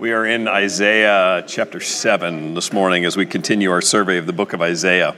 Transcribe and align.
We 0.00 0.12
are 0.12 0.24
in 0.24 0.48
Isaiah 0.48 1.44
chapter 1.46 1.78
7 1.78 2.54
this 2.54 2.72
morning 2.72 3.04
as 3.04 3.18
we 3.18 3.26
continue 3.26 3.70
our 3.70 3.82
survey 3.82 4.16
of 4.16 4.24
the 4.24 4.32
book 4.32 4.54
of 4.54 4.62
Isaiah. 4.62 5.14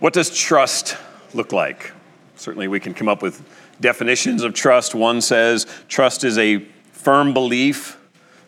What 0.00 0.14
does 0.14 0.34
trust 0.34 0.96
look 1.34 1.52
like? 1.52 1.92
Certainly, 2.36 2.68
we 2.68 2.80
can 2.80 2.94
come 2.94 3.10
up 3.10 3.20
with 3.20 3.46
definitions 3.82 4.42
of 4.42 4.54
trust. 4.54 4.94
One 4.94 5.20
says 5.20 5.66
trust 5.88 6.24
is 6.24 6.38
a 6.38 6.60
firm 6.92 7.34
belief 7.34 8.00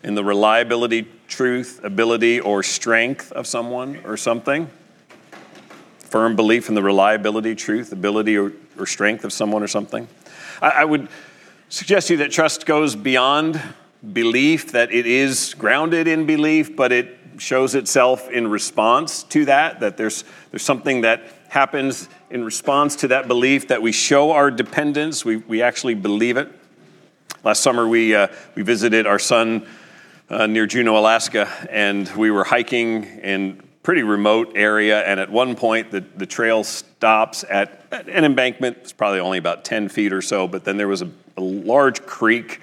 in 0.03 0.15
the 0.15 0.25
reliability, 0.25 1.09
truth, 1.29 1.85
ability, 1.85 2.41
or 2.41 2.63
strength 2.63 3.33
of 3.33 3.47
someone 3.47 4.01
or 4.07 4.17
something. 4.17 4.71
Firm 5.99 6.37
belief 6.37 6.71
in 6.71 6.75
the 6.75 6.83
reliability, 6.83 7.55
truth, 7.55 7.93
ability, 7.93 8.39
or, 8.39 8.55
or 8.79 8.87
strength 8.87 9.27
of 9.27 9.33
someone 9.35 9.63
or 9.63 9.69
something. 9.69 10.09
I, 10.63 10.71
I 10.71 10.85
would 10.87 11.11
suggest 11.69 12.07
to 12.07 12.15
you 12.15 12.19
that 12.21 12.33
trust 12.33 12.65
goes 12.65 12.97
beyond 12.97 13.61
belief, 14.13 14.73
that 14.73 14.93
it 14.93 15.07
is 15.07 15.55
grounded 15.55 16.07
in 16.07 16.27
belief, 16.27 16.77
but 16.77 16.93
it 16.93 17.19
shows 17.39 17.75
itself 17.75 18.31
in 18.31 18.47
response 18.49 19.23
to 19.25 19.45
that, 19.47 19.81
that 19.81 19.97
there's, 19.97 20.25
there's 20.51 20.63
something 20.63 21.03
that 21.03 21.23
happens 21.49 22.09
in 22.31 22.45
response 22.45 22.97
to 22.97 23.09
that 23.09 23.29
belief, 23.29 23.69
that 23.69 23.83
we 23.83 23.93
show 23.93 24.33
our 24.33 24.51
dependence, 24.51 25.25
we, 25.25 25.37
we 25.37 25.63
actually 25.63 25.95
believe 25.95 26.37
it. 26.37 26.49
Last 27.43 27.63
summer, 27.63 27.87
we, 27.87 28.15
uh, 28.15 28.29
we 28.55 28.63
visited 28.63 29.07
our 29.07 29.19
son 29.19 29.67
uh, 30.29 30.47
near 30.47 30.67
Juneau, 30.67 30.97
Alaska, 30.97 31.49
and 31.71 32.09
we 32.17 32.31
were 32.31 32.45
hiking 32.45 33.05
in 33.05 33.63
pretty 33.83 34.03
remote 34.03 34.53
area, 34.55 35.05
and 35.05 35.21
at 35.21 35.31
one 35.31 35.55
point, 35.55 35.91
the, 35.91 36.01
the 36.17 36.27
trail 36.27 36.65
stops 36.65 37.45
at 37.51 37.85
an 37.93 38.25
embankment. 38.25 38.79
It's 38.81 38.93
probably 38.93 39.21
only 39.21 39.39
about 39.39 39.65
10 39.65 39.91
feet 39.91 40.13
or 40.13 40.23
so, 40.23 40.49
but 40.49 40.65
then 40.65 40.79
there 40.79 40.89
was 40.89 41.03
a, 41.03 41.11
a 41.37 41.41
large 41.41 42.05
creek 42.07 42.61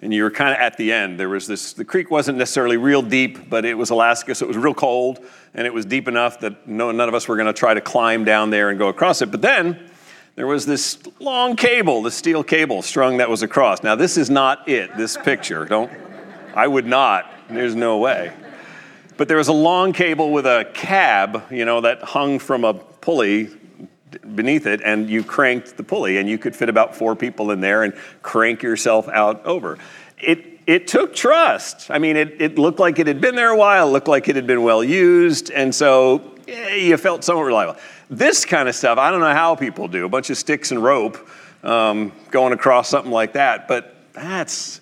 and 0.00 0.14
you 0.14 0.22
were 0.22 0.30
kind 0.30 0.52
of 0.52 0.58
at 0.58 0.76
the 0.76 0.92
end. 0.92 1.18
There 1.18 1.28
was 1.28 1.46
this, 1.46 1.72
the 1.72 1.84
creek 1.84 2.10
wasn't 2.10 2.38
necessarily 2.38 2.76
real 2.76 3.02
deep, 3.02 3.50
but 3.50 3.64
it 3.64 3.74
was 3.74 3.90
Alaska, 3.90 4.34
so 4.34 4.44
it 4.44 4.48
was 4.48 4.56
real 4.56 4.74
cold, 4.74 5.24
and 5.54 5.66
it 5.66 5.74
was 5.74 5.84
deep 5.84 6.08
enough 6.08 6.40
that 6.40 6.68
no, 6.68 6.92
none 6.92 7.08
of 7.08 7.14
us 7.14 7.26
were 7.26 7.36
going 7.36 7.46
to 7.46 7.52
try 7.52 7.74
to 7.74 7.80
climb 7.80 8.24
down 8.24 8.50
there 8.50 8.70
and 8.70 8.78
go 8.78 8.88
across 8.88 9.22
it. 9.22 9.30
But 9.30 9.42
then 9.42 9.90
there 10.36 10.46
was 10.46 10.66
this 10.66 10.98
long 11.18 11.56
cable, 11.56 12.02
the 12.02 12.12
steel 12.12 12.44
cable 12.44 12.82
strung 12.82 13.16
that 13.16 13.28
was 13.28 13.42
across. 13.42 13.82
Now, 13.82 13.96
this 13.96 14.16
is 14.16 14.30
not 14.30 14.68
it, 14.68 14.96
this 14.96 15.16
picture. 15.16 15.64
Don't, 15.64 15.90
I 16.54 16.68
would 16.68 16.86
not, 16.86 17.30
there's 17.50 17.74
no 17.74 17.98
way. 17.98 18.32
But 19.16 19.26
there 19.26 19.38
was 19.38 19.48
a 19.48 19.52
long 19.52 19.92
cable 19.92 20.30
with 20.30 20.46
a 20.46 20.70
cab, 20.74 21.42
you 21.50 21.64
know, 21.64 21.80
that 21.80 22.02
hung 22.02 22.38
from 22.38 22.64
a 22.64 22.74
pulley 22.74 23.50
beneath 24.34 24.66
it 24.66 24.80
and 24.82 25.08
you 25.08 25.22
cranked 25.22 25.76
the 25.76 25.82
pulley 25.82 26.18
and 26.18 26.28
you 26.28 26.38
could 26.38 26.54
fit 26.54 26.68
about 26.68 26.94
four 26.94 27.14
people 27.14 27.50
in 27.50 27.60
there 27.60 27.82
and 27.82 27.94
crank 28.22 28.62
yourself 28.62 29.08
out 29.08 29.44
over. 29.44 29.78
It, 30.18 30.60
it 30.66 30.86
took 30.86 31.14
trust. 31.14 31.90
I 31.90 31.98
mean, 31.98 32.16
it, 32.16 32.40
it 32.40 32.58
looked 32.58 32.78
like 32.78 32.98
it 32.98 33.06
had 33.06 33.20
been 33.20 33.34
there 33.34 33.50
a 33.50 33.56
while, 33.56 33.90
looked 33.90 34.08
like 34.08 34.28
it 34.28 34.36
had 34.36 34.46
been 34.46 34.62
well 34.62 34.84
used, 34.84 35.50
and 35.50 35.74
so 35.74 36.34
yeah, 36.46 36.74
you 36.74 36.96
felt 36.96 37.24
somewhat 37.24 37.44
reliable. 37.44 37.76
This 38.10 38.44
kind 38.44 38.68
of 38.68 38.74
stuff, 38.74 38.98
I 38.98 39.10
don't 39.10 39.20
know 39.20 39.32
how 39.34 39.54
people 39.54 39.88
do 39.88 40.04
a 40.04 40.08
bunch 40.08 40.30
of 40.30 40.36
sticks 40.36 40.70
and 40.70 40.82
rope 40.82 41.28
um, 41.62 42.12
going 42.30 42.52
across 42.52 42.88
something 42.88 43.12
like 43.12 43.34
that, 43.34 43.68
but 43.68 43.94
that's 44.12 44.80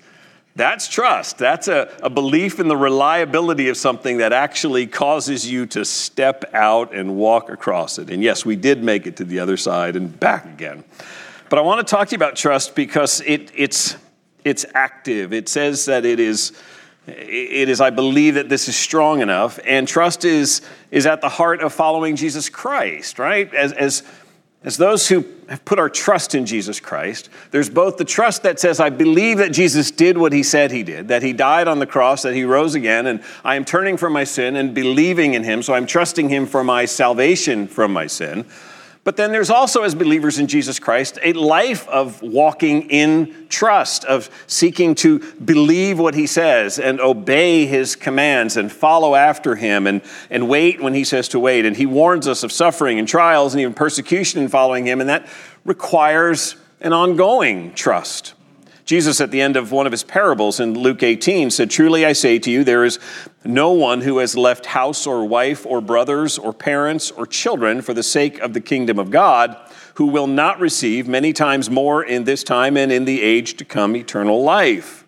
that's 0.56 0.88
trust. 0.88 1.38
That's 1.38 1.68
a, 1.68 1.88
a 2.02 2.10
belief 2.10 2.58
in 2.58 2.68
the 2.68 2.76
reliability 2.76 3.68
of 3.68 3.76
something 3.76 4.18
that 4.18 4.32
actually 4.32 4.86
causes 4.86 5.50
you 5.50 5.66
to 5.66 5.84
step 5.84 6.44
out 6.52 6.94
and 6.94 7.16
walk 7.16 7.50
across 7.50 7.98
it. 7.98 8.10
And 8.10 8.22
yes, 8.22 8.44
we 8.44 8.56
did 8.56 8.82
make 8.82 9.06
it 9.06 9.16
to 9.18 9.24
the 9.24 9.38
other 9.38 9.56
side 9.56 9.94
and 9.96 10.18
back 10.18 10.46
again. 10.46 10.82
But 11.48 11.58
I 11.58 11.62
want 11.62 11.86
to 11.86 11.90
talk 11.90 12.08
to 12.08 12.12
you 12.12 12.16
about 12.16 12.36
trust 12.36 12.74
because 12.74 13.20
it, 13.20 13.52
it's, 13.54 13.96
it's 14.44 14.66
active. 14.74 15.32
It 15.32 15.48
says 15.48 15.84
that 15.84 16.04
it 16.04 16.18
is, 16.18 16.52
it 17.06 17.68
is, 17.68 17.80
I 17.80 17.90
believe 17.90 18.34
that 18.34 18.48
this 18.48 18.68
is 18.68 18.76
strong 18.76 19.20
enough. 19.20 19.60
And 19.64 19.86
trust 19.86 20.24
is, 20.24 20.62
is 20.90 21.06
at 21.06 21.20
the 21.20 21.28
heart 21.28 21.60
of 21.60 21.72
following 21.72 22.16
Jesus 22.16 22.48
Christ, 22.48 23.18
right? 23.18 23.52
As, 23.54 23.72
as 23.72 24.02
as 24.66 24.76
those 24.76 25.08
who 25.08 25.24
have 25.48 25.64
put 25.64 25.78
our 25.78 25.88
trust 25.88 26.34
in 26.34 26.46
Jesus 26.46 26.80
Christ, 26.80 27.28
there's 27.50 27.70
both 27.70 27.96
the 27.96 28.04
trust 28.04 28.42
that 28.42 28.58
says, 28.58 28.80
I 28.80 28.90
believe 28.90 29.38
that 29.38 29.52
Jesus 29.52 29.90
did 29.90 30.18
what 30.18 30.32
he 30.32 30.42
said 30.42 30.72
he 30.72 30.82
did, 30.82 31.08
that 31.08 31.22
he 31.22 31.32
died 31.32 31.68
on 31.68 31.78
the 31.78 31.86
cross, 31.86 32.22
that 32.22 32.34
he 32.34 32.44
rose 32.44 32.74
again, 32.74 33.06
and 33.06 33.22
I 33.44 33.56
am 33.56 33.64
turning 33.64 33.96
from 33.96 34.12
my 34.12 34.24
sin 34.24 34.56
and 34.56 34.74
believing 34.74 35.34
in 35.34 35.44
him, 35.44 35.62
so 35.62 35.74
I'm 35.74 35.86
trusting 35.86 36.28
him 36.28 36.46
for 36.46 36.64
my 36.64 36.84
salvation 36.84 37.68
from 37.68 37.92
my 37.92 38.06
sin. 38.06 38.44
But 39.06 39.16
then 39.16 39.30
there's 39.30 39.50
also, 39.50 39.84
as 39.84 39.94
believers 39.94 40.40
in 40.40 40.48
Jesus 40.48 40.80
Christ, 40.80 41.20
a 41.22 41.32
life 41.32 41.88
of 41.88 42.20
walking 42.22 42.90
in 42.90 43.46
trust, 43.48 44.04
of 44.04 44.28
seeking 44.48 44.96
to 44.96 45.20
believe 45.34 46.00
what 46.00 46.16
he 46.16 46.26
says 46.26 46.80
and 46.80 47.00
obey 47.00 47.66
his 47.66 47.94
commands 47.94 48.56
and 48.56 48.70
follow 48.70 49.14
after 49.14 49.54
him 49.54 49.86
and, 49.86 50.02
and 50.28 50.48
wait 50.48 50.82
when 50.82 50.92
he 50.92 51.04
says 51.04 51.28
to 51.28 51.38
wait. 51.38 51.64
And 51.64 51.76
he 51.76 51.86
warns 51.86 52.26
us 52.26 52.42
of 52.42 52.50
suffering 52.50 52.98
and 52.98 53.06
trials 53.06 53.54
and 53.54 53.60
even 53.60 53.74
persecution 53.74 54.42
in 54.42 54.48
following 54.48 54.84
him, 54.84 55.00
and 55.00 55.08
that 55.08 55.28
requires 55.64 56.56
an 56.80 56.92
ongoing 56.92 57.74
trust. 57.74 58.34
Jesus, 58.86 59.20
at 59.20 59.32
the 59.32 59.40
end 59.40 59.56
of 59.56 59.72
one 59.72 59.84
of 59.86 59.90
his 59.90 60.04
parables 60.04 60.60
in 60.60 60.74
Luke 60.74 61.02
18, 61.02 61.50
said, 61.50 61.70
Truly 61.70 62.06
I 62.06 62.12
say 62.12 62.38
to 62.38 62.50
you, 62.50 62.62
there 62.62 62.84
is 62.84 63.00
no 63.44 63.72
one 63.72 64.00
who 64.00 64.18
has 64.18 64.36
left 64.36 64.64
house 64.64 65.08
or 65.08 65.24
wife 65.24 65.66
or 65.66 65.80
brothers 65.80 66.38
or 66.38 66.52
parents 66.52 67.10
or 67.10 67.26
children 67.26 67.82
for 67.82 67.92
the 67.92 68.04
sake 68.04 68.38
of 68.38 68.52
the 68.52 68.60
kingdom 68.60 69.00
of 69.00 69.10
God 69.10 69.56
who 69.94 70.06
will 70.06 70.28
not 70.28 70.60
receive 70.60 71.08
many 71.08 71.32
times 71.32 71.68
more 71.68 72.04
in 72.04 72.24
this 72.24 72.44
time 72.44 72.76
and 72.76 72.92
in 72.92 73.06
the 73.06 73.22
age 73.22 73.56
to 73.56 73.64
come 73.64 73.96
eternal 73.96 74.44
life. 74.44 75.04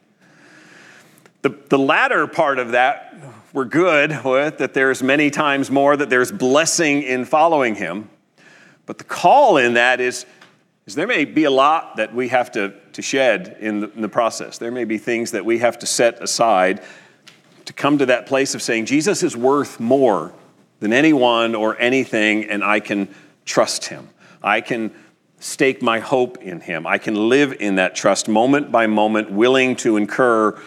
The, 1.43 1.51
the 1.69 1.79
latter 1.79 2.27
part 2.27 2.59
of 2.59 2.73
that 2.73 3.15
we're 3.53 3.65
good 3.65 4.25
with, 4.25 4.59
that 4.59 4.75
there's 4.75 5.03
many 5.03 5.31
times 5.31 5.71
more, 5.71 5.97
that 5.97 6.11
there's 6.11 6.31
blessing 6.31 7.03
in 7.03 7.25
following 7.25 7.77
him. 7.77 8.11
But 8.87 8.99
the 8.99 9.05
call 9.05 9.57
in 9.57 9.75
that 9.75 10.01
is 10.01 10.27
is 10.89 10.95
there 10.95 11.07
may 11.07 11.27
be 11.27 11.45
a 11.45 11.51
lot 11.51 11.97
that 11.97 12.15
we 12.15 12.29
have 12.29 12.51
to, 12.51 12.73
to 12.95 13.03
shed 13.03 13.59
in 13.61 13.81
the, 13.81 13.93
in 13.93 14.01
the 14.01 14.09
process. 14.09 14.57
There 14.57 14.71
may 14.71 14.87
be 14.87 14.97
things 14.97 15.33
that 15.33 15.45
we 15.45 15.59
have 15.59 15.79
to 15.81 15.87
set 15.87 16.23
aside 16.23 16.83
to 17.67 17.75
come 17.75 17.99
to 17.99 18.07
that 18.07 18.25
place 18.25 18.55
of 18.55 18.63
saying, 18.63 18.87
Jesus 18.87 19.23
is 19.23 19.37
worth 19.37 19.79
more 19.79 20.33
than 20.81 20.95
anyone 20.95 21.55
or 21.55 21.79
anything, 21.79 22.45
and 22.45 22.65
I 22.65 22.81
can 22.81 23.15
trust 23.45 23.85
him. 23.85 24.09
I 24.43 24.63
can 24.63 24.91
stake 25.41 25.83
my 25.83 25.99
hope 25.99 26.39
in 26.39 26.59
him. 26.59 26.87
I 26.87 26.97
can 26.97 27.29
live 27.29 27.53
in 27.61 27.75
that 27.75 27.95
trust 27.95 28.27
moment 28.27 28.73
by 28.73 28.87
moment, 28.87 29.31
willing 29.31 29.77
to 29.77 29.99
incur 29.99 30.59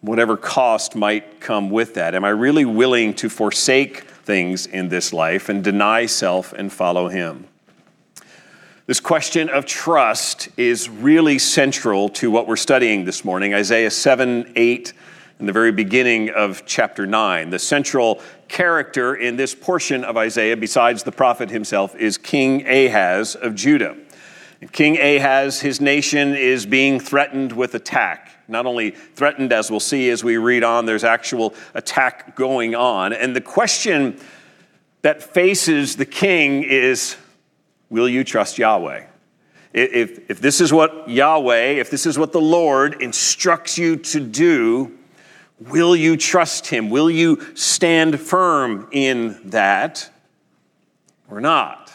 whatever 0.00 0.36
cost 0.36 0.96
might 0.96 1.40
come 1.40 1.70
with 1.70 1.94
that. 1.94 2.16
Am 2.16 2.24
I 2.24 2.30
really 2.30 2.64
willing 2.64 3.14
to 3.14 3.28
forsake 3.28 4.00
things 4.00 4.66
in 4.66 4.88
this 4.88 5.12
life 5.12 5.48
and 5.48 5.62
deny 5.62 6.06
self 6.06 6.52
and 6.52 6.72
follow 6.72 7.06
him? 7.06 7.47
This 8.88 9.00
question 9.00 9.50
of 9.50 9.66
trust 9.66 10.48
is 10.56 10.88
really 10.88 11.38
central 11.38 12.08
to 12.08 12.30
what 12.30 12.48
we're 12.48 12.56
studying 12.56 13.04
this 13.04 13.22
morning 13.22 13.52
Isaiah 13.52 13.90
7, 13.90 14.50
8, 14.56 14.92
and 15.38 15.46
the 15.46 15.52
very 15.52 15.72
beginning 15.72 16.30
of 16.30 16.62
chapter 16.64 17.06
9. 17.06 17.50
The 17.50 17.58
central 17.58 18.22
character 18.48 19.14
in 19.14 19.36
this 19.36 19.54
portion 19.54 20.04
of 20.04 20.16
Isaiah, 20.16 20.56
besides 20.56 21.02
the 21.02 21.12
prophet 21.12 21.50
himself, 21.50 21.94
is 21.96 22.16
King 22.16 22.66
Ahaz 22.66 23.34
of 23.36 23.54
Judah. 23.54 23.94
King 24.72 24.96
Ahaz, 24.96 25.60
his 25.60 25.82
nation 25.82 26.34
is 26.34 26.64
being 26.64 26.98
threatened 26.98 27.52
with 27.52 27.74
attack. 27.74 28.30
Not 28.48 28.64
only 28.64 28.92
threatened, 28.92 29.52
as 29.52 29.70
we'll 29.70 29.80
see 29.80 30.08
as 30.08 30.24
we 30.24 30.38
read 30.38 30.64
on, 30.64 30.86
there's 30.86 31.04
actual 31.04 31.54
attack 31.74 32.36
going 32.36 32.74
on. 32.74 33.12
And 33.12 33.36
the 33.36 33.42
question 33.42 34.18
that 35.02 35.22
faces 35.22 35.96
the 35.96 36.06
king 36.06 36.62
is 36.62 37.18
Will 37.90 38.08
you 38.08 38.24
trust 38.24 38.58
Yahweh? 38.58 39.04
If, 39.72 40.30
if 40.30 40.40
this 40.40 40.60
is 40.60 40.72
what 40.72 41.08
Yahweh, 41.08 41.72
if 41.72 41.90
this 41.90 42.06
is 42.06 42.18
what 42.18 42.32
the 42.32 42.40
Lord 42.40 43.00
instructs 43.02 43.78
you 43.78 43.96
to 43.96 44.20
do, 44.20 44.98
will 45.60 45.94
you 45.94 46.16
trust 46.16 46.66
Him? 46.66 46.90
Will 46.90 47.10
you 47.10 47.40
stand 47.54 48.18
firm 48.20 48.88
in 48.92 49.50
that 49.50 50.10
or 51.30 51.40
not? 51.40 51.92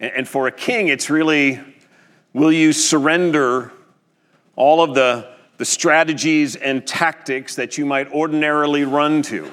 And, 0.00 0.12
and 0.12 0.28
for 0.28 0.46
a 0.46 0.52
king, 0.52 0.88
it's 0.88 1.10
really 1.10 1.60
will 2.32 2.52
you 2.52 2.72
surrender 2.72 3.72
all 4.56 4.82
of 4.82 4.94
the, 4.94 5.28
the 5.58 5.64
strategies 5.64 6.56
and 6.56 6.86
tactics 6.86 7.56
that 7.56 7.78
you 7.78 7.86
might 7.86 8.10
ordinarily 8.12 8.84
run 8.84 9.22
to? 9.22 9.50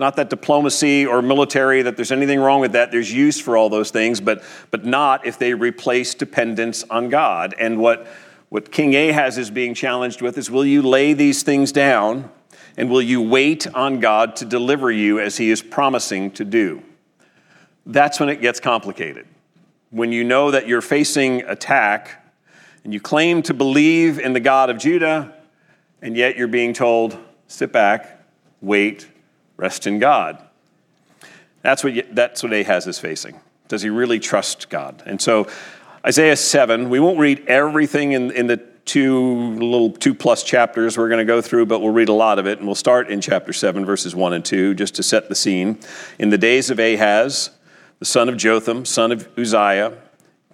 Not 0.00 0.16
that 0.16 0.30
diplomacy 0.30 1.04
or 1.04 1.20
military, 1.20 1.82
that 1.82 1.94
there's 1.94 2.10
anything 2.10 2.40
wrong 2.40 2.60
with 2.60 2.72
that. 2.72 2.90
There's 2.90 3.12
use 3.12 3.38
for 3.38 3.54
all 3.54 3.68
those 3.68 3.90
things, 3.90 4.18
but, 4.18 4.42
but 4.70 4.86
not 4.86 5.26
if 5.26 5.38
they 5.38 5.52
replace 5.52 6.14
dependence 6.14 6.84
on 6.88 7.10
God. 7.10 7.54
And 7.58 7.78
what, 7.78 8.06
what 8.48 8.72
King 8.72 8.96
Ahaz 8.96 9.36
is 9.36 9.50
being 9.50 9.74
challenged 9.74 10.22
with 10.22 10.38
is 10.38 10.50
will 10.50 10.64
you 10.64 10.80
lay 10.80 11.12
these 11.12 11.42
things 11.42 11.70
down 11.70 12.30
and 12.78 12.88
will 12.88 13.02
you 13.02 13.20
wait 13.20 13.66
on 13.74 14.00
God 14.00 14.36
to 14.36 14.46
deliver 14.46 14.90
you 14.90 15.20
as 15.20 15.36
he 15.36 15.50
is 15.50 15.60
promising 15.60 16.30
to 16.30 16.46
do? 16.46 16.82
That's 17.84 18.18
when 18.18 18.30
it 18.30 18.40
gets 18.40 18.58
complicated. 18.58 19.26
When 19.90 20.12
you 20.12 20.24
know 20.24 20.50
that 20.50 20.66
you're 20.66 20.80
facing 20.80 21.42
attack 21.42 22.24
and 22.84 22.94
you 22.94 23.00
claim 23.00 23.42
to 23.42 23.52
believe 23.52 24.18
in 24.18 24.32
the 24.32 24.40
God 24.40 24.70
of 24.70 24.78
Judah, 24.78 25.34
and 26.00 26.16
yet 26.16 26.38
you're 26.38 26.48
being 26.48 26.72
told, 26.72 27.18
sit 27.48 27.70
back, 27.70 28.18
wait, 28.62 29.09
rest 29.60 29.86
in 29.86 29.98
God. 29.98 30.42
That's 31.62 31.84
what, 31.84 31.92
that's 32.12 32.42
what 32.42 32.52
Ahaz 32.52 32.86
is 32.86 32.98
facing. 32.98 33.38
Does 33.68 33.82
he 33.82 33.90
really 33.90 34.18
trust 34.18 34.70
God? 34.70 35.02
And 35.04 35.20
so, 35.20 35.46
Isaiah 36.04 36.36
7, 36.36 36.88
we 36.88 36.98
won't 36.98 37.18
read 37.18 37.46
everything 37.46 38.12
in, 38.12 38.30
in 38.30 38.46
the 38.46 38.56
two 38.86 39.54
little 39.56 39.92
two 39.92 40.14
plus 40.14 40.42
chapters 40.42 40.96
we're 40.96 41.10
going 41.10 41.24
to 41.24 41.30
go 41.30 41.42
through, 41.42 41.66
but 41.66 41.80
we'll 41.80 41.92
read 41.92 42.08
a 42.08 42.14
lot 42.14 42.38
of 42.38 42.46
it. 42.46 42.58
And 42.58 42.66
we'll 42.66 42.74
start 42.74 43.10
in 43.10 43.20
chapter 43.20 43.52
7, 43.52 43.84
verses 43.84 44.16
1 44.16 44.32
and 44.32 44.44
2, 44.44 44.74
just 44.74 44.94
to 44.94 45.02
set 45.02 45.28
the 45.28 45.34
scene. 45.34 45.78
In 46.18 46.30
the 46.30 46.38
days 46.38 46.70
of 46.70 46.78
Ahaz, 46.78 47.50
the 47.98 48.06
son 48.06 48.30
of 48.30 48.38
Jotham, 48.38 48.86
son 48.86 49.12
of 49.12 49.28
Uzziah, 49.38 49.98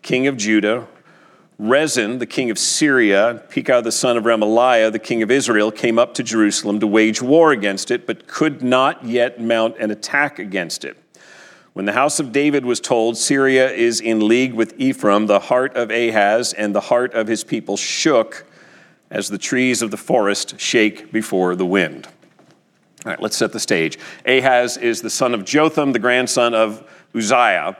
king 0.03 0.26
of 0.26 0.37
Judah, 0.37 0.88
Rezin, 1.58 2.19
the 2.19 2.26
king 2.26 2.50
of 2.50 2.58
Syria, 2.58 3.43
Pekah, 3.49 3.81
the 3.82 3.93
son 3.93 4.19
of 4.19 4.25
Remaliah, 4.25 4.93
the 4.93 4.99
king 4.99 5.23
of 5.23 5.31
Israel, 5.31 5.73
came 5.73 5.99
up 5.99 6.12
to 6.14 6.23
Jerusalem 6.23 6.81
to 6.81 6.87
wage 6.87 7.23
war 7.23 7.50
against 7.50 7.91
it, 7.91 8.06
but 8.06 8.26
could 8.26 8.62
not 8.62 9.05
yet 9.05 9.41
mount 9.41 9.79
an 9.79 9.91
attack 9.91 10.38
against 10.38 10.85
it. 10.85 10.99
When 11.73 11.87
the 11.87 11.93
house 11.93 12.20
of 12.20 12.32
David 12.32 12.67
was 12.67 12.79
told 12.79 13.17
Syria 13.17 13.70
is 13.70 14.00
in 14.00 14.26
league 14.29 14.53
with 14.53 14.75
Ephraim, 14.79 15.26
the 15.26 15.41
heart 15.41 15.76
of 15.76 15.91
Ahaz 15.91 16.53
and 16.53 16.75
the 16.75 16.81
heart 16.81 17.14
of 17.14 17.26
his 17.26 17.43
people 17.43 17.79
shook 17.79 18.47
as 19.11 19.29
the 19.29 19.38
trees 19.38 19.81
of 19.81 19.91
the 19.91 19.97
forest 19.97 20.61
shake 20.61 21.11
before 21.11 21.56
the 21.56 21.67
wind. 21.67 22.06
All 23.05 23.12
right, 23.12 23.20
let's 23.20 23.37
set 23.37 23.53
the 23.53 23.61
stage. 23.61 23.99
Ahaz 24.26 24.76
is 24.76 25.00
the 25.00 25.11
son 25.11 25.32
of 25.32 25.44
Jotham, 25.44 25.93
the 25.93 25.99
grandson 25.99 26.55
of 26.55 26.87
Uzziah 27.14 27.76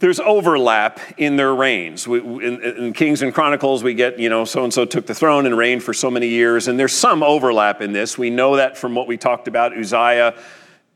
there's 0.00 0.20
overlap 0.20 1.00
in 1.16 1.36
their 1.36 1.54
reigns. 1.54 2.06
We, 2.06 2.20
in, 2.20 2.62
in, 2.62 2.92
Kings 2.92 3.22
and 3.22 3.32
Chronicles, 3.32 3.82
we 3.82 3.94
get, 3.94 4.18
you 4.18 4.28
know, 4.28 4.44
so 4.44 4.64
and 4.64 4.72
so 4.72 4.84
took 4.84 5.06
the 5.06 5.14
throne 5.14 5.46
and 5.46 5.56
reigned 5.56 5.82
for 5.82 5.94
so 5.94 6.10
many 6.10 6.28
years, 6.28 6.68
and 6.68 6.78
there's 6.78 6.92
some 6.92 7.22
overlap 7.22 7.80
in 7.80 7.92
this. 7.92 8.18
We 8.18 8.30
know 8.30 8.56
that 8.56 8.76
from 8.76 8.94
what 8.94 9.06
we 9.06 9.16
talked 9.16 9.48
about. 9.48 9.76
Uzziah 9.76 10.34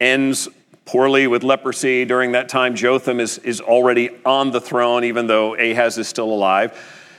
ends 0.00 0.48
poorly 0.84 1.26
with 1.26 1.42
leprosy 1.42 2.04
during 2.04 2.32
that 2.32 2.48
time. 2.48 2.74
Jotham 2.74 3.20
is, 3.20 3.38
is 3.38 3.60
already 3.60 4.10
on 4.24 4.50
the 4.50 4.60
throne, 4.60 5.04
even 5.04 5.26
though 5.26 5.54
Ahaz 5.54 5.98
is 5.98 6.08
still 6.08 6.30
alive. 6.30 6.76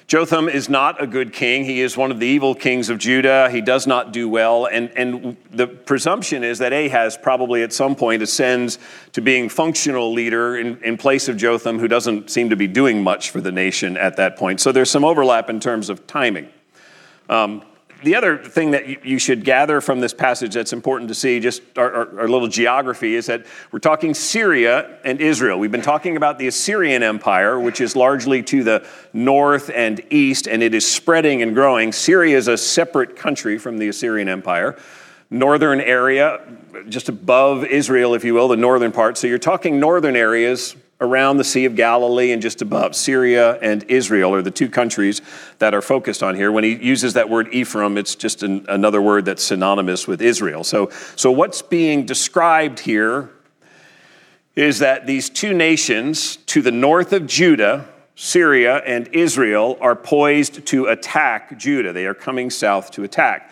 Jotham 0.10 0.50
is 0.50 0.70
not 0.70 1.00
a 1.00 1.06
good 1.06 1.34
king. 1.34 1.66
He 1.66 1.82
is 1.82 1.96
one 1.96 2.10
of 2.10 2.20
the 2.20 2.26
evil 2.26 2.56
kings 2.56 2.90
of 2.90 2.98
Judah. 2.98 3.48
He 3.52 3.62
does 3.62 3.86
not 3.86 4.12
do 4.12 4.28
well. 4.28 4.66
And, 4.66 4.90
and 4.96 5.38
the 5.52 5.68
presumption 5.68 6.44
is 6.44 6.58
that 6.58 6.74
Ahaz 6.74 7.16
probably 7.16 7.62
at 7.62 7.72
some 7.72 7.96
point 7.96 8.24
ascends 8.24 8.80
to 9.12 9.22
being 9.22 9.50
functional 9.50 10.12
leader 10.12 10.58
in, 10.58 10.84
in 10.84 10.98
place 10.98 11.28
of 11.30 11.38
Jotham, 11.38 11.78
who 11.78 11.88
doesn't 11.88 12.32
seem 12.32 12.50
to 12.50 12.56
be 12.56 12.66
doing 12.66 13.04
much 13.04 13.30
for 13.30 13.40
the 13.40 13.52
nation 13.52 13.98
at 13.98 14.18
that 14.18 14.36
point. 14.36 14.60
So 14.62 14.72
there's 14.72 14.90
some 14.90 15.06
overlap 15.06 15.48
in 15.48 15.60
terms 15.60 15.90
of 15.90 16.08
timing. 16.08 16.50
Um, 17.30 17.62
the 18.04 18.16
other 18.16 18.38
thing 18.38 18.72
that 18.72 19.06
you 19.06 19.20
should 19.20 19.44
gather 19.44 19.82
from 19.82 20.00
this 20.00 20.14
passage 20.14 20.54
that's 20.54 20.74
important 20.74 21.10
to 21.10 21.16
see, 21.16 21.40
just 21.40 21.62
our, 21.78 21.94
our, 21.94 22.20
our, 22.22 22.28
little 22.30 22.48
geography, 22.48 23.16
is 23.16 23.26
that 23.26 23.46
we're 23.72 23.80
talking 23.80 24.14
Syria 24.14 25.00
and 25.04 25.20
Israel. 25.20 25.60
We've 25.60 25.72
been 25.72 25.82
talking 25.82 26.16
about 26.16 26.40
the 26.40 26.48
Assyrian 26.48 27.04
Empire, 27.04 27.60
which 27.60 27.82
is 27.82 27.96
largely 27.96 28.42
to 28.44 28.64
the 28.64 28.88
north 29.12 29.70
and 29.70 30.02
east, 30.10 30.48
and 30.48 30.64
it 30.64 30.74
is 30.74 30.90
spreading 30.90 31.42
and 31.42 31.54
growing. 31.54 31.92
Syria 31.92 32.38
is 32.38 32.48
a 32.48 32.58
separate 32.58 33.16
country 33.16 33.58
from 33.58 33.78
the 33.78 33.90
Assyrian 33.90 34.30
Empire. 34.30 34.78
Northern 35.30 35.82
area, 35.82 36.42
just 36.88 37.10
above 37.10 37.66
Israel, 37.66 38.14
if 38.14 38.24
you 38.24 38.34
will, 38.34 38.48
the 38.48 38.58
northern 38.58 38.92
part. 38.92 39.18
So 39.18 39.28
you're 39.28 39.38
talking 39.38 39.80
northern 39.80 40.16
areas 40.16 40.76
around 41.02 41.38
the 41.38 41.44
Sea 41.44 41.66
of 41.66 41.76
Galilee 41.76 42.32
and 42.32 42.42
just 42.42 42.62
above. 42.62 42.96
Syria 42.96 43.58
and 43.62 43.84
Israel 43.88 44.34
are 44.34 44.42
the 44.42 44.52
two 44.52 44.70
countries 44.70 45.22
that 45.60 45.74
are 45.74 45.82
focused 45.82 46.22
on 46.22 46.36
here. 46.36 46.52
When 46.52 46.64
he 46.64 46.76
uses 46.76 47.14
that 47.14 47.30
word 47.30 47.48
Ephraim, 47.54 47.98
it's 47.98 48.16
just 48.16 48.44
an, 48.44 48.66
another 48.68 49.02
word 49.02 49.26
that's 49.26 49.44
synonymous 49.44 50.08
with 50.08 50.22
Israel. 50.22 50.64
So, 50.64 50.90
so 51.16 51.32
what's 51.32 51.62
being 51.62 52.06
described 52.06 52.80
here 52.80 53.30
is 54.56 54.80
that 54.80 55.08
these 55.08 55.30
two 55.30 55.54
nations 55.54 56.36
to 56.36 56.62
the 56.62 56.72
north 56.72 57.14
of 57.14 57.26
Judah, 57.28 57.88
Syria 58.16 58.78
and 58.86 59.08
Israel, 59.14 59.78
are 59.80 59.96
poised 59.96 60.66
to 60.68 60.88
attack 60.88 61.58
Judah. 61.58 61.94
They 61.94 62.08
are 62.08 62.14
coming 62.14 62.50
south 62.50 62.92
to 62.92 63.04
attack. 63.04 63.52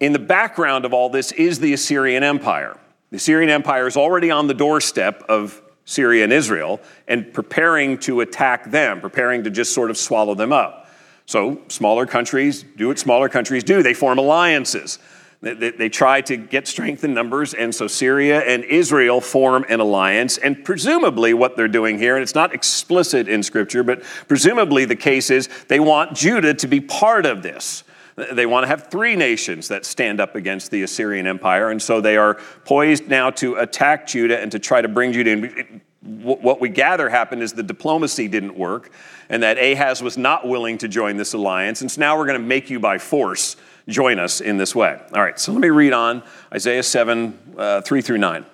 In 0.00 0.12
the 0.12 0.18
background 0.18 0.84
of 0.84 0.92
all 0.92 1.10
this 1.10 1.30
is 1.32 1.60
the 1.60 1.72
Assyrian 1.72 2.24
Empire. 2.24 2.76
The 3.10 3.18
Assyrian 3.18 3.50
Empire 3.50 3.86
is 3.86 3.96
already 3.96 4.32
on 4.32 4.48
the 4.48 4.54
doorstep 4.54 5.22
of 5.28 5.62
Syria 5.86 6.24
and 6.24 6.32
Israel 6.32 6.80
and 7.08 7.32
preparing 7.32 7.96
to 7.98 8.20
attack 8.20 8.70
them, 8.70 9.00
preparing 9.00 9.44
to 9.44 9.50
just 9.50 9.72
sort 9.72 9.88
of 9.88 9.96
swallow 9.96 10.34
them 10.34 10.52
up. 10.52 10.90
So, 11.24 11.62
smaller 11.68 12.06
countries 12.06 12.64
do 12.76 12.88
what 12.88 12.98
smaller 12.98 13.28
countries 13.28 13.64
do 13.64 13.82
they 13.82 13.94
form 13.94 14.18
alliances. 14.18 14.98
They, 15.42 15.70
they, 15.70 15.88
try 15.88 16.22
to 16.22 16.36
get 16.36 16.66
strength 16.66 17.04
in 17.04 17.12
numbers, 17.12 17.52
and 17.52 17.74
so 17.74 17.86
Syria 17.86 18.40
and 18.40 18.64
Israel 18.64 19.20
form 19.20 19.66
an 19.68 19.80
alliance. 19.80 20.38
And 20.38 20.64
presumably, 20.64 21.34
what 21.34 21.56
they're 21.56 21.68
doing 21.68 21.98
here, 21.98 22.16
and 22.16 22.22
it's 22.22 22.34
not 22.34 22.54
explicit 22.54 23.28
in 23.28 23.42
Scripture, 23.42 23.82
but 23.82 24.02
presumably 24.28 24.86
the 24.86 24.96
case 24.96 25.30
is 25.30 25.48
they 25.68 25.78
want 25.78 26.16
Judah 26.16 26.54
to 26.54 26.66
be 26.66 26.80
part 26.80 27.26
of 27.26 27.42
this. 27.42 27.84
They 28.16 28.46
want 28.46 28.64
to 28.64 28.68
have 28.68 28.88
three 28.90 29.14
nations 29.14 29.68
that 29.68 29.84
stand 29.84 30.20
up 30.20 30.34
against 30.34 30.70
the 30.70 30.82
Assyrian 30.82 31.26
Empire, 31.26 31.70
and 31.70 31.80
so 31.82 32.00
they 32.00 32.16
are 32.16 32.34
poised 32.64 33.08
now 33.08 33.30
to 33.32 33.56
attack 33.56 34.06
Judah 34.06 34.40
and 34.40 34.50
to 34.52 34.58
try 34.58 34.80
to 34.80 34.88
bring 34.88 35.12
Judah 35.12 35.30
in. 35.32 35.82
What 36.02 36.60
we 36.60 36.68
gather 36.68 37.08
happened 37.10 37.42
is 37.42 37.52
the 37.52 37.62
diplomacy 37.62 38.28
didn't 38.28 38.56
work, 38.56 38.90
and 39.28 39.42
that 39.42 39.58
Ahaz 39.58 40.02
was 40.02 40.16
not 40.16 40.48
willing 40.48 40.78
to 40.78 40.88
join 40.88 41.16
this 41.16 41.34
alliance, 41.34 41.82
and 41.82 41.90
so 41.90 42.00
now 42.00 42.16
we're 42.16 42.26
going 42.26 42.40
to 42.40 42.46
make 42.46 42.70
you 42.70 42.80
by 42.80 42.96
force 42.96 43.56
join 43.88 44.18
us 44.18 44.40
in 44.40 44.56
this 44.56 44.74
way. 44.74 44.98
All 45.12 45.22
right, 45.22 45.38
so 45.38 45.52
let 45.52 45.60
me 45.60 45.68
read 45.68 45.92
on 45.92 46.22
Isaiah 46.54 46.82
7 46.82 47.54
uh, 47.58 47.80
3 47.82 48.00
through 48.00 48.18
9. 48.18 48.46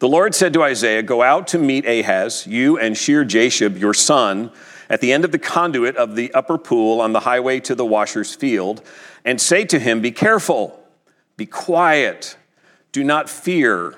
The 0.00 0.08
Lord 0.08 0.34
said 0.34 0.52
to 0.54 0.62
Isaiah, 0.62 1.02
Go 1.02 1.22
out 1.22 1.46
to 1.48 1.58
meet 1.58 1.86
Ahaz, 1.86 2.46
you 2.46 2.78
and 2.78 2.96
Shear 2.96 3.24
Jashub, 3.24 3.78
your 3.78 3.94
son 3.94 4.50
at 4.88 5.00
the 5.00 5.12
end 5.12 5.24
of 5.24 5.32
the 5.32 5.38
conduit 5.38 5.96
of 5.96 6.16
the 6.16 6.32
upper 6.34 6.58
pool 6.58 7.00
on 7.00 7.12
the 7.12 7.20
highway 7.20 7.60
to 7.60 7.74
the 7.74 7.84
washer's 7.84 8.34
field, 8.34 8.82
and 9.24 9.40
say 9.40 9.64
to 9.64 9.78
him, 9.78 10.00
Be 10.00 10.12
careful, 10.12 10.78
be 11.36 11.46
quiet, 11.46 12.36
do 12.92 13.02
not 13.02 13.28
fear, 13.28 13.96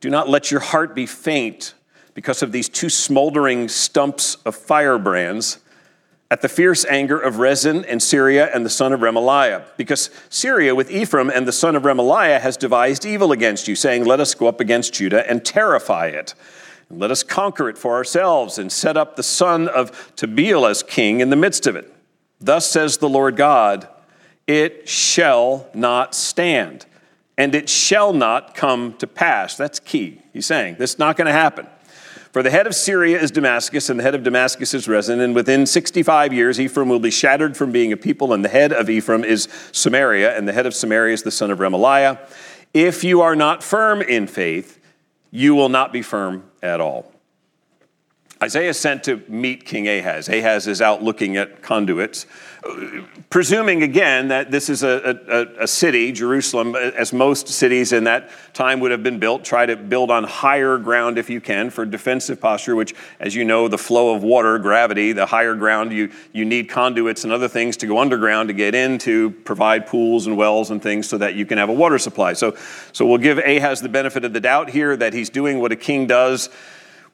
do 0.00 0.10
not 0.10 0.28
let 0.28 0.50
your 0.50 0.60
heart 0.60 0.94
be 0.94 1.06
faint 1.06 1.74
because 2.14 2.42
of 2.42 2.52
these 2.52 2.68
two 2.68 2.88
smoldering 2.88 3.68
stumps 3.68 4.36
of 4.44 4.56
firebrands 4.56 5.58
at 6.30 6.42
the 6.42 6.48
fierce 6.48 6.84
anger 6.86 7.18
of 7.18 7.38
Rezin 7.38 7.84
and 7.86 8.02
Syria 8.02 8.50
and 8.52 8.64
the 8.64 8.70
son 8.70 8.92
of 8.92 9.00
Remaliah. 9.00 9.64
Because 9.76 10.10
Syria 10.28 10.74
with 10.74 10.90
Ephraim 10.90 11.30
and 11.30 11.48
the 11.48 11.52
son 11.52 11.74
of 11.74 11.84
Remaliah 11.84 12.40
has 12.40 12.56
devised 12.56 13.06
evil 13.06 13.32
against 13.32 13.66
you, 13.66 13.74
saying, 13.74 14.04
Let 14.04 14.20
us 14.20 14.34
go 14.34 14.46
up 14.46 14.60
against 14.60 14.94
Judah 14.94 15.28
and 15.28 15.44
terrify 15.44 16.08
it. 16.08 16.34
Let 16.90 17.10
us 17.10 17.22
conquer 17.22 17.68
it 17.68 17.76
for 17.76 17.94
ourselves 17.94 18.58
and 18.58 18.72
set 18.72 18.96
up 18.96 19.16
the 19.16 19.22
son 19.22 19.68
of 19.68 20.12
Tabeel 20.16 20.68
as 20.68 20.82
king 20.82 21.20
in 21.20 21.28
the 21.30 21.36
midst 21.36 21.66
of 21.66 21.76
it. 21.76 21.92
Thus 22.40 22.68
says 22.68 22.98
the 22.98 23.08
Lord 23.08 23.36
God, 23.36 23.88
it 24.46 24.88
shall 24.88 25.68
not 25.74 26.14
stand, 26.14 26.86
and 27.36 27.54
it 27.54 27.68
shall 27.68 28.14
not 28.14 28.54
come 28.54 28.94
to 28.94 29.06
pass. 29.06 29.56
That's 29.56 29.78
key. 29.80 30.22
He's 30.32 30.46
saying 30.46 30.76
this 30.78 30.94
is 30.94 30.98
not 30.98 31.16
going 31.16 31.26
to 31.26 31.32
happen. 31.32 31.66
For 32.32 32.42
the 32.42 32.50
head 32.50 32.66
of 32.66 32.74
Syria 32.74 33.20
is 33.20 33.30
Damascus, 33.30 33.90
and 33.90 33.98
the 33.98 34.04
head 34.04 34.14
of 34.14 34.22
Damascus 34.22 34.72
is 34.72 34.86
Rezin, 34.86 35.20
and 35.20 35.34
within 35.34 35.66
65 35.66 36.32
years 36.32 36.60
Ephraim 36.60 36.88
will 36.88 36.98
be 36.98 37.10
shattered 37.10 37.56
from 37.56 37.72
being 37.72 37.92
a 37.92 37.96
people, 37.96 38.32
and 38.32 38.44
the 38.44 38.50
head 38.50 38.72
of 38.72 38.88
Ephraim 38.88 39.24
is 39.24 39.48
Samaria, 39.72 40.36
and 40.36 40.46
the 40.46 40.52
head 40.52 40.66
of 40.66 40.74
Samaria 40.74 41.14
is 41.14 41.22
the 41.22 41.30
son 41.30 41.50
of 41.50 41.58
Remaliah. 41.58 42.18
If 42.72 43.02
you 43.02 43.22
are 43.22 43.34
not 43.34 43.62
firm 43.62 44.00
in 44.02 44.26
faith, 44.26 44.78
you 45.30 45.54
will 45.54 45.68
not 45.68 45.92
be 45.92 46.00
firm 46.00 46.47
at 46.62 46.80
all. 46.80 47.12
Isaiah 48.40 48.70
is 48.70 48.78
sent 48.78 49.02
to 49.04 49.20
meet 49.26 49.64
King 49.64 49.88
Ahaz. 49.88 50.28
Ahaz 50.28 50.68
is 50.68 50.80
out 50.80 51.02
looking 51.02 51.36
at 51.36 51.60
conduits, 51.60 52.24
presuming 53.30 53.82
again 53.82 54.28
that 54.28 54.52
this 54.52 54.68
is 54.68 54.84
a, 54.84 55.18
a, 55.28 55.64
a, 55.64 55.66
city, 55.66 56.12
Jerusalem, 56.12 56.76
as 56.76 57.12
most 57.12 57.48
cities 57.48 57.92
in 57.92 58.04
that 58.04 58.30
time 58.54 58.78
would 58.78 58.92
have 58.92 59.02
been 59.02 59.18
built. 59.18 59.44
Try 59.44 59.66
to 59.66 59.74
build 59.74 60.12
on 60.12 60.22
higher 60.22 60.78
ground 60.78 61.18
if 61.18 61.28
you 61.28 61.40
can 61.40 61.68
for 61.70 61.84
defensive 61.84 62.40
posture, 62.40 62.76
which, 62.76 62.94
as 63.18 63.34
you 63.34 63.44
know, 63.44 63.66
the 63.66 63.78
flow 63.78 64.14
of 64.14 64.22
water, 64.22 64.56
gravity, 64.58 65.10
the 65.10 65.26
higher 65.26 65.56
ground, 65.56 65.92
you, 65.92 66.12
you 66.32 66.44
need 66.44 66.68
conduits 66.68 67.24
and 67.24 67.32
other 67.32 67.48
things 67.48 67.76
to 67.78 67.88
go 67.88 67.98
underground 67.98 68.50
to 68.50 68.54
get 68.54 68.72
in 68.72 68.98
to 68.98 69.30
provide 69.30 69.84
pools 69.84 70.28
and 70.28 70.36
wells 70.36 70.70
and 70.70 70.80
things 70.80 71.08
so 71.08 71.18
that 71.18 71.34
you 71.34 71.44
can 71.44 71.58
have 71.58 71.70
a 71.70 71.74
water 71.74 71.98
supply. 71.98 72.34
So, 72.34 72.56
so 72.92 73.04
we'll 73.04 73.18
give 73.18 73.38
Ahaz 73.38 73.80
the 73.80 73.88
benefit 73.88 74.24
of 74.24 74.32
the 74.32 74.40
doubt 74.40 74.70
here 74.70 74.96
that 74.96 75.12
he's 75.12 75.28
doing 75.28 75.58
what 75.58 75.72
a 75.72 75.76
king 75.76 76.06
does 76.06 76.50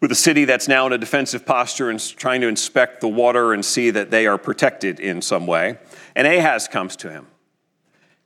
with 0.04 0.12
a 0.12 0.14
city 0.14 0.44
that's 0.44 0.68
now 0.68 0.86
in 0.86 0.92
a 0.92 0.98
defensive 0.98 1.46
posture 1.46 1.88
and 1.88 1.98
trying 2.18 2.42
to 2.42 2.46
inspect 2.46 3.00
the 3.00 3.08
water 3.08 3.54
and 3.54 3.64
see 3.64 3.88
that 3.88 4.10
they 4.10 4.26
are 4.26 4.36
protected 4.36 5.00
in 5.00 5.22
some 5.22 5.46
way. 5.46 5.78
And 6.14 6.26
Ahaz 6.26 6.68
comes 6.68 6.94
to 6.96 7.10
him 7.10 7.26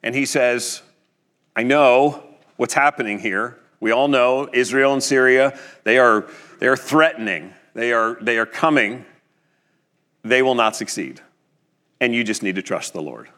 and 0.02 0.12
he 0.12 0.26
says, 0.26 0.82
I 1.54 1.62
know 1.62 2.24
what's 2.56 2.74
happening 2.74 3.20
here. 3.20 3.60
We 3.78 3.92
all 3.92 4.08
know 4.08 4.48
Israel 4.52 4.92
and 4.92 5.00
Syria, 5.00 5.56
they 5.84 5.98
are, 5.98 6.28
they 6.58 6.66
are 6.66 6.76
threatening, 6.76 7.54
they 7.74 7.92
are, 7.92 8.18
they 8.20 8.38
are 8.38 8.46
coming. 8.46 9.06
They 10.24 10.42
will 10.42 10.56
not 10.56 10.74
succeed. 10.74 11.20
And 12.00 12.12
you 12.12 12.24
just 12.24 12.42
need 12.42 12.56
to 12.56 12.62
trust 12.62 12.92
the 12.92 13.02
Lord. 13.02 13.28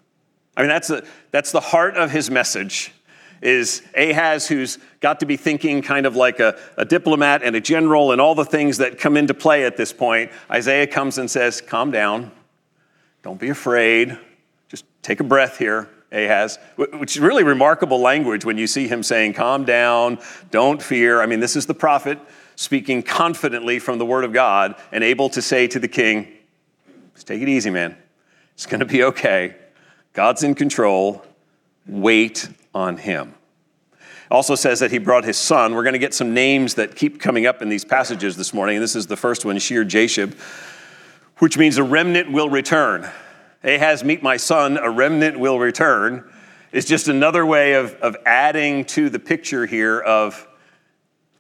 I 0.57 0.63
mean, 0.63 0.71
that's 0.71 0.89
the, 0.89 1.07
that's 1.31 1.53
the 1.53 1.61
heart 1.61 1.95
of 1.99 2.11
his 2.11 2.31
message 2.31 2.91
is 3.43 3.83
Ahaz, 3.97 4.47
who's 4.47 4.79
got 5.01 5.21
to 5.21 5.27
be 5.27 5.37
thinking 5.37 5.83
kind 5.83 6.07
of 6.07 6.15
like 6.15 6.41
a, 6.41 6.59
a, 6.77 6.85
diplomat 6.85 7.43
and 7.43 7.57
a 7.57 7.61
general 7.61 8.13
and 8.13 8.21
all 8.21 8.35
the 8.35 8.45
things 8.45 8.79
that 8.79 8.99
come 8.99 9.17
into 9.17 9.33
play 9.33 9.65
at 9.65 9.77
this 9.77 9.93
point. 9.93 10.31
Isaiah 10.51 10.87
comes 10.87 11.17
and 11.19 11.31
says, 11.31 11.61
Calm 11.61 11.91
down. 11.91 12.31
Don't 13.23 13.41
be 13.41 13.49
afraid. 13.49 14.19
Just 14.69 14.85
take 15.03 15.21
a 15.21 15.25
breath 15.25 15.57
here, 15.59 15.89
Ahaz, 16.13 16.59
which 16.77 17.17
is 17.17 17.21
really 17.21 17.45
remarkable 17.45 18.01
language 18.01 18.45
when 18.45 18.59
you 18.59 18.67
see 18.67 18.89
him 18.89 19.03
saying, 19.03 19.35
Calm 19.35 19.65
down, 19.65 20.19
don't 20.51 20.83
fear. 20.83 21.23
I 21.23 21.27
mean, 21.27 21.41
this 21.41 21.57
is 21.57 21.67
the 21.67 21.75
prophet 21.75 22.19
speaking 22.57 23.03
confidently 23.03 23.79
from 23.79 23.99
the 23.99 24.05
word 24.07 24.25
of 24.25 24.35
God 24.35 24.75
and 24.93 25.03
able 25.03 25.31
to 25.31 25.41
say 25.41 25.67
to 25.69 25.79
the 25.79 25.89
king, 25.89 26.29
Just 27.15 27.27
take 27.27 27.41
it 27.41 27.49
easy, 27.49 27.71
man. 27.71 27.97
It's 28.53 28.67
going 28.67 28.81
to 28.81 28.87
be 28.87 29.03
okay. 29.05 29.57
God's 30.13 30.43
in 30.43 30.55
control. 30.55 31.25
Wait 31.87 32.51
on 32.75 32.97
him. 32.97 33.35
Also 34.31 34.55
says 34.55 34.79
that 34.79 34.93
he 34.93 34.99
brought 34.99 35.25
his 35.25 35.37
son. 35.37 35.75
We're 35.75 35.83
going 35.83 35.95
to 35.95 35.99
get 35.99 36.15
some 36.15 36.33
names 36.33 36.75
that 36.75 36.95
keep 36.95 37.21
coming 37.21 37.47
up 37.47 37.63
in 37.63 37.69
these 37.69 37.85
passages 37.85 38.37
this 38.37 38.55
morning. 38.55 38.77
And 38.77 38.83
this 38.83 38.95
is 38.95 39.09
the 39.09 39.17
first 39.17 39.45
one, 39.45 39.59
Shear 39.59 39.85
Jashub, 39.85 40.35
which 41.39 41.59
means 41.59 41.79
a 41.79 41.83
remnant 41.83 42.31
will 42.31 42.49
return. 42.49 43.11
Ahaz, 43.65 44.05
meet 44.05 44.23
my 44.23 44.37
son, 44.37 44.79
a 44.79 44.89
remnant 44.89 45.39
will 45.39 45.59
return, 45.59 46.31
is 46.73 46.85
just 46.85 47.09
another 47.09 47.45
way 47.45 47.75
of, 47.75 47.95
of 47.97 48.17
adding 48.25 48.85
to 48.87 49.11
the 49.11 49.19
picture 49.19 49.67
here 49.67 49.99
of 49.99 50.47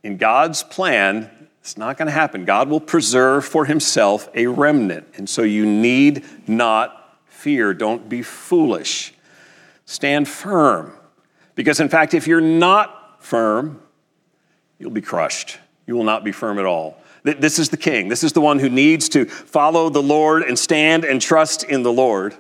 in 0.02 0.16
God's 0.16 0.62
plan, 0.62 1.30
it's 1.60 1.76
not 1.76 1.96
going 1.96 2.06
to 2.06 2.12
happen. 2.12 2.44
God 2.44 2.68
will 2.68 2.80
preserve 2.80 3.44
for 3.44 3.66
himself 3.66 4.28
a 4.34 4.46
remnant. 4.46 5.06
And 5.14 5.28
so 5.28 5.42
you 5.42 5.66
need 5.66 6.24
not 6.48 7.18
fear. 7.26 7.74
Don't 7.74 8.08
be 8.08 8.22
foolish. 8.22 9.12
Stand 9.84 10.26
firm. 10.26 10.92
Because, 11.54 11.80
in 11.80 11.88
fact, 11.88 12.14
if 12.14 12.26
you're 12.26 12.40
not 12.40 13.22
firm, 13.22 13.80
you'll 14.78 14.90
be 14.90 15.00
crushed. 15.00 15.58
You 15.86 15.96
will 15.96 16.04
not 16.04 16.24
be 16.24 16.32
firm 16.32 16.58
at 16.58 16.66
all. 16.66 16.96
This 17.22 17.58
is 17.58 17.68
the 17.68 17.76
king. 17.76 18.08
This 18.08 18.24
is 18.24 18.32
the 18.32 18.40
one 18.40 18.58
who 18.58 18.70
needs 18.70 19.08
to 19.10 19.26
follow 19.26 19.90
the 19.90 20.02
Lord 20.02 20.42
and 20.42 20.58
stand 20.58 21.04
and 21.04 21.20
trust 21.20 21.64
in 21.64 21.82
the 21.82 21.92
Lord. 21.92 22.34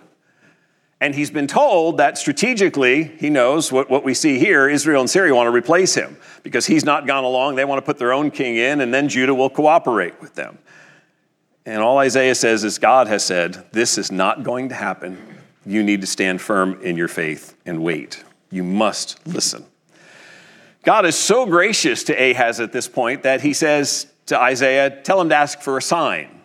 And 1.02 1.14
he's 1.14 1.30
been 1.30 1.46
told 1.46 1.96
that 1.96 2.18
strategically, 2.18 3.04
he 3.04 3.30
knows 3.30 3.72
what, 3.72 3.90
what 3.90 4.04
we 4.04 4.12
see 4.12 4.38
here 4.38 4.68
Israel 4.68 5.00
and 5.00 5.08
Syria 5.08 5.34
want 5.34 5.46
to 5.46 5.50
replace 5.50 5.94
him 5.94 6.16
because 6.42 6.66
he's 6.66 6.84
not 6.84 7.06
gone 7.06 7.24
along. 7.24 7.56
They 7.56 7.64
want 7.64 7.78
to 7.78 7.84
put 7.84 7.98
their 7.98 8.12
own 8.12 8.30
king 8.30 8.56
in, 8.56 8.80
and 8.80 8.92
then 8.92 9.08
Judah 9.08 9.34
will 9.34 9.50
cooperate 9.50 10.20
with 10.20 10.34
them. 10.34 10.58
And 11.64 11.82
all 11.82 11.98
Isaiah 11.98 12.34
says 12.34 12.64
is 12.64 12.78
God 12.78 13.06
has 13.06 13.24
said, 13.24 13.66
This 13.72 13.98
is 13.98 14.10
not 14.12 14.42
going 14.42 14.70
to 14.70 14.74
happen. 14.74 15.18
You 15.64 15.82
need 15.82 16.00
to 16.00 16.06
stand 16.06 16.40
firm 16.40 16.80
in 16.82 16.96
your 16.96 17.08
faith 17.08 17.54
and 17.64 17.82
wait. 17.82 18.24
You 18.50 18.64
must 18.64 19.26
listen. 19.26 19.64
God 20.82 21.04
is 21.04 21.16
so 21.16 21.46
gracious 21.46 22.04
to 22.04 22.14
Ahaz 22.14 22.58
at 22.58 22.72
this 22.72 22.88
point 22.88 23.22
that 23.22 23.42
he 23.42 23.52
says 23.52 24.06
to 24.26 24.40
Isaiah, 24.40 24.90
Tell 24.90 25.20
him 25.20 25.28
to 25.28 25.36
ask 25.36 25.60
for 25.60 25.76
a 25.76 25.82
sign. 25.82 26.40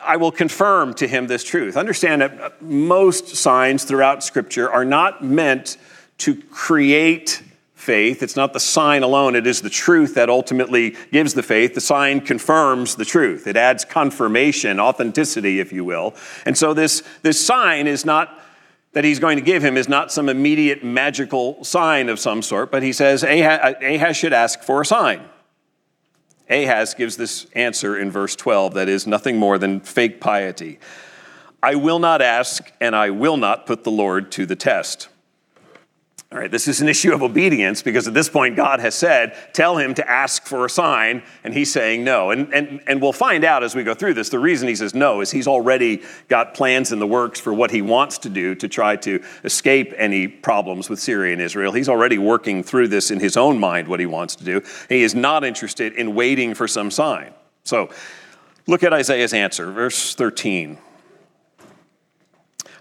I 0.00 0.16
will 0.16 0.32
confirm 0.32 0.94
to 0.94 1.06
him 1.06 1.26
this 1.26 1.44
truth. 1.44 1.76
Understand 1.76 2.22
that 2.22 2.60
most 2.60 3.28
signs 3.28 3.84
throughout 3.84 4.22
Scripture 4.22 4.70
are 4.70 4.84
not 4.84 5.24
meant 5.24 5.76
to 6.18 6.34
create 6.34 7.42
faith. 7.74 8.22
It's 8.22 8.36
not 8.36 8.52
the 8.52 8.60
sign 8.60 9.02
alone, 9.02 9.34
it 9.34 9.46
is 9.46 9.60
the 9.60 9.70
truth 9.70 10.14
that 10.14 10.30
ultimately 10.30 10.94
gives 11.10 11.34
the 11.34 11.42
faith. 11.42 11.74
The 11.74 11.80
sign 11.80 12.20
confirms 12.20 12.94
the 12.94 13.04
truth, 13.04 13.46
it 13.46 13.56
adds 13.56 13.84
confirmation, 13.84 14.78
authenticity, 14.78 15.60
if 15.60 15.72
you 15.72 15.84
will. 15.84 16.14
And 16.46 16.56
so, 16.56 16.74
this, 16.74 17.02
this 17.22 17.44
sign 17.44 17.86
is 17.86 18.04
not 18.04 18.38
that 18.92 19.04
he's 19.04 19.18
going 19.18 19.36
to 19.36 19.42
give 19.42 19.64
him 19.64 19.76
is 19.76 19.88
not 19.88 20.12
some 20.12 20.28
immediate 20.28 20.84
magical 20.84 21.62
sign 21.64 22.08
of 22.08 22.18
some 22.18 22.42
sort, 22.42 22.70
but 22.70 22.82
he 22.82 22.92
says 22.92 23.22
Ahaz, 23.22 23.74
Ahaz 23.82 24.16
should 24.16 24.32
ask 24.32 24.62
for 24.62 24.80
a 24.80 24.84
sign. 24.84 25.22
Ahaz 26.50 26.94
gives 26.94 27.16
this 27.16 27.46
answer 27.54 27.98
in 27.98 28.10
verse 28.10 28.36
12 28.36 28.74
that 28.74 28.88
is 28.88 29.06
nothing 29.06 29.38
more 29.38 29.58
than 29.58 29.80
fake 29.80 30.20
piety. 30.20 30.78
I 31.62 31.76
will 31.76 32.00
not 32.00 32.20
ask, 32.20 32.70
and 32.80 32.94
I 32.94 33.10
will 33.10 33.36
not 33.36 33.66
put 33.66 33.84
the 33.84 33.90
Lord 33.90 34.32
to 34.32 34.44
the 34.44 34.56
test. 34.56 35.08
All 36.32 36.38
right, 36.38 36.50
this 36.50 36.66
is 36.66 36.80
an 36.80 36.88
issue 36.88 37.12
of 37.12 37.22
obedience 37.22 37.82
because 37.82 38.08
at 38.08 38.14
this 38.14 38.30
point 38.30 38.56
God 38.56 38.80
has 38.80 38.94
said, 38.94 39.36
tell 39.52 39.76
him 39.76 39.92
to 39.92 40.10
ask 40.10 40.46
for 40.46 40.64
a 40.64 40.70
sign, 40.70 41.22
and 41.44 41.52
he's 41.52 41.70
saying 41.70 42.04
no. 42.04 42.30
And, 42.30 42.50
and, 42.54 42.80
and 42.86 43.02
we'll 43.02 43.12
find 43.12 43.44
out 43.44 43.62
as 43.62 43.74
we 43.74 43.84
go 43.84 43.92
through 43.92 44.14
this, 44.14 44.30
the 44.30 44.38
reason 44.38 44.66
he 44.66 44.74
says 44.74 44.94
no 44.94 45.20
is 45.20 45.30
he's 45.30 45.46
already 45.46 46.00
got 46.28 46.54
plans 46.54 46.90
in 46.90 47.00
the 47.00 47.06
works 47.06 47.38
for 47.38 47.52
what 47.52 47.70
he 47.70 47.82
wants 47.82 48.16
to 48.16 48.30
do 48.30 48.54
to 48.54 48.66
try 48.66 48.96
to 48.96 49.22
escape 49.44 49.92
any 49.98 50.26
problems 50.26 50.88
with 50.88 50.98
Syria 50.98 51.34
and 51.34 51.42
Israel. 51.42 51.70
He's 51.70 51.90
already 51.90 52.16
working 52.16 52.62
through 52.62 52.88
this 52.88 53.10
in 53.10 53.20
his 53.20 53.36
own 53.36 53.60
mind, 53.60 53.86
what 53.86 54.00
he 54.00 54.06
wants 54.06 54.34
to 54.36 54.44
do. 54.44 54.62
He 54.88 55.02
is 55.02 55.14
not 55.14 55.44
interested 55.44 55.92
in 55.92 56.14
waiting 56.14 56.54
for 56.54 56.66
some 56.66 56.90
sign. 56.90 57.34
So 57.64 57.90
look 58.66 58.82
at 58.82 58.94
Isaiah's 58.94 59.34
answer, 59.34 59.70
verse 59.70 60.14
13. 60.14 60.78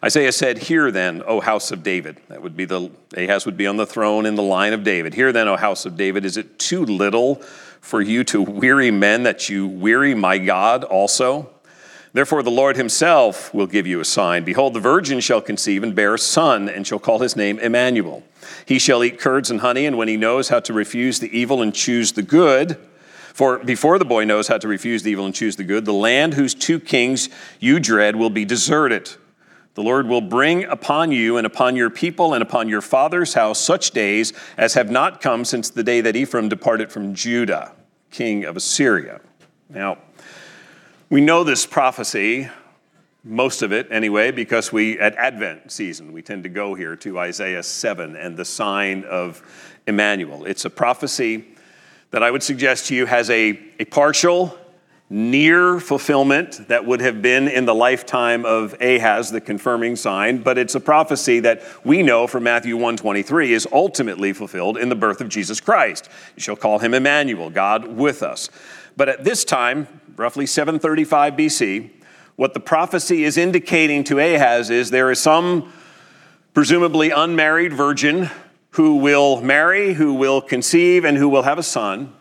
Isaiah 0.04 0.32
said, 0.32 0.58
Hear 0.58 0.90
then, 0.90 1.22
O 1.28 1.42
house 1.42 1.72
of 1.72 1.84
David. 1.84 2.20
That 2.30 2.42
would 2.42 2.58
be 2.58 2.66
the, 2.66 2.90
Ahaz 3.16 3.46
would 3.46 3.58
be 3.58 3.68
on 3.68 3.78
the 3.78 3.86
throne 3.86 4.26
in 4.26 4.34
the 4.34 4.42
line 4.42 4.74
of 4.74 4.84
David. 4.84 5.14
Hear 5.14 5.32
then, 5.32 5.48
O 5.48 5.56
house 5.56 5.86
of 5.86 5.96
David, 5.96 6.26
is 6.26 6.38
it 6.38 6.58
too 6.58 6.84
little 6.84 7.36
for 7.82 8.02
you 8.02 8.24
to 8.26 8.42
weary 8.42 8.90
men 8.90 9.24
that 9.24 9.48
you 9.48 9.68
weary 9.68 10.16
my 10.16 10.40
God 10.40 10.84
also? 10.84 11.52
Therefore, 12.14 12.42
the 12.44 12.52
Lord 12.52 12.76
himself 12.76 13.54
will 13.54 13.68
give 13.68 13.86
you 13.88 14.00
a 14.00 14.06
sign. 14.06 14.44
Behold, 14.44 14.74
the 14.74 14.80
virgin 14.80 15.20
shall 15.20 15.40
conceive 15.40 15.84
and 15.84 15.96
bear 15.96 16.16
a 16.16 16.20
son, 16.20 16.68
and 16.68 16.86
shall 16.86 17.00
call 17.00 17.20
his 17.20 17.36
name 17.36 17.60
Emmanuel. 17.60 18.24
He 18.66 18.80
shall 18.80 19.04
eat 19.04 19.20
curds 19.20 19.52
and 19.52 19.62
honey, 19.62 19.86
and 19.86 19.98
when 19.98 20.08
he 20.08 20.18
knows 20.18 20.50
how 20.50 20.60
to 20.62 20.74
refuse 20.74 21.20
the 21.20 21.38
evil 21.38 21.62
and 21.62 21.74
choose 21.74 22.12
the 22.12 22.24
good, 22.24 22.76
for 23.34 23.60
before 23.60 23.98
the 23.98 24.04
boy 24.04 24.26
knows 24.26 24.50
how 24.50 24.58
to 24.58 24.68
refuse 24.68 25.04
the 25.04 25.12
evil 25.12 25.26
and 25.26 25.34
choose 25.34 25.56
the 25.56 25.64
good, 25.64 25.86
the 25.86 25.94
land 25.94 26.34
whose 26.34 26.54
two 26.54 26.80
kings 26.80 27.30
you 27.62 27.80
dread 27.80 28.18
will 28.18 28.30
be 28.30 28.44
deserted. 28.44 29.12
The 29.74 29.84
Lord 29.84 30.08
will 30.08 30.22
bring 30.22 30.66
upon 30.66 31.12
you 31.12 31.38
and 31.38 31.48
upon 31.48 31.78
your 31.78 31.90
people 31.90 32.34
and 32.34 32.44
upon 32.44 32.68
your 32.68 32.82
father's 32.82 33.34
house 33.34 33.60
such 33.60 33.92
days 33.92 34.34
as 34.58 34.74
have 34.74 34.92
not 34.92 35.22
come 35.22 35.46
since 35.46 35.70
the 35.70 35.84
day 35.84 36.02
that 36.02 36.16
Ephraim 36.16 36.50
departed 36.50 36.92
from 36.92 37.16
Judah, 37.16 37.72
king 38.10 38.44
of 38.44 38.58
Assyria. 38.58 39.22
Now, 39.70 39.98
we 41.10 41.22
know 41.22 41.46
this 41.46 41.66
prophecy, 41.66 42.50
most 43.24 43.62
of 43.62 43.72
it 43.72 43.88
anyway, 43.92 44.32
because 44.32 44.74
we, 44.74 45.00
at 45.00 45.16
Advent 45.16 45.72
season, 45.72 46.12
we 46.12 46.22
tend 46.22 46.44
to 46.44 46.50
go 46.50 46.74
here 46.74 46.98
to 46.98 47.20
Isaiah 47.20 47.64
7 47.64 48.18
and 48.18 48.36
the 48.36 48.46
sign 48.46 49.06
of 49.06 49.42
Emmanuel. 49.88 50.46
It's 50.46 50.66
a 50.66 50.70
prophecy 50.70 51.46
that 52.12 52.24
I 52.24 52.30
would 52.30 52.44
suggest 52.44 52.88
to 52.88 52.96
you 52.96 53.06
has 53.06 53.30
a, 53.30 53.58
a 53.80 53.86
partial 53.86 54.58
near 55.12 55.78
fulfillment 55.82 56.70
that 56.70 56.86
would 56.86 57.02
have 57.02 57.22
been 57.22 57.50
in 57.50 57.66
the 57.66 57.76
lifetime 57.76 58.46
of 58.46 58.74
Ahaz, 58.82 59.30
the 59.30 59.42
confirming 59.42 59.98
sign, 59.98 60.38
but 60.38 60.58
it's 60.58 60.74
a 60.74 60.80
prophecy 60.80 61.42
that 61.42 61.62
we 61.84 62.02
know 62.02 62.28
from 62.28 62.44
Matthew 62.44 62.78
123 62.78 63.52
is 63.52 63.68
ultimately 63.74 64.32
fulfilled 64.32 64.78
in 64.78 64.88
the 64.88 64.96
birth 64.96 65.20
of 65.20 65.28
Jesus 65.28 65.60
Christ. 65.60 66.08
You 66.38 66.42
shall 66.42 66.56
call 66.56 66.80
him 66.80 66.94
Emmanuel, 66.94 67.50
God 67.50 67.88
with 67.88 68.24
us. 68.24 68.50
But 68.96 69.10
at 69.10 69.26
this 69.26 69.44
time, 69.44 69.90
roughly 70.16 70.46
735 70.46 71.34
BC, 71.34 71.90
what 72.38 72.54
the 72.54 72.62
prophecy 72.62 73.26
is 73.26 73.36
indicating 73.36 74.06
to 74.06 74.18
Ahaz 74.18 74.70
is 74.70 74.92
there 74.92 75.12
is 75.12 75.20
some 75.20 75.74
presumably 76.54 77.10
unmarried 77.10 77.74
virgin 77.74 78.30
who 78.72 78.96
will 78.96 79.42
marry, 79.42 79.94
who 79.94 80.14
will 80.14 80.40
conceive, 80.40 81.04
and 81.04 81.18
who 81.18 81.28
will 81.28 81.44
have 81.44 81.58
a 81.58 81.64
son. 81.64 82.14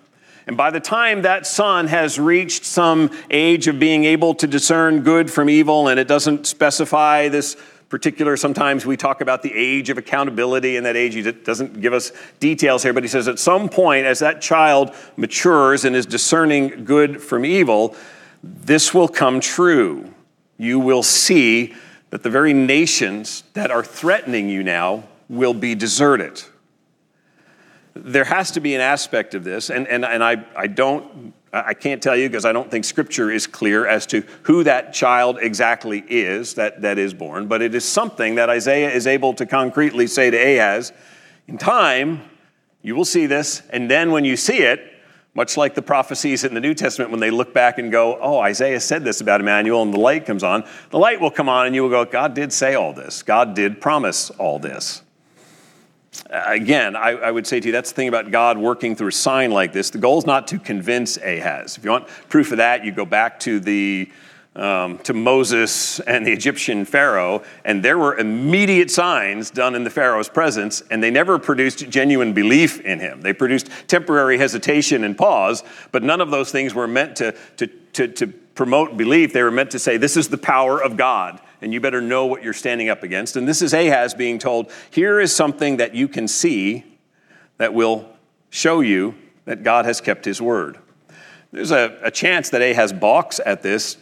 And 0.50 0.56
by 0.56 0.72
the 0.72 0.80
time 0.80 1.22
that 1.22 1.46
son 1.46 1.86
has 1.86 2.18
reached 2.18 2.64
some 2.64 3.12
age 3.30 3.68
of 3.68 3.78
being 3.78 4.02
able 4.02 4.34
to 4.34 4.48
discern 4.48 5.02
good 5.02 5.30
from 5.30 5.48
evil, 5.48 5.86
and 5.86 6.00
it 6.00 6.08
doesn't 6.08 6.44
specify 6.44 7.28
this 7.28 7.56
particular, 7.88 8.36
sometimes 8.36 8.84
we 8.84 8.96
talk 8.96 9.20
about 9.20 9.42
the 9.44 9.52
age 9.54 9.90
of 9.90 9.96
accountability, 9.96 10.76
and 10.76 10.84
that 10.86 10.96
age 10.96 11.14
he 11.14 11.22
doesn't 11.22 11.80
give 11.80 11.92
us 11.92 12.10
details 12.40 12.82
here, 12.82 12.92
but 12.92 13.04
he 13.04 13.08
says 13.08 13.28
at 13.28 13.38
some 13.38 13.68
point, 13.68 14.06
as 14.06 14.18
that 14.18 14.42
child 14.42 14.92
matures 15.16 15.84
and 15.84 15.94
is 15.94 16.04
discerning 16.04 16.84
good 16.84 17.22
from 17.22 17.44
evil, 17.44 17.94
this 18.42 18.92
will 18.92 19.06
come 19.06 19.38
true. 19.38 20.12
You 20.56 20.80
will 20.80 21.04
see 21.04 21.76
that 22.10 22.24
the 22.24 22.30
very 22.30 22.54
nations 22.54 23.44
that 23.52 23.70
are 23.70 23.84
threatening 23.84 24.48
you 24.48 24.64
now 24.64 25.04
will 25.28 25.54
be 25.54 25.76
deserted 25.76 26.42
there 27.94 28.24
has 28.24 28.50
to 28.52 28.60
be 28.60 28.74
an 28.74 28.80
aspect 28.80 29.34
of 29.34 29.44
this, 29.44 29.70
and, 29.70 29.86
and, 29.88 30.04
and 30.04 30.22
I, 30.22 30.44
I 30.56 30.66
don't, 30.66 31.32
I 31.52 31.74
can't 31.74 32.02
tell 32.02 32.16
you 32.16 32.28
because 32.28 32.44
I 32.44 32.52
don't 32.52 32.70
think 32.70 32.84
scripture 32.84 33.30
is 33.30 33.46
clear 33.46 33.86
as 33.86 34.06
to 34.06 34.22
who 34.42 34.64
that 34.64 34.92
child 34.92 35.38
exactly 35.40 36.04
is 36.08 36.54
that, 36.54 36.82
that 36.82 36.98
is 36.98 37.12
born, 37.12 37.48
but 37.48 37.62
it 37.62 37.74
is 37.74 37.84
something 37.84 38.36
that 38.36 38.48
Isaiah 38.48 38.90
is 38.90 39.06
able 39.06 39.34
to 39.34 39.46
concretely 39.46 40.06
say 40.06 40.30
to 40.30 40.36
Ahaz 40.36 40.92
in 41.48 41.58
time, 41.58 42.22
you 42.82 42.94
will 42.94 43.04
see 43.04 43.26
this, 43.26 43.62
and 43.70 43.90
then 43.90 44.10
when 44.12 44.24
you 44.24 44.36
see 44.36 44.58
it, 44.58 44.90
Much 45.34 45.56
like 45.56 45.74
the 45.76 45.82
prophecies 45.82 46.42
in 46.42 46.54
the 46.54 46.60
New 46.60 46.74
Testament, 46.74 47.12
when 47.12 47.20
they 47.20 47.30
look 47.30 47.54
back 47.54 47.78
and 47.78 47.92
go, 47.92 48.18
Oh, 48.20 48.40
Isaiah 48.40 48.80
said 48.80 49.04
this 49.04 49.20
about 49.20 49.40
Emmanuel, 49.40 49.82
and 49.82 49.94
the 49.94 50.00
light 50.00 50.26
comes 50.26 50.42
on, 50.42 50.64
the 50.90 50.98
light 50.98 51.20
will 51.20 51.30
come 51.30 51.48
on, 51.48 51.66
and 51.66 51.74
you 51.74 51.82
will 51.82 51.90
go, 51.90 52.04
God 52.04 52.34
did 52.34 52.52
say 52.52 52.74
all 52.74 52.92
this. 52.92 53.22
God 53.22 53.54
did 53.54 53.80
promise 53.80 54.30
all 54.30 54.58
this. 54.58 55.02
Again, 56.28 56.96
I, 56.96 57.10
I, 57.10 57.30
would 57.30 57.46
say 57.46 57.60
to 57.60 57.66
you, 57.66 57.72
that's 57.72 57.90
the 57.90 57.96
thing 57.96 58.08
about 58.08 58.30
God 58.32 58.58
working 58.58 58.96
through 58.96 59.08
a 59.08 59.12
sign 59.12 59.52
like 59.52 59.72
this. 59.72 59.90
The 59.90 59.98
goal 59.98 60.18
is 60.18 60.26
not 60.26 60.48
to 60.48 60.58
convince 60.58 61.16
Ahaz. 61.16 61.78
If 61.78 61.84
you 61.84 61.90
want 61.90 62.08
proof 62.28 62.50
of 62.50 62.58
that, 62.58 62.84
you 62.84 62.90
go 62.90 63.04
back 63.04 63.38
to 63.40 63.60
the 63.60 64.10
um, 64.56 64.98
to 65.00 65.14
Moses 65.14 66.00
and 66.00 66.26
the 66.26 66.32
Egyptian 66.32 66.84
Pharaoh, 66.84 67.42
and 67.64 67.84
there 67.84 67.98
were 67.98 68.18
immediate 68.18 68.90
signs 68.90 69.50
done 69.50 69.74
in 69.74 69.84
the 69.84 69.90
Pharaoh's 69.90 70.28
presence, 70.28 70.82
and 70.90 71.02
they 71.02 71.10
never 71.10 71.38
produced 71.38 71.88
genuine 71.88 72.32
belief 72.32 72.80
in 72.80 72.98
him. 72.98 73.20
They 73.20 73.32
produced 73.32 73.70
temporary 73.86 74.38
hesitation 74.38 75.04
and 75.04 75.16
pause, 75.16 75.62
but 75.92 76.02
none 76.02 76.20
of 76.20 76.30
those 76.32 76.50
things 76.50 76.74
were 76.74 76.88
meant 76.88 77.16
to, 77.16 77.32
to, 77.58 77.66
to, 77.68 78.08
to 78.08 78.26
promote 78.60 78.94
belief. 78.94 79.32
They 79.32 79.42
were 79.42 79.50
meant 79.50 79.70
to 79.70 79.78
say, 79.78 79.96
This 79.96 80.18
is 80.18 80.28
the 80.28 80.36
power 80.36 80.82
of 80.82 80.98
God, 80.98 81.40
and 81.62 81.72
you 81.72 81.80
better 81.80 82.02
know 82.02 82.26
what 82.26 82.42
you're 82.42 82.52
standing 82.52 82.90
up 82.90 83.02
against. 83.02 83.34
And 83.34 83.48
this 83.48 83.62
is 83.62 83.72
Ahaz 83.72 84.12
being 84.12 84.38
told, 84.38 84.70
Here 84.90 85.18
is 85.18 85.34
something 85.34 85.78
that 85.78 85.94
you 85.94 86.08
can 86.08 86.28
see 86.28 86.84
that 87.56 87.72
will 87.72 88.06
show 88.50 88.80
you 88.80 89.14
that 89.46 89.62
God 89.62 89.86
has 89.86 90.02
kept 90.02 90.26
his 90.26 90.42
word. 90.42 90.76
There's 91.50 91.70
a, 91.70 91.98
a 92.02 92.10
chance 92.10 92.50
that 92.50 92.60
Ahaz 92.60 92.92
balks 92.92 93.40
at 93.46 93.62
this 93.62 93.96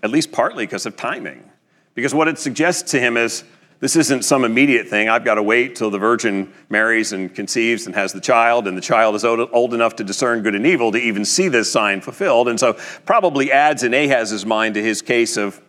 at 0.00 0.10
least 0.10 0.30
partly 0.30 0.64
because 0.64 0.86
of 0.86 0.96
timing. 0.96 1.50
Because 1.94 2.14
what 2.14 2.28
it 2.28 2.38
suggests 2.38 2.92
to 2.92 3.00
him 3.00 3.16
is 3.16 3.42
this 3.84 3.96
isn't 3.96 4.24
some 4.24 4.46
immediate 4.46 4.88
thing. 4.88 5.10
I've 5.10 5.26
got 5.26 5.34
to 5.34 5.42
wait 5.42 5.76
till 5.76 5.90
the 5.90 5.98
virgin 5.98 6.50
marries 6.70 7.12
and 7.12 7.34
conceives 7.34 7.84
and 7.84 7.94
has 7.94 8.14
the 8.14 8.20
child, 8.22 8.66
and 8.66 8.78
the 8.78 8.80
child 8.80 9.14
is 9.14 9.26
old 9.26 9.74
enough 9.74 9.96
to 9.96 10.04
discern 10.04 10.42
good 10.42 10.54
and 10.54 10.64
evil 10.64 10.90
to 10.92 10.96
even 10.96 11.26
see 11.26 11.48
this 11.48 11.70
sign 11.70 12.00
fulfilled. 12.00 12.48
And 12.48 12.58
so, 12.58 12.78
probably 13.04 13.52
adds 13.52 13.82
in 13.82 13.92
Ahaz's 13.92 14.46
mind 14.46 14.76
to 14.76 14.82
his 14.82 15.02
case 15.02 15.36
of, 15.36 15.60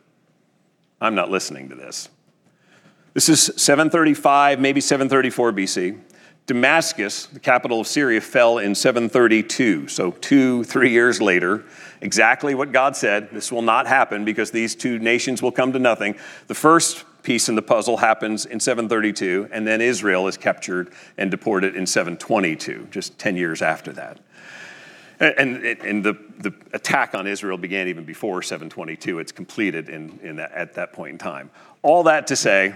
I'm 1.01 1.13
not 1.13 1.29
listening 1.29 1.67
to 1.67 1.75
this. 1.75 2.07
This 3.13 3.27
is 3.27 3.51
735, 3.57 4.61
maybe 4.61 4.79
734 4.79 5.51
BC. 5.51 5.99
Damascus, 6.45 7.25
the 7.25 7.39
capital 7.41 7.81
of 7.81 7.87
Syria, 7.87 8.21
fell 8.21 8.59
in 8.59 8.75
732, 8.75 9.89
so 9.89 10.11
two, 10.11 10.63
three 10.63 10.91
years 10.91 11.21
later. 11.21 11.65
Exactly 11.99 12.55
what 12.55 12.71
God 12.71 12.95
said. 12.95 13.31
This 13.33 13.51
will 13.51 13.61
not 13.61 13.87
happen 13.87 14.23
because 14.23 14.51
these 14.51 14.73
two 14.73 14.99
nations 14.99 15.41
will 15.41 15.51
come 15.51 15.73
to 15.73 15.79
nothing. 15.79 16.15
The 16.47 16.55
first 16.55 17.03
piece 17.25 17.49
in 17.49 17.55
the 17.55 17.61
puzzle 17.61 17.97
happens 17.97 18.45
in 18.45 18.59
732, 18.59 19.49
and 19.51 19.67
then 19.67 19.81
Israel 19.81 20.27
is 20.27 20.37
captured 20.37 20.93
and 21.17 21.29
deported 21.31 21.75
in 21.75 21.85
722, 21.85 22.87
just 22.91 23.17
10 23.19 23.35
years 23.35 23.61
after 23.61 23.91
that. 23.93 24.19
And, 25.19 25.63
and 25.63 26.03
the, 26.03 26.13
the 26.39 26.53
attack 26.73 27.15
on 27.15 27.25
Israel 27.25 27.57
began 27.57 27.87
even 27.87 28.03
before 28.03 28.41
722. 28.41 29.19
It's 29.19 29.31
completed 29.31 29.89
in, 29.89 30.19
in 30.21 30.35
that, 30.37 30.51
at 30.51 30.73
that 30.75 30.93
point 30.93 31.13
in 31.13 31.17
time. 31.17 31.49
All 31.81 32.03
that 32.03 32.27
to 32.27 32.35
say, 32.35 32.75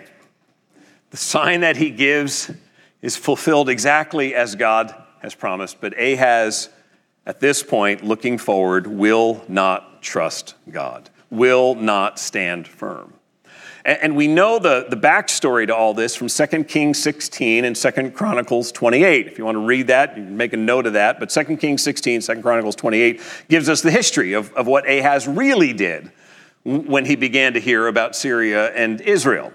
the 1.12 1.18
sign 1.18 1.62
that 1.62 1.78
he 1.78 1.90
gives 1.90 2.52
is 3.02 3.16
fulfilled 3.16 3.70
exactly 3.70 4.36
as 4.36 4.56
God 4.56 4.96
has 5.22 5.36
promised, 5.36 5.82
but 5.82 6.00
Ahaz, 6.00 6.70
at 7.26 7.40
this 7.40 7.62
point, 7.62 8.04
looking 8.04 8.38
forward, 8.38 8.88
will 8.88 9.44
not 9.48 10.02
trust 10.02 10.56
God, 10.70 11.10
will 11.30 11.76
not 11.76 12.20
stand 12.20 12.68
firm. 12.68 13.14
And 13.90 14.16
we 14.16 14.28
know 14.28 14.60
the, 14.60 14.86
the 14.88 14.96
backstory 14.96 15.66
to 15.66 15.76
all 15.76 15.96
this 15.96 16.16
from 16.16 16.28
2 16.28 16.64
Kings 16.66 17.02
16 17.02 17.66
and 17.66 17.76
2 17.76 18.12
Chronicles 18.12 18.72
28. 18.72 19.26
If 19.26 19.40
you 19.40 19.46
want 19.46 19.56
to 19.56 19.66
read 19.66 19.88
that, 19.88 20.16
you 20.16 20.24
can 20.26 20.38
make 20.38 20.54
a 20.54 20.58
note 20.58 20.86
of 20.86 20.94
that. 20.94 21.20
But 21.20 21.32
2 21.32 21.58
Kings 21.58 21.82
16, 21.82 22.22
2 22.22 22.42
Chronicles 22.44 22.76
28 22.76 23.20
gives 23.48 23.68
us 23.68 23.82
the 23.82 23.90
history 23.90 24.34
of, 24.34 24.54
of 24.54 24.68
what 24.68 24.88
Ahaz 24.88 25.28
really 25.28 25.74
did 25.74 26.12
when 26.64 27.04
he 27.04 27.16
began 27.16 27.54
to 27.54 27.60
hear 27.60 27.88
about 27.88 28.16
Syria 28.16 28.72
and 28.76 29.02
Israel. 29.02 29.52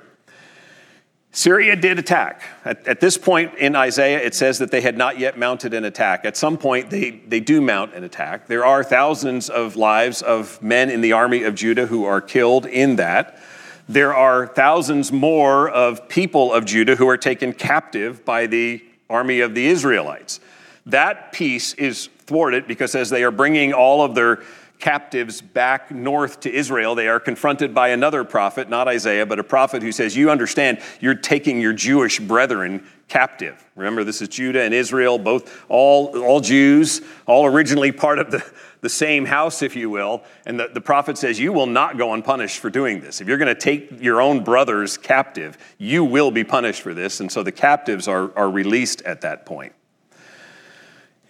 Syria 1.31 1.77
did 1.77 2.01
attack. 2.01 2.43
At, 2.65 2.89
at, 2.89 3.01
this 3.01 3.17
point 3.17 3.55
in 3.55 3.77
Isaiah, 3.77 4.19
it 4.19 4.35
says 4.35 4.59
that 4.59 4.73
they 4.73 4.81
had 4.81 4.99
not 4.99 5.17
yet 5.17 5.39
mounted 5.39 5.75
an 5.75 5.85
attack. 5.85 6.25
At 6.25 6.37
some 6.37 6.59
point, 6.59 6.91
they, 6.91 7.11
they 7.11 7.41
do 7.41 7.61
mount 7.61 7.95
an 7.95 8.03
attack. 8.03 8.49
There 8.49 8.65
are 8.65 8.83
thousands 8.83 9.49
of 9.49 9.77
lives 9.77 10.23
of 10.23 10.61
men 10.61 10.91
in 10.91 11.03
the 11.03 11.13
army 11.13 11.45
of 11.45 11.55
Judah 11.55 11.87
who 11.87 12.05
are 12.05 12.21
killed 12.21 12.67
in 12.67 12.97
that. 12.97 13.39
There 13.89 14.15
are 14.15 14.47
thousands 14.47 15.13
more 15.13 15.69
of 15.69 16.09
people 16.09 16.53
of 16.53 16.65
Judah 16.65 16.97
who 16.97 17.09
are 17.09 17.19
taken 17.19 17.53
captive 17.53 18.25
by 18.25 18.47
the 18.47 18.83
army 19.11 19.41
of 19.41 19.55
the 19.55 19.67
Israelites. 19.67 20.41
That 20.87 21.33
piece 21.33 21.75
is 21.75 22.09
thwarted 22.27 22.67
because 22.67 22.95
as 22.95 23.11
they 23.11 23.25
are 23.25 23.31
bringing 23.31 23.73
all 23.73 24.03
of 24.03 24.15
their 24.15 24.43
captives 24.85 25.41
back 25.41 25.91
north 25.91 26.41
to 26.41 26.53
Israel, 26.53 26.95
they 26.95 27.09
are 27.09 27.19
confronted 27.19 27.75
by 27.75 27.89
another 27.89 28.23
prophet, 28.23 28.69
not 28.69 28.87
Isaiah, 28.87 29.25
but 29.25 29.39
a 29.39 29.45
prophet 29.45 29.83
who 29.83 29.91
says, 29.91 30.15
You 30.15 30.31
understand, 30.31 30.79
you're 31.01 31.15
taking 31.15 31.59
your 31.59 31.73
Jewish 31.73 32.21
brethren 32.21 32.87
captive. 33.09 33.65
Remember, 33.77 34.05
this 34.05 34.21
is 34.21 34.29
Judah 34.29 34.63
and 34.63 34.75
Israel, 34.75 35.19
both 35.19 35.65
all, 35.71 36.23
all 36.23 36.39
Jews, 36.39 37.01
all 37.25 37.47
originally 37.47 37.93
part 37.93 38.19
of 38.19 38.31
the, 38.31 38.45
the 38.83 38.91
same 38.91 39.25
house, 39.25 39.63
if 39.63 39.75
you 39.75 39.89
will. 39.89 40.23
And 40.45 40.61
the, 40.61 40.69
the 40.69 40.83
prophet 40.83 41.17
says, 41.17 41.41
You 41.41 41.55
will 41.55 41.67
not 41.67 41.97
go 41.97 42.13
unpunished 42.13 42.59
for 42.59 42.69
doing 42.69 43.01
this. 43.01 43.23
If 43.23 43.27
you're 43.27 43.39
going 43.39 43.55
to 43.55 43.59
take 43.59 44.03
your 44.03 44.21
own 44.21 44.45
brothers 44.45 44.99
captive, 44.99 45.57
you 45.79 46.05
will 46.05 46.31
be 46.31 46.45
punished 46.45 46.83
for 46.83 46.93
this. 46.93 47.21
And 47.21 47.33
so 47.33 47.43
the 47.43 47.53
captives 47.53 48.07
are, 48.07 48.37
are 48.37 48.51
released 48.51 49.01
at 49.03 49.23
that 49.23 49.47
point. 49.47 49.73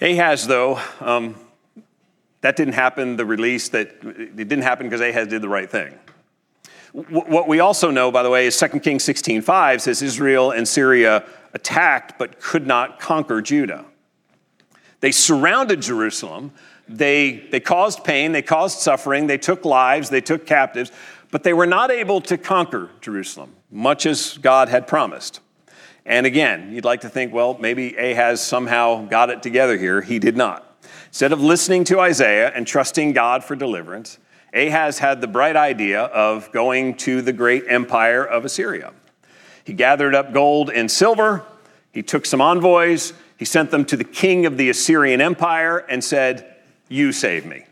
Ahaz, 0.00 0.48
though, 0.48 0.80
um, 0.98 1.36
that 2.44 2.56
didn't 2.56 2.74
happen, 2.74 3.16
the 3.16 3.24
release, 3.24 3.70
that 3.70 3.88
it 4.02 4.36
didn't 4.36 4.64
happen 4.64 4.86
because 4.86 5.00
Ahaz 5.00 5.28
did 5.28 5.40
the 5.40 5.48
right 5.48 5.70
thing. 5.70 5.94
What 6.92 7.48
we 7.48 7.60
also 7.60 7.90
know, 7.90 8.12
by 8.12 8.22
the 8.22 8.28
way, 8.28 8.46
is 8.46 8.54
2 8.60 8.80
Kings 8.80 9.02
16:5 9.02 9.80
says 9.80 10.02
Israel 10.02 10.50
and 10.50 10.68
Syria 10.68 11.24
attacked 11.54 12.18
but 12.18 12.38
could 12.38 12.66
not 12.66 13.00
conquer 13.00 13.40
Judah. 13.40 13.86
They 15.00 15.10
surrounded 15.10 15.80
Jerusalem. 15.80 16.52
They, 16.86 17.46
they 17.50 17.60
caused 17.60 18.04
pain, 18.04 18.32
they 18.32 18.42
caused 18.42 18.78
suffering, 18.78 19.26
they 19.26 19.38
took 19.38 19.64
lives, 19.64 20.10
they 20.10 20.20
took 20.20 20.44
captives, 20.44 20.92
but 21.30 21.44
they 21.44 21.54
were 21.54 21.64
not 21.64 21.90
able 21.90 22.20
to 22.20 22.36
conquer 22.36 22.90
Jerusalem, 23.00 23.54
much 23.70 24.04
as 24.04 24.36
God 24.36 24.68
had 24.68 24.86
promised. 24.86 25.40
And 26.04 26.26
again, 26.26 26.72
you'd 26.72 26.84
like 26.84 27.00
to 27.00 27.08
think, 27.08 27.32
well, 27.32 27.56
maybe 27.58 27.96
Ahaz 27.96 28.42
somehow 28.42 29.06
got 29.06 29.30
it 29.30 29.42
together 29.42 29.78
here. 29.78 30.02
He 30.02 30.18
did 30.18 30.36
not. 30.36 30.73
Instead 31.14 31.30
of 31.30 31.40
listening 31.40 31.84
to 31.84 32.00
Isaiah 32.00 32.50
and 32.56 32.66
trusting 32.66 33.12
God 33.12 33.44
for 33.44 33.54
deliverance, 33.54 34.18
Ahaz 34.52 34.98
had 34.98 35.20
the 35.20 35.28
bright 35.28 35.54
idea 35.54 36.00
of 36.00 36.50
going 36.50 36.96
to 36.96 37.22
the 37.22 37.32
great 37.32 37.62
empire 37.68 38.24
of 38.24 38.44
Assyria. 38.44 38.92
He 39.62 39.74
gathered 39.74 40.16
up 40.16 40.32
gold 40.32 40.70
and 40.70 40.90
silver, 40.90 41.44
he 41.92 42.02
took 42.02 42.26
some 42.26 42.40
envoys, 42.40 43.12
he 43.36 43.44
sent 43.44 43.70
them 43.70 43.84
to 43.84 43.96
the 43.96 44.02
king 44.02 44.44
of 44.44 44.56
the 44.56 44.68
Assyrian 44.70 45.20
Empire 45.20 45.86
and 45.88 46.02
said, 46.02 46.52
You 46.88 47.12
save 47.12 47.46
me, 47.46 47.64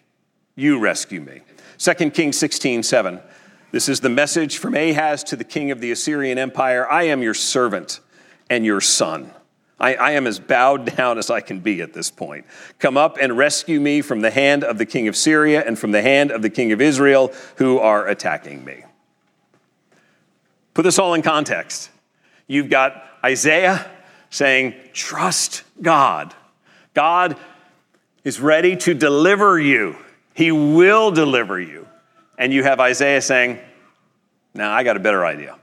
you 0.55 0.79
rescue 0.79 1.21
me. 1.21 1.41
2 1.79 2.11
Kings 2.11 2.39
16 2.39 2.85
7. 2.85 3.21
This 3.73 3.89
is 3.89 3.99
the 3.99 4.09
message 4.09 4.59
from 4.59 4.77
Ahaz 4.77 5.25
to 5.25 5.35
the 5.35 5.43
king 5.43 5.73
of 5.73 5.81
the 5.81 5.91
Assyrian 5.91 6.39
Empire 6.39 6.89
I 6.89 7.07
am 7.09 7.23
your 7.25 7.35
servant 7.35 7.99
and 8.49 8.65
your 8.65 8.81
son. 8.81 9.33
I, 9.83 9.95
I, 9.95 10.11
am 10.13 10.29
as 10.29 10.39
bowed 10.39 10.97
down 10.97 11.19
as 11.19 11.29
I 11.29 11.41
can 11.41 11.59
be 11.59 11.83
at 11.83 11.93
this 11.93 12.09
point. 12.09 12.47
Come 12.79 12.97
up 12.97 13.19
and 13.21 13.37
rescue 13.37 13.81
me 13.81 14.01
from 14.01 14.21
the 14.21 14.31
hand 14.31 14.63
of 14.63 14.79
the 14.79 14.87
king 14.87 15.09
of 15.09 15.17
Syria 15.17 15.65
and 15.67 15.77
from 15.77 15.91
the 15.91 16.01
hand 16.01 16.31
of 16.31 16.41
the 16.41 16.51
king 16.51 16.71
of 16.71 16.81
Israel 16.81 17.33
who 17.57 17.81
are 17.81 18.07
attacking 18.07 18.65
me. 18.65 18.85
Put 20.73 20.83
this 20.83 21.01
all 21.01 21.15
in 21.15 21.23
context. 21.23 21.91
You've 22.47 22.71
got 22.71 23.05
Isaiah 23.25 23.91
saying, 24.31 24.75
Trust 24.93 25.65
God. 25.83 26.33
God 26.95 27.37
is 28.23 28.41
ready 28.41 28.77
to 28.77 28.95
deliver 28.95 29.59
you, 29.59 29.97
He 30.35 30.53
will 30.53 31.11
deliver 31.11 31.61
you. 31.61 31.89
And 32.39 32.53
you 32.53 32.63
have 32.63 32.79
Isaiah 32.79 33.21
saying, 33.21 33.59
Now 34.55 34.73
I 34.73 34.85
got 34.85 34.97
a 34.97 35.01
better 35.01 35.27
idea. 35.27 35.59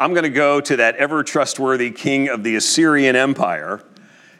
I'm 0.00 0.14
going 0.14 0.24
to 0.24 0.30
go 0.30 0.62
to 0.62 0.76
that 0.76 0.96
ever 0.96 1.22
trustworthy 1.22 1.90
king 1.90 2.30
of 2.30 2.42
the 2.42 2.56
Assyrian 2.56 3.16
Empire, 3.16 3.84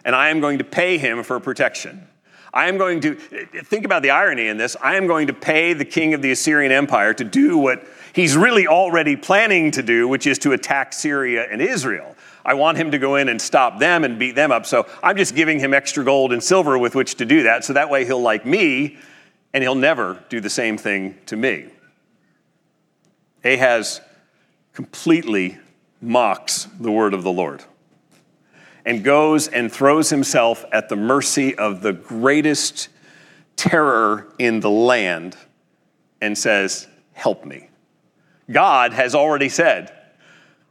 and 0.06 0.16
I 0.16 0.30
am 0.30 0.40
going 0.40 0.56
to 0.56 0.64
pay 0.64 0.96
him 0.96 1.22
for 1.22 1.38
protection. 1.38 2.08
I 2.54 2.66
am 2.66 2.78
going 2.78 3.00
to, 3.02 3.14
think 3.14 3.84
about 3.84 4.00
the 4.00 4.08
irony 4.08 4.48
in 4.48 4.56
this, 4.56 4.74
I 4.80 4.96
am 4.96 5.06
going 5.06 5.26
to 5.26 5.34
pay 5.34 5.74
the 5.74 5.84
king 5.84 6.14
of 6.14 6.22
the 6.22 6.30
Assyrian 6.30 6.72
Empire 6.72 7.12
to 7.12 7.24
do 7.24 7.58
what 7.58 7.86
he's 8.14 8.38
really 8.38 8.66
already 8.66 9.16
planning 9.16 9.70
to 9.72 9.82
do, 9.82 10.08
which 10.08 10.26
is 10.26 10.38
to 10.38 10.52
attack 10.52 10.94
Syria 10.94 11.46
and 11.50 11.60
Israel. 11.60 12.16
I 12.42 12.54
want 12.54 12.78
him 12.78 12.90
to 12.92 12.98
go 12.98 13.16
in 13.16 13.28
and 13.28 13.40
stop 13.40 13.78
them 13.78 14.02
and 14.02 14.18
beat 14.18 14.36
them 14.36 14.50
up. 14.50 14.64
So 14.64 14.88
I'm 15.02 15.18
just 15.18 15.36
giving 15.36 15.60
him 15.60 15.74
extra 15.74 16.02
gold 16.02 16.32
and 16.32 16.42
silver 16.42 16.78
with 16.78 16.94
which 16.94 17.16
to 17.16 17.26
do 17.26 17.42
that. 17.42 17.66
So 17.66 17.74
that 17.74 17.90
way 17.90 18.06
he'll 18.06 18.22
like 18.22 18.46
me 18.46 18.96
and 19.52 19.62
he'll 19.62 19.74
never 19.74 20.24
do 20.30 20.40
the 20.40 20.48
same 20.48 20.78
thing 20.78 21.18
to 21.26 21.36
me. 21.36 21.66
Ahaz 23.44 24.00
completely 24.72 25.58
mocks 26.00 26.66
the 26.78 26.90
word 26.90 27.14
of 27.14 27.22
the 27.22 27.32
Lord 27.32 27.64
and 28.84 29.04
goes 29.04 29.48
and 29.48 29.70
throws 29.70 30.10
himself 30.10 30.64
at 30.72 30.88
the 30.88 30.96
mercy 30.96 31.56
of 31.56 31.82
the 31.82 31.92
greatest 31.92 32.88
terror 33.56 34.32
in 34.38 34.60
the 34.60 34.70
land 34.70 35.36
and 36.20 36.36
says, 36.36 36.86
Help 37.12 37.44
me. 37.44 37.68
God 38.50 38.92
has 38.92 39.14
already 39.14 39.48
said, 39.48 39.94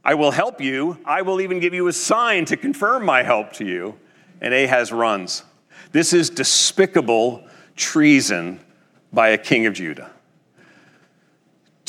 I 0.04 0.16
will 0.16 0.32
help 0.32 0.60
you. 0.62 0.98
I 1.06 1.22
will 1.22 1.42
even 1.42 1.60
give 1.60 1.74
you 1.74 1.88
a 1.88 1.94
sign 1.94 2.46
to 2.46 2.58
confirm 2.58 3.06
my 3.06 3.22
help 3.22 3.54
to 3.54 3.66
you. 3.66 4.00
And 4.42 4.54
Ahaz 4.54 4.92
runs. 4.92 5.44
This 5.92 6.14
is 6.14 6.30
despicable 6.30 7.48
treason 7.76 8.60
by 9.14 9.30
a 9.30 9.38
king 9.38 9.66
of 9.66 9.74
Judah. 9.74 10.12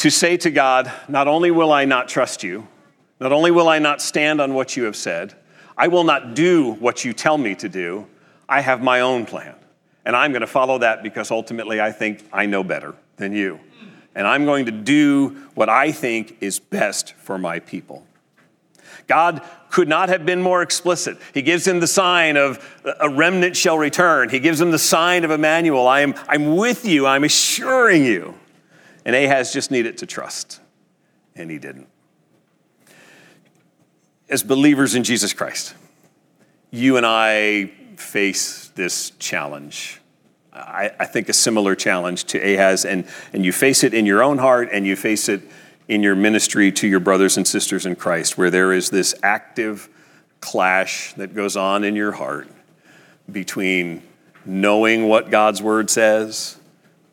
To 0.01 0.11
say 0.11 0.39
to 0.39 0.51
God, 0.51 0.91
Not 1.09 1.29
only 1.29 1.51
will 1.51 1.71
I 1.71 1.85
not 1.85 2.09
trust 2.09 2.43
you, 2.43 2.67
not 3.21 3.33
only 3.33 3.51
will 3.51 3.69
I 3.69 3.79
not 3.79 4.01
stand 4.01 4.41
on 4.41 4.55
what 4.55 4.75
you 4.75 4.85
have 4.85 4.97
said, 4.97 5.35
I 5.77 5.89
will 5.89 6.05
not 6.05 6.33
do 6.33 6.73
what 6.73 7.05
you 7.05 7.13
tell 7.13 7.37
me 7.37 7.55
to 7.57 7.69
do. 7.69 8.07
I 8.49 8.63
have 8.63 8.83
my 8.83 9.01
own 9.01 9.27
plan. 9.27 9.55
And 10.07 10.17
I'm 10.17 10.33
going 10.33 10.41
to 10.41 10.47
follow 10.47 10.79
that 10.79 11.03
because 11.03 11.31
ultimately 11.31 11.83
I 11.83 11.93
think 11.93 12.25
I 12.33 12.47
know 12.47 12.65
better 12.65 12.95
than 13.17 13.35
you. 13.35 13.61
And 14.15 14.27
I'm 14.27 14.47
going 14.47 14.65
to 14.65 14.73
do 14.73 15.37
what 15.55 15.69
I 15.69 15.93
think 15.93 16.39
is 16.41 16.59
best 16.59 17.13
for 17.13 17.37
my 17.37 17.59
people. 17.59 18.07
God 19.07 19.43
could 19.69 19.87
not 19.87 20.09
have 20.09 20.25
been 20.25 20.41
more 20.41 20.63
explicit. 20.63 21.19
He 21.35 21.43
gives 21.43 21.67
him 21.67 21.79
the 21.79 21.87
sign 21.87 22.39
of 22.39 22.83
a 23.01 23.11
remnant 23.11 23.55
shall 23.55 23.77
return. 23.77 24.31
He 24.31 24.41
gives 24.41 24.63
him 24.63 24.71
the 24.71 24.79
sign 24.79 25.25
of 25.25 25.31
Emmanuel. 25.31 25.87
I 25.87 26.01
am, 26.01 26.15
I'm 26.27 26.57
with 26.57 26.87
you. 26.87 27.07
I'm 27.07 27.25
assuring 27.25 28.07
you. 28.07 28.40
And 29.05 29.17
Ahaz 29.17 29.53
just 29.53 29.71
needed 29.71 29.99
to 29.99 30.07
trust, 30.07 30.61
and 31.35 31.51
he 31.51 31.59
didn't. 31.59 31.89
As 34.29 34.43
believers 34.43 34.95
in 34.95 35.05
Jesus 35.05 35.33
Christ, 35.33 35.75
you 36.71 36.97
and 36.97 37.07
I 37.07 37.73
face 37.97 38.69
this 38.75 39.11
challenge. 39.19 40.01
I, 40.53 40.93
I, 40.99 41.07
think 41.07 41.29
a 41.29 41.33
similar 41.33 41.75
challenge 41.75 42.25
to 42.25 42.39
Ahaz, 42.39 42.85
and, 42.85 43.07
and 43.33 43.45
you 43.45 43.53
face 43.53 43.85
it 43.85 43.95
in 43.95 44.07
your 44.07 44.23
own 44.23 44.39
heart 44.39 44.69
and 44.73 44.87
you 44.87 44.97
face 44.97 45.29
it 45.29 45.43
in 45.89 46.03
your 46.03 46.15
ministry 46.15 46.71
to 46.73 46.87
your 46.87 47.01
brothers 47.01 47.37
and 47.37 47.47
sisters 47.47 47.87
in 47.87 47.97
Christ, 47.97 48.39
where 48.39 48.51
there 48.51 48.73
is 48.73 48.91
this 48.91 49.15
active 49.23 49.89
clash 50.41 51.13
that 51.15 51.35
goes 51.35 51.57
on 51.57 51.85
in 51.85 51.97
your 51.97 52.13
heart 52.13 52.49
between 53.31 54.03
knowing 54.45 55.09
what 55.09 55.31
God's 55.31 55.63
word 55.63 55.91
says, 55.91 56.60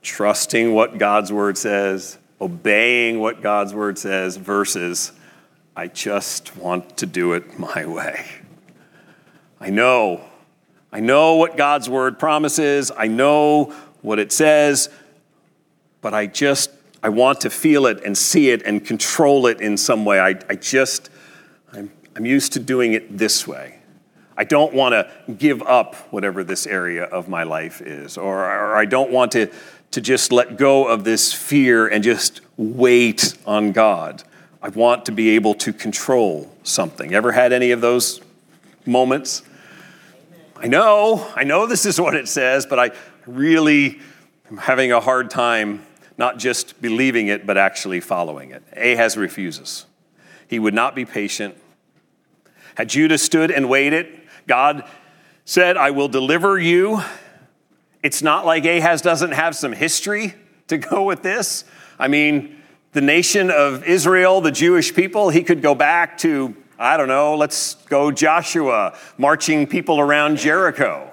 trusting 0.08 0.74
what 0.74 0.98
God's 0.98 1.34
word 1.34 1.58
says, 1.58 2.18
obeying 2.40 3.20
what 3.20 3.42
God's 3.42 3.74
word 3.74 3.98
says, 4.00 4.38
versus 4.38 5.12
I 5.76 5.88
just 5.88 6.56
want 6.56 6.98
to 6.98 7.06
do 7.06 7.34
it 7.34 7.60
my 7.60 7.86
way. 7.86 8.26
I 9.60 9.70
know 9.70 10.24
I 10.90 11.02
know 11.02 11.36
what 11.36 11.58
God's 11.58 11.90
word 11.90 12.18
promises, 12.18 12.90
I 12.96 13.08
know 13.08 13.74
what 14.02 14.20
it 14.20 14.32
says, 14.32 14.90
but 16.02 16.14
I 16.14 16.26
just 16.26 16.72
I 17.04 17.10
want 17.10 17.42
to 17.42 17.50
feel 17.50 17.86
it 17.86 18.04
and 18.06 18.18
see 18.18 18.50
it 18.50 18.64
and 18.64 18.84
control 18.84 19.46
it 19.46 19.60
in 19.60 19.76
some 19.76 20.06
way. 20.06 20.20
I, 20.20 20.40
I 20.50 20.56
just 20.56 21.10
I'm, 21.74 21.92
I'm 22.16 22.26
used 22.26 22.54
to 22.54 22.60
doing 22.60 22.94
it 22.94 23.18
this 23.18 23.46
way. 23.46 23.78
I 24.38 24.44
don't 24.44 24.72
want 24.72 24.94
to 24.94 25.34
give 25.34 25.64
up 25.64 25.96
whatever 26.12 26.44
this 26.44 26.68
area 26.68 27.06
of 27.06 27.28
my 27.28 27.42
life 27.42 27.82
is, 27.82 28.18
or, 28.20 28.38
or 28.46 28.76
I 28.76 28.86
don't 28.86 29.10
want 29.10 29.32
to, 29.32 29.52
to 29.98 30.02
just 30.02 30.32
let 30.32 30.58
go 30.58 30.86
of 30.86 31.04
this 31.06 31.34
fear 31.34 31.88
and 31.88 32.04
just 32.04 32.42
wait 32.56 33.36
on 33.48 33.72
God. 33.72 34.24
I 34.62 34.70
want 34.70 35.08
to 35.08 35.12
be 35.12 35.30
able 35.30 35.56
to 35.56 35.74
control 35.74 36.56
something. 36.62 37.16
Ever 37.16 37.32
had 37.32 37.52
any 37.52 37.72
of 37.72 37.82
those 37.82 38.22
moments? 38.86 39.42
I 40.56 40.68
know, 40.68 41.28
I 41.36 41.46
know 41.46 41.66
this 41.66 41.88
is 41.88 42.00
what 42.00 42.14
it 42.14 42.28
says, 42.28 42.68
but 42.68 42.78
I 42.78 42.92
really 43.26 44.00
am 44.52 44.58
having 44.58 44.92
a 44.92 45.00
hard 45.00 45.32
time 45.32 45.84
not 46.16 46.38
just 46.38 46.80
believing 46.80 47.26
it, 47.26 47.48
but 47.48 47.58
actually 47.58 48.00
following 48.00 48.52
it. 48.52 48.62
Ahaz 48.78 49.18
refuses. 49.18 49.88
He 50.48 50.60
would 50.60 50.76
not 50.76 50.94
be 50.94 51.06
patient. 51.06 51.58
Had 52.76 52.90
Judah 52.90 53.18
stood 53.18 53.50
and 53.50 53.68
waited, 53.68 54.22
God 54.46 54.88
said, 55.44 55.76
I 55.76 55.90
will 55.90 56.08
deliver 56.08 56.60
you. 56.60 57.02
It's 58.08 58.24
not 58.24 58.46
like 58.46 58.64
Ahaz 58.64 59.02
doesn't 59.02 59.34
have 59.34 59.54
some 59.54 59.74
history 59.74 60.34
to 60.68 60.78
go 60.78 61.04
with 61.04 61.24
this. 61.24 61.66
I 62.00 62.08
mean, 62.08 62.56
the 62.94 63.02
nation 63.02 63.52
of 63.52 63.84
Israel, 63.84 64.40
the 64.40 64.50
Jewish 64.50 64.96
people, 64.96 65.28
he 65.28 65.44
could 65.44 65.62
go 65.62 65.76
back 65.76 66.18
to 66.20 66.56
I 66.80 66.96
don't 66.96 67.10
know, 67.10 67.36
let's 67.36 67.76
go 67.90 68.10
Joshua 68.10 68.98
marching 69.18 69.68
people 69.68 70.00
around 70.00 70.38
Jericho 70.38 71.07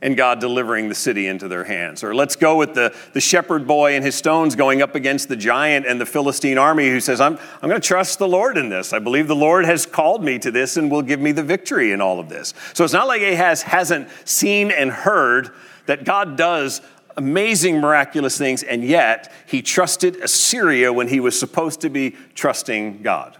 and 0.00 0.16
God 0.16 0.40
delivering 0.40 0.88
the 0.88 0.94
city 0.94 1.26
into 1.26 1.48
their 1.48 1.64
hands. 1.64 2.04
Or 2.04 2.14
let's 2.14 2.36
go 2.36 2.56
with 2.56 2.74
the, 2.74 2.94
the 3.14 3.20
shepherd 3.20 3.66
boy 3.66 3.94
and 3.94 4.04
his 4.04 4.14
stones 4.14 4.54
going 4.54 4.80
up 4.80 4.94
against 4.94 5.28
the 5.28 5.36
giant 5.36 5.86
and 5.86 6.00
the 6.00 6.06
Philistine 6.06 6.56
army 6.56 6.88
who 6.88 7.00
says, 7.00 7.20
I'm, 7.20 7.36
I'm 7.60 7.68
going 7.68 7.80
to 7.80 7.86
trust 7.86 8.20
the 8.20 8.28
Lord 8.28 8.56
in 8.56 8.68
this. 8.68 8.92
I 8.92 9.00
believe 9.00 9.26
the 9.26 9.34
Lord 9.34 9.64
has 9.64 9.86
called 9.86 10.22
me 10.22 10.38
to 10.38 10.50
this 10.50 10.76
and 10.76 10.90
will 10.90 11.02
give 11.02 11.18
me 11.18 11.32
the 11.32 11.42
victory 11.42 11.90
in 11.90 12.00
all 12.00 12.20
of 12.20 12.28
this. 12.28 12.54
So 12.74 12.84
it's 12.84 12.92
not 12.92 13.08
like 13.08 13.22
Ahaz 13.22 13.62
hasn't 13.62 14.08
seen 14.24 14.70
and 14.70 14.90
heard 14.90 15.50
that 15.86 16.04
God 16.04 16.36
does 16.36 16.80
amazing, 17.16 17.80
miraculous 17.80 18.38
things, 18.38 18.62
and 18.62 18.84
yet 18.84 19.32
he 19.46 19.60
trusted 19.60 20.16
Assyria 20.16 20.92
when 20.92 21.08
he 21.08 21.18
was 21.18 21.36
supposed 21.38 21.80
to 21.80 21.90
be 21.90 22.14
trusting 22.34 23.02
God. 23.02 23.36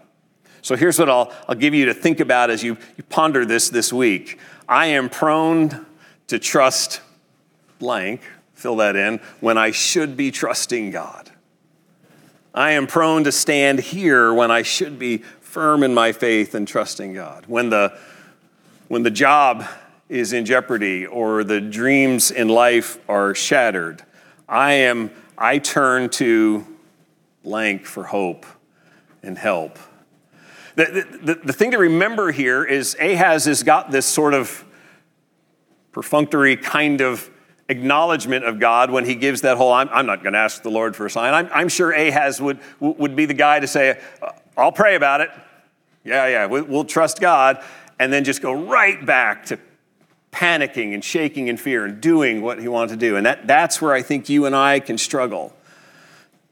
So 0.62 0.75
here's 0.75 0.99
what 0.99 1.09
I'll, 1.09 1.33
I'll 1.49 1.55
give 1.55 1.73
you 1.75 1.87
to 1.87 1.94
think 1.94 2.18
about 2.18 2.51
as 2.51 2.64
you, 2.64 2.77
you 2.97 3.05
ponder 3.05 3.47
this 3.47 3.68
this 3.68 3.92
week. 3.92 4.40
I 4.68 4.87
am 4.87 5.09
prone 5.09 5.87
to 6.28 6.38
trust 6.38 7.00
blank, 7.78 8.22
fill 8.54 8.76
that 8.76 8.96
in, 8.96 9.20
when 9.40 9.58
I 9.58 9.70
should 9.70 10.16
be 10.16 10.30
trusting 10.30 10.90
God. 10.90 11.30
I 12.54 12.72
am 12.72 12.86
prone 12.86 13.24
to 13.24 13.32
stand 13.32 13.78
here 13.78 14.32
when 14.32 14.50
I 14.50 14.62
should 14.62 14.98
be 14.98 15.18
firm 15.40 15.82
in 15.82 15.94
my 15.94 16.12
faith 16.12 16.54
and 16.54 16.66
trusting 16.66 17.14
God. 17.14 17.44
When 17.46 17.70
the, 17.70 17.98
when 18.88 19.02
the 19.02 19.10
job 19.10 19.64
is 20.08 20.32
in 20.32 20.44
jeopardy 20.44 21.06
or 21.06 21.44
the 21.44 21.60
dreams 21.60 22.30
in 22.30 22.48
life 22.48 22.98
are 23.08 23.34
shattered, 23.34 24.02
I 24.48 24.72
am 24.72 25.10
I 25.36 25.58
turn 25.58 26.08
to 26.10 26.66
blank 27.44 27.86
for 27.86 28.04
hope 28.04 28.44
and 29.22 29.38
help. 29.38 29.78
The, 30.74 31.06
the, 31.22 31.34
the 31.34 31.52
thing 31.52 31.70
to 31.72 31.78
remember 31.78 32.32
here 32.32 32.64
is 32.64 32.96
Ahaz 33.00 33.44
has 33.44 33.62
got 33.62 33.90
this 33.90 34.06
sort 34.06 34.34
of 34.34 34.64
perfunctory 35.92 36.57
kind 36.57 37.01
of 37.01 37.31
acknowledgement 37.68 38.44
of 38.44 38.59
God 38.59 38.90
when 38.90 39.05
he 39.05 39.14
gives 39.14 39.42
that 39.42 39.57
whole, 39.57 39.72
I'm, 39.72 39.88
I'm 39.90 40.07
not 40.07 40.22
going 40.22 40.33
to 40.33 40.38
ask 40.38 40.62
the 40.62 40.70
Lord 40.70 40.96
for 40.96 41.07
a 41.07 41.11
sign. 41.11 41.35
I'm, 41.35 41.51
I'm, 41.53 41.68
sure 41.68 41.92
Ahaz 41.92 42.40
would, 42.40 42.59
would 42.81 43.14
be 43.14 43.27
the 43.27 43.35
guy 43.35 43.61
to 43.61 43.66
say, 43.66 44.01
uh, 44.22 44.33
I'll 44.57 44.72
pray 44.72 44.94
about 44.94 45.20
it. 45.20 45.31
Yeah, 46.05 46.27
yeah, 46.27 46.46
we'll 46.46 46.85
trust 46.85 47.20
God. 47.20 47.62
And 47.98 48.12
then 48.12 48.24
just 48.24 48.40
go 48.40 48.53
right 48.53 49.05
back 49.05 49.46
to 49.46 49.59
panicking 50.33 50.94
and 50.94 51.05
shaking 51.05 51.48
in 51.48 51.57
fear 51.57 51.85
and 51.85 52.01
doing 52.01 52.40
what 52.40 52.61
he 52.61 52.68
wanted 52.68 52.92
to 52.92 52.96
do. 52.96 53.16
And 53.16 53.27
that, 53.27 53.46
that's 53.46 53.83
where 53.83 53.92
I 53.92 54.03
think 54.03 54.29
you 54.29 54.46
and 54.46 54.55
I 54.55 54.81
can 54.81 54.96
struggle 54.96 55.53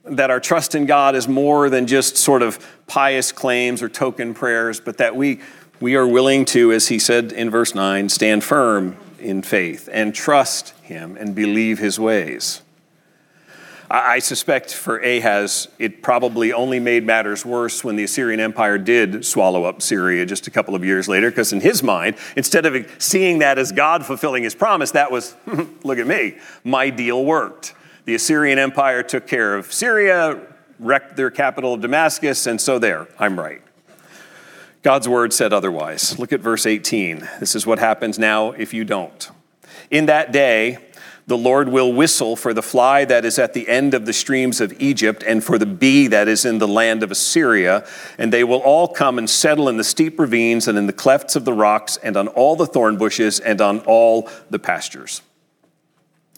that 0.04 0.30
our 0.30 0.40
trust 0.40 0.74
in 0.74 0.86
God 0.86 1.14
is 1.14 1.26
more 1.26 1.70
than 1.70 1.86
just 1.86 2.16
sort 2.16 2.42
of 2.42 2.64
pious 2.86 3.32
claims 3.32 3.82
or 3.82 3.88
token 3.88 4.34
prayers, 4.34 4.78
but 4.80 4.98
that 4.98 5.16
we, 5.16 5.40
we 5.80 5.96
are 5.96 6.06
willing 6.06 6.44
to, 6.46 6.72
as 6.72 6.88
he 6.88 6.98
said 6.98 7.32
in 7.32 7.50
verse 7.50 7.74
9, 7.74 8.08
stand 8.08 8.44
firm 8.44 8.96
in 9.20 9.42
faith 9.42 9.88
and 9.92 10.14
trust 10.14 10.70
him 10.82 11.16
and 11.16 11.34
believe 11.34 11.78
his 11.78 11.98
ways. 11.98 12.62
I 13.88 14.18
suspect 14.18 14.74
for 14.74 14.98
Ahaz, 14.98 15.68
it 15.78 16.02
probably 16.02 16.52
only 16.52 16.80
made 16.80 17.04
matters 17.04 17.46
worse 17.46 17.84
when 17.84 17.94
the 17.94 18.02
Assyrian 18.02 18.40
Empire 18.40 18.78
did 18.78 19.24
swallow 19.24 19.62
up 19.62 19.80
Syria 19.80 20.26
just 20.26 20.48
a 20.48 20.50
couple 20.50 20.74
of 20.74 20.84
years 20.84 21.06
later, 21.06 21.30
because 21.30 21.52
in 21.52 21.60
his 21.60 21.84
mind, 21.84 22.16
instead 22.36 22.66
of 22.66 22.76
seeing 22.98 23.38
that 23.38 23.58
as 23.58 23.70
God 23.70 24.04
fulfilling 24.04 24.42
his 24.42 24.56
promise, 24.56 24.90
that 24.92 25.12
was, 25.12 25.36
look 25.84 25.98
at 25.98 26.06
me, 26.06 26.36
my 26.64 26.90
deal 26.90 27.24
worked. 27.24 27.74
The 28.06 28.16
Assyrian 28.16 28.58
Empire 28.58 29.04
took 29.04 29.28
care 29.28 29.54
of 29.54 29.72
Syria, 29.72 30.40
wrecked 30.80 31.16
their 31.16 31.30
capital 31.30 31.72
of 31.74 31.80
Damascus, 31.80 32.46
and 32.48 32.60
so 32.60 32.80
there, 32.80 33.06
I'm 33.20 33.38
right. 33.38 33.62
God's 34.86 35.08
word 35.08 35.32
said 35.32 35.52
otherwise. 35.52 36.16
Look 36.16 36.32
at 36.32 36.38
verse 36.38 36.64
18. 36.64 37.28
This 37.40 37.56
is 37.56 37.66
what 37.66 37.80
happens 37.80 38.20
now 38.20 38.52
if 38.52 38.72
you 38.72 38.84
don't. 38.84 39.28
In 39.90 40.06
that 40.06 40.30
day, 40.30 40.78
the 41.26 41.36
Lord 41.36 41.70
will 41.70 41.92
whistle 41.92 42.36
for 42.36 42.54
the 42.54 42.62
fly 42.62 43.04
that 43.04 43.24
is 43.24 43.36
at 43.36 43.52
the 43.52 43.66
end 43.68 43.94
of 43.94 44.06
the 44.06 44.12
streams 44.12 44.60
of 44.60 44.72
Egypt 44.80 45.24
and 45.26 45.42
for 45.42 45.58
the 45.58 45.66
bee 45.66 46.06
that 46.06 46.28
is 46.28 46.44
in 46.44 46.58
the 46.58 46.68
land 46.68 47.02
of 47.02 47.10
Assyria, 47.10 47.84
and 48.16 48.32
they 48.32 48.44
will 48.44 48.60
all 48.60 48.86
come 48.86 49.18
and 49.18 49.28
settle 49.28 49.68
in 49.68 49.76
the 49.76 49.82
steep 49.82 50.20
ravines 50.20 50.68
and 50.68 50.78
in 50.78 50.86
the 50.86 50.92
clefts 50.92 51.34
of 51.34 51.44
the 51.44 51.52
rocks 51.52 51.96
and 52.04 52.16
on 52.16 52.28
all 52.28 52.54
the 52.54 52.64
thorn 52.64 52.96
bushes 52.96 53.40
and 53.40 53.60
on 53.60 53.80
all 53.86 54.30
the 54.50 54.60
pastures. 54.60 55.20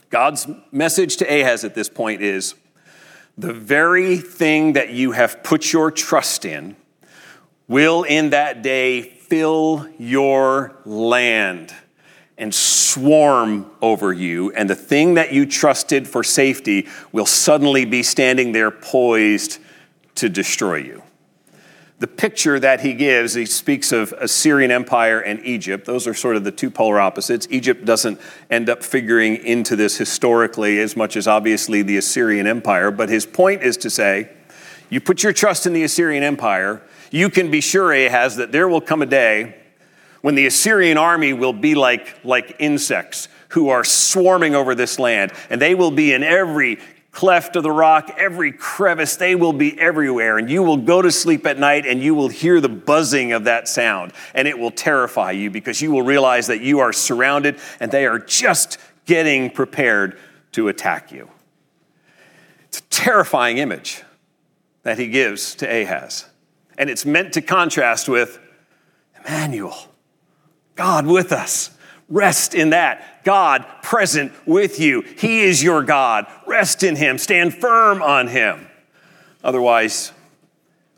God's 0.09 0.47
message 0.73 1.19
to 1.19 1.27
Ahaz 1.27 1.65
at 1.65 1.75
this 1.75 1.91
point 1.91 2.23
is 2.23 2.55
the 3.37 3.53
very 3.53 4.17
thing 4.17 4.73
that 4.73 4.89
you 4.89 5.13
have 5.13 5.43
put 5.43 5.71
your 5.71 5.91
trust 5.91 6.47
in 6.47 6.77
will 7.69 8.03
in 8.03 8.31
that 8.31 8.63
day 8.63 9.03
fill 9.03 9.87
your 9.99 10.75
land. 10.85 11.73
and 12.39 12.55
swarm 12.55 13.69
over 13.83 14.13
you, 14.13 14.53
and 14.53 14.71
the 14.71 14.75
thing 14.77 15.15
that 15.15 15.33
you 15.33 15.45
trusted 15.45 16.07
for 16.07 16.23
safety 16.23 16.87
will 17.11 17.27
suddenly 17.27 17.85
be 17.85 18.03
standing 18.03 18.53
there 18.53 18.71
poised 18.71 19.59
to 20.15 20.29
destroy 20.29 20.77
you. 20.77 21.03
The 21.99 22.07
picture 22.07 22.61
that 22.61 22.81
he 22.83 22.95
gives, 22.95 23.35
he 23.35 23.45
speaks 23.45 23.91
of 23.91 24.13
Assyrian 24.13 24.71
Empire 24.71 25.19
and 25.19 25.45
Egypt. 25.45 25.85
Those 25.85 26.07
are 26.07 26.15
sort 26.15 26.37
of 26.37 26.45
the 26.45 26.53
two 26.53 26.71
polar 26.71 27.01
opposites. 27.01 27.49
Egypt 27.51 27.85
doesn't 27.85 28.21
end 28.49 28.71
up 28.71 28.85
figuring 28.85 29.35
into 29.45 29.75
this 29.75 29.99
historically 29.99 30.79
as 30.79 30.97
much 30.97 31.17
as 31.17 31.27
obviously 31.27 31.83
the 31.83 31.97
Assyrian 31.97 32.47
Empire, 32.47 32.93
but 32.93 33.09
his 33.09 33.27
point 33.27 33.65
is 33.65 33.77
to 33.79 33.91
say, 33.91 34.31
you 34.91 35.01
put 35.01 35.25
your 35.25 35.33
trust 35.33 35.67
in 35.67 35.73
the 35.73 35.83
Assyrian 35.83 36.23
Empire, 36.23 36.83
you 37.11 37.31
can 37.31 37.51
be 37.51 37.61
sure, 37.61 37.93
Ahaz, 37.93 38.37
that 38.37 38.53
there 38.53 38.69
will 38.69 38.81
come 38.81 39.03
a 39.03 39.07
day 39.07 39.57
when 40.21 40.35
the 40.35 40.47
Assyrian 40.47 40.99
army 40.99 41.33
will 41.33 41.53
be 41.53 41.75
like, 41.75 42.25
like 42.25 42.57
insects 42.59 43.29
who 43.51 43.69
are 43.71 43.85
swarming 43.85 44.55
over 44.55 44.75
this 44.75 44.99
land, 44.99 45.33
and 45.49 45.61
they 45.61 45.75
will 45.75 45.91
be 45.91 46.13
in 46.13 46.23
every 46.23 46.79
cleft 47.11 47.57
of 47.57 47.63
the 47.63 47.71
rock, 47.71 48.15
every 48.19 48.53
crevice, 48.53 49.17
they 49.17 49.35
will 49.35 49.53
be 49.53 49.79
everywhere. 49.81 50.39
And 50.39 50.51
you 50.51 50.63
will 50.63 50.77
go 50.77 51.03
to 51.03 51.11
sleep 51.11 51.47
at 51.47 51.59
night 51.59 51.87
and 51.87 52.01
you 52.03 52.15
will 52.15 52.29
hear 52.29 52.61
the 52.61 52.69
buzzing 52.69 53.33
of 53.33 53.45
that 53.45 53.67
sound, 53.69 54.13
and 54.35 54.47
it 54.47 54.59
will 54.59 54.71
terrify 54.71 55.33
you 55.33 55.51
because 55.51 55.81
you 55.81 55.91
will 55.91 56.03
realize 56.03 56.47
that 56.49 56.61
you 56.61 56.81
are 56.81 56.93
surrounded 56.93 57.59
and 57.81 57.91
they 57.91 58.07
are 58.07 58.19
just 58.19 58.79
getting 59.07 59.51
prepared 59.51 60.19
to 60.53 60.69
attack 60.69 61.11
you. 61.11 61.29
It's 62.69 62.81
a 62.81 62.83
terrifying 62.83 63.59
image 63.59 64.03
that 64.83 64.99
he 64.99 65.09
gives 65.09 65.55
to 65.57 65.67
Ahaz. 65.67 66.27
And 66.79 66.89
it's 66.89 67.05
meant 67.05 67.35
to 67.35 67.43
contrast 67.43 68.09
with 68.09 68.39
Emmanuel, 69.19 69.77
God 70.77 71.07
with 71.07 71.33
us. 71.33 71.71
Rest 72.09 72.55
in 72.55 72.71
that. 72.71 73.23
God 73.25 73.67
present 73.83 74.33
with 74.47 74.81
you. 74.81 75.03
He 75.03 75.43
is 75.43 75.63
your 75.63 75.83
God. 75.83 76.27
Rest 76.47 76.83
in 76.83 76.97
Him. 76.97 77.19
Stand 77.19 77.53
firm 77.53 78.01
on 78.01 78.29
Him. 78.29 78.67
Otherwise, 79.45 80.13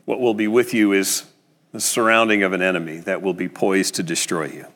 what 0.05 0.21
will 0.21 0.35
be 0.35 0.47
with 0.47 0.73
you 0.73 0.93
is 0.93 1.25
the 1.73 1.81
surrounding 1.81 2.43
of 2.43 2.53
an 2.53 2.62
enemy 2.62 2.99
that 2.99 3.23
will 3.23 3.35
be 3.35 3.49
poised 3.49 3.97
to 3.97 4.03
destroy 4.03 4.47
you. 4.47 4.66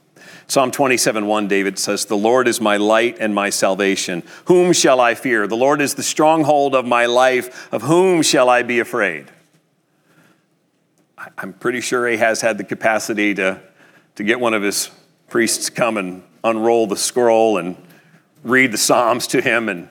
Psalm 0.47 0.71
27 0.71 1.27
1, 1.27 1.49
David 1.49 1.79
says, 1.79 2.05
The 2.05 2.17
Lord 2.17 2.49
is 2.49 2.61
my 2.61 2.77
light 2.77 3.19
and 3.21 3.35
my 3.35 3.51
salvation. 3.51 4.23
Whom 4.47 4.73
shall 4.73 5.01
I 5.01 5.15
fear? 5.15 5.47
The 5.47 5.57
Lord 5.57 5.81
is 5.81 5.95
the 5.95 6.03
stronghold 6.03 6.75
of 6.75 6.85
my 6.85 7.07
life. 7.07 7.73
Of 7.73 7.83
whom 7.83 8.23
shall 8.23 8.49
I 8.49 8.63
be 8.63 8.81
afraid? 8.81 9.31
I'm 11.39 11.53
pretty 11.53 11.81
sure 11.81 12.07
he 12.07 12.17
has 12.17 12.41
had 12.41 12.59
the 12.59 12.65
capacity 12.65 13.35
to, 13.35 13.61
to 14.17 14.25
get 14.25 14.41
one 14.41 14.55
of 14.55 14.63
his 14.63 14.91
priests 15.29 15.71
come 15.71 15.97
and 15.97 16.23
unroll 16.43 16.87
the 16.87 16.97
scroll 16.97 17.59
and 17.59 17.77
read 18.43 18.73
the 18.73 18.79
Psalms 18.79 19.27
to 19.29 19.41
him 19.41 19.69
and, 19.69 19.89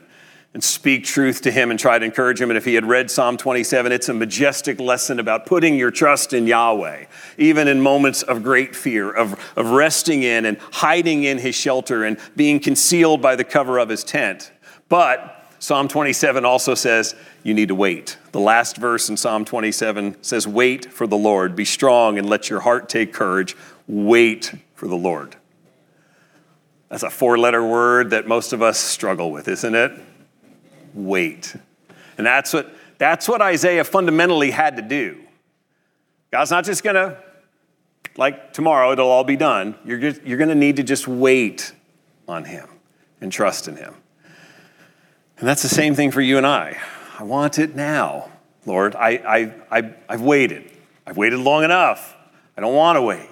and 0.54 0.63
speak 0.63 1.04
truth 1.04 1.41
to 1.41 1.52
him 1.52 1.72
and 1.72 1.80
try 1.80 1.98
to 1.98 2.06
encourage 2.06 2.39
him. 2.39 2.52
And 2.52 2.58
if 2.58 2.65
he 2.65 2.76
had 2.76 2.86
read 2.86 3.10
Psalm 3.10 3.38
27, 3.38 3.91
it's 3.91 4.10
a 4.10 4.13
majestic 4.13 4.80
lesson 4.80 5.19
about 5.19 5.46
putting 5.46 5.76
your 5.76 5.91
trust 5.91 6.34
in 6.34 6.46
Yahweh, 6.46 7.06
even 7.38 7.67
in 7.67 7.82
moments 7.82 8.22
of 8.22 8.43
great 8.43 8.76
fear, 8.76 9.12
of, 9.12 9.34
of 9.56 9.72
resting 9.72 10.24
in 10.24 10.46
and 10.46 10.58
hiding 10.72 11.24
in 11.24 11.39
his 11.39 11.56
shelter 11.56 12.04
and 12.04 12.17
being 12.36 12.60
concealed 12.60 13.22
by 13.22 13.36
the 13.36 13.43
cover 13.43 13.80
of 13.80 13.89
his 13.89 14.04
tent. 14.04 14.52
But 14.89 15.42
Psalm 15.63 15.88
27 15.88 16.43
also 16.43 16.76
says 16.76 17.15
you 17.41 17.54
need 17.54 17.69
to 17.69 17.76
wait. 17.76 18.17
The 18.34 18.39
last 18.41 18.76
verse 18.76 19.08
in 19.08 19.15
Psalm 19.15 19.45
27 19.45 20.21
says, 20.21 20.45
Wait 20.45 20.91
for 20.91 21.08
the 21.08 21.15
Lord. 21.15 21.56
Be 21.56 21.63
strong 21.63 22.17
and 22.17 22.30
let 22.30 22.49
your 22.49 22.60
heart 22.60 22.89
take 22.89 23.13
courage. 23.13 23.56
Wait 23.88 24.54
for 24.76 24.89
the 24.89 24.97
Lord. 24.97 25.38
That's 26.89 27.04
a 27.04 27.10
four 27.10 27.38
letter 27.38 27.65
word 27.65 28.10
that 28.10 28.28
most 28.28 28.52
of 28.52 28.62
us 28.62 28.78
struggle 28.78 29.32
with, 29.32 29.47
isn't 29.47 29.73
it? 29.73 29.93
Wait. 30.93 31.56
And 32.17 32.28
that's 32.28 32.52
what, 32.52 32.69
that's 32.97 33.30
what 33.30 33.41
Isaiah 33.41 33.86
fundamentally 33.86 34.52
had 34.52 34.76
to 34.76 34.82
do. 34.82 35.21
God's 36.30 36.52
not 36.52 36.65
just 36.65 36.84
going 36.84 36.97
to, 36.97 37.17
like 38.17 38.52
tomorrow, 38.52 38.91
it'll 38.91 39.08
all 39.08 39.23
be 39.23 39.38
done. 39.38 39.76
You're, 39.86 39.99
you're 39.99 40.38
going 40.38 40.49
to 40.49 40.56
need 40.56 40.76
to 40.76 40.84
just 40.84 41.08
wait 41.08 41.71
on 42.28 42.43
Him 42.43 42.67
and 43.21 43.32
trust 43.32 43.69
in 43.69 43.78
Him. 43.78 43.95
And 45.38 45.48
that's 45.48 45.62
the 45.62 45.69
same 45.69 45.96
thing 45.96 46.12
for 46.12 46.22
you 46.22 46.38
and 46.38 46.48
I. 46.48 46.78
I 47.17 47.24
want 47.24 47.60
it 47.60 47.76
now, 47.76 48.30
Lord. 48.65 48.96
I, 48.96 49.10
I, 49.10 49.80
I, 49.80 49.93
I've 50.08 50.22
waited. 50.22 50.69
I've 51.06 51.17
waited 51.17 51.39
long 51.39 51.63
enough. 51.63 52.15
I 52.58 52.62
don't 52.62 52.76
want 52.76 52.98
to 52.98 53.02
wait. 53.02 53.30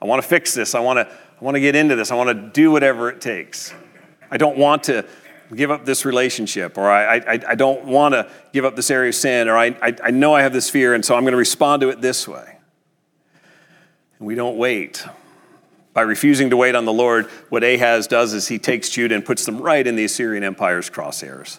I 0.00 0.06
want 0.06 0.22
to 0.22 0.28
fix 0.28 0.54
this. 0.54 0.74
I 0.74 0.80
want 0.80 0.98
to, 0.98 1.06
I 1.12 1.44
want 1.44 1.54
to 1.56 1.60
get 1.60 1.76
into 1.76 1.96
this. 1.96 2.10
I 2.10 2.14
want 2.14 2.28
to 2.28 2.34
do 2.34 2.70
whatever 2.70 3.08
it 3.08 3.20
takes. 3.20 3.74
I 4.30 4.36
don't 4.36 4.56
want 4.56 4.84
to 4.84 5.04
give 5.54 5.70
up 5.70 5.84
this 5.84 6.04
relationship, 6.04 6.78
or 6.78 6.90
I, 6.90 7.16
I, 7.16 7.40
I 7.48 7.54
don't 7.54 7.84
want 7.84 8.14
to 8.14 8.30
give 8.52 8.64
up 8.64 8.76
this 8.76 8.90
area 8.90 9.10
of 9.10 9.14
sin, 9.14 9.48
or 9.48 9.56
I, 9.56 9.66
I, 9.82 9.94
I 10.02 10.10
know 10.10 10.34
I 10.34 10.42
have 10.42 10.52
this 10.52 10.70
fear, 10.70 10.94
and 10.94 11.04
so 11.04 11.14
I'm 11.14 11.22
going 11.22 11.32
to 11.32 11.38
respond 11.38 11.82
to 11.82 11.90
it 11.90 12.00
this 12.00 12.26
way. 12.26 12.58
And 14.18 14.26
we 14.26 14.34
don't 14.34 14.56
wait. 14.56 15.06
By 15.94 16.02
refusing 16.02 16.50
to 16.50 16.56
wait 16.56 16.74
on 16.74 16.84
the 16.84 16.92
Lord, 16.92 17.26
what 17.48 17.62
Ahaz 17.62 18.08
does 18.08 18.34
is 18.34 18.48
he 18.48 18.58
takes 18.58 18.90
Judah 18.90 19.14
and 19.14 19.24
puts 19.24 19.46
them 19.46 19.60
right 19.60 19.86
in 19.86 19.94
the 19.94 20.04
Assyrian 20.04 20.42
Empire's 20.42 20.90
crosshairs. 20.90 21.58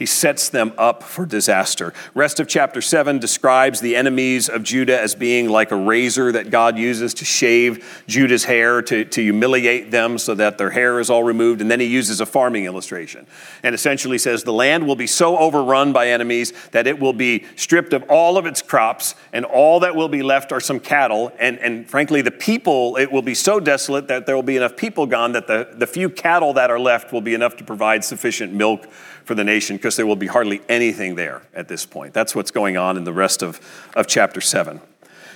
He 0.00 0.06
sets 0.06 0.48
them 0.48 0.72
up 0.78 1.02
for 1.02 1.26
disaster. 1.26 1.92
Rest 2.14 2.40
of 2.40 2.48
chapter 2.48 2.80
7 2.80 3.18
describes 3.18 3.82
the 3.82 3.96
enemies 3.96 4.48
of 4.48 4.62
Judah 4.62 4.98
as 4.98 5.14
being 5.14 5.50
like 5.50 5.72
a 5.72 5.76
razor 5.76 6.32
that 6.32 6.48
God 6.48 6.78
uses 6.78 7.12
to 7.12 7.26
shave 7.26 8.02
Judah's 8.06 8.44
hair, 8.44 8.80
to, 8.80 9.04
to 9.04 9.22
humiliate 9.22 9.90
them 9.90 10.16
so 10.16 10.34
that 10.36 10.56
their 10.56 10.70
hair 10.70 11.00
is 11.00 11.10
all 11.10 11.22
removed. 11.22 11.60
And 11.60 11.70
then 11.70 11.80
he 11.80 11.86
uses 11.86 12.18
a 12.22 12.24
farming 12.24 12.64
illustration 12.64 13.26
and 13.62 13.74
essentially 13.74 14.16
says 14.16 14.42
the 14.42 14.54
land 14.54 14.86
will 14.86 14.96
be 14.96 15.06
so 15.06 15.36
overrun 15.36 15.92
by 15.92 16.08
enemies 16.08 16.54
that 16.70 16.86
it 16.86 16.98
will 16.98 17.12
be 17.12 17.44
stripped 17.56 17.92
of 17.92 18.02
all 18.04 18.38
of 18.38 18.46
its 18.46 18.62
crops, 18.62 19.14
and 19.34 19.44
all 19.44 19.80
that 19.80 19.94
will 19.94 20.08
be 20.08 20.22
left 20.22 20.50
are 20.50 20.60
some 20.60 20.80
cattle. 20.80 21.30
And, 21.38 21.58
and 21.58 21.86
frankly, 21.86 22.22
the 22.22 22.30
people, 22.30 22.96
it 22.96 23.12
will 23.12 23.20
be 23.20 23.34
so 23.34 23.60
desolate 23.60 24.08
that 24.08 24.24
there 24.24 24.34
will 24.34 24.42
be 24.42 24.56
enough 24.56 24.78
people 24.78 25.04
gone 25.04 25.32
that 25.32 25.46
the, 25.46 25.68
the 25.74 25.86
few 25.86 26.08
cattle 26.08 26.54
that 26.54 26.70
are 26.70 26.80
left 26.80 27.12
will 27.12 27.20
be 27.20 27.34
enough 27.34 27.58
to 27.58 27.64
provide 27.64 28.02
sufficient 28.02 28.54
milk 28.54 28.86
for 29.24 29.34
the 29.34 29.44
nation 29.44 29.76
because 29.90 29.96
there 29.96 30.06
will 30.06 30.14
be 30.14 30.28
hardly 30.28 30.62
anything 30.68 31.16
there 31.16 31.42
at 31.52 31.66
this 31.66 31.84
point. 31.84 32.14
That's 32.14 32.32
what's 32.32 32.52
going 32.52 32.76
on 32.76 32.96
in 32.96 33.02
the 33.02 33.12
rest 33.12 33.42
of, 33.42 33.60
of 33.96 34.06
chapter 34.06 34.40
7. 34.40 34.80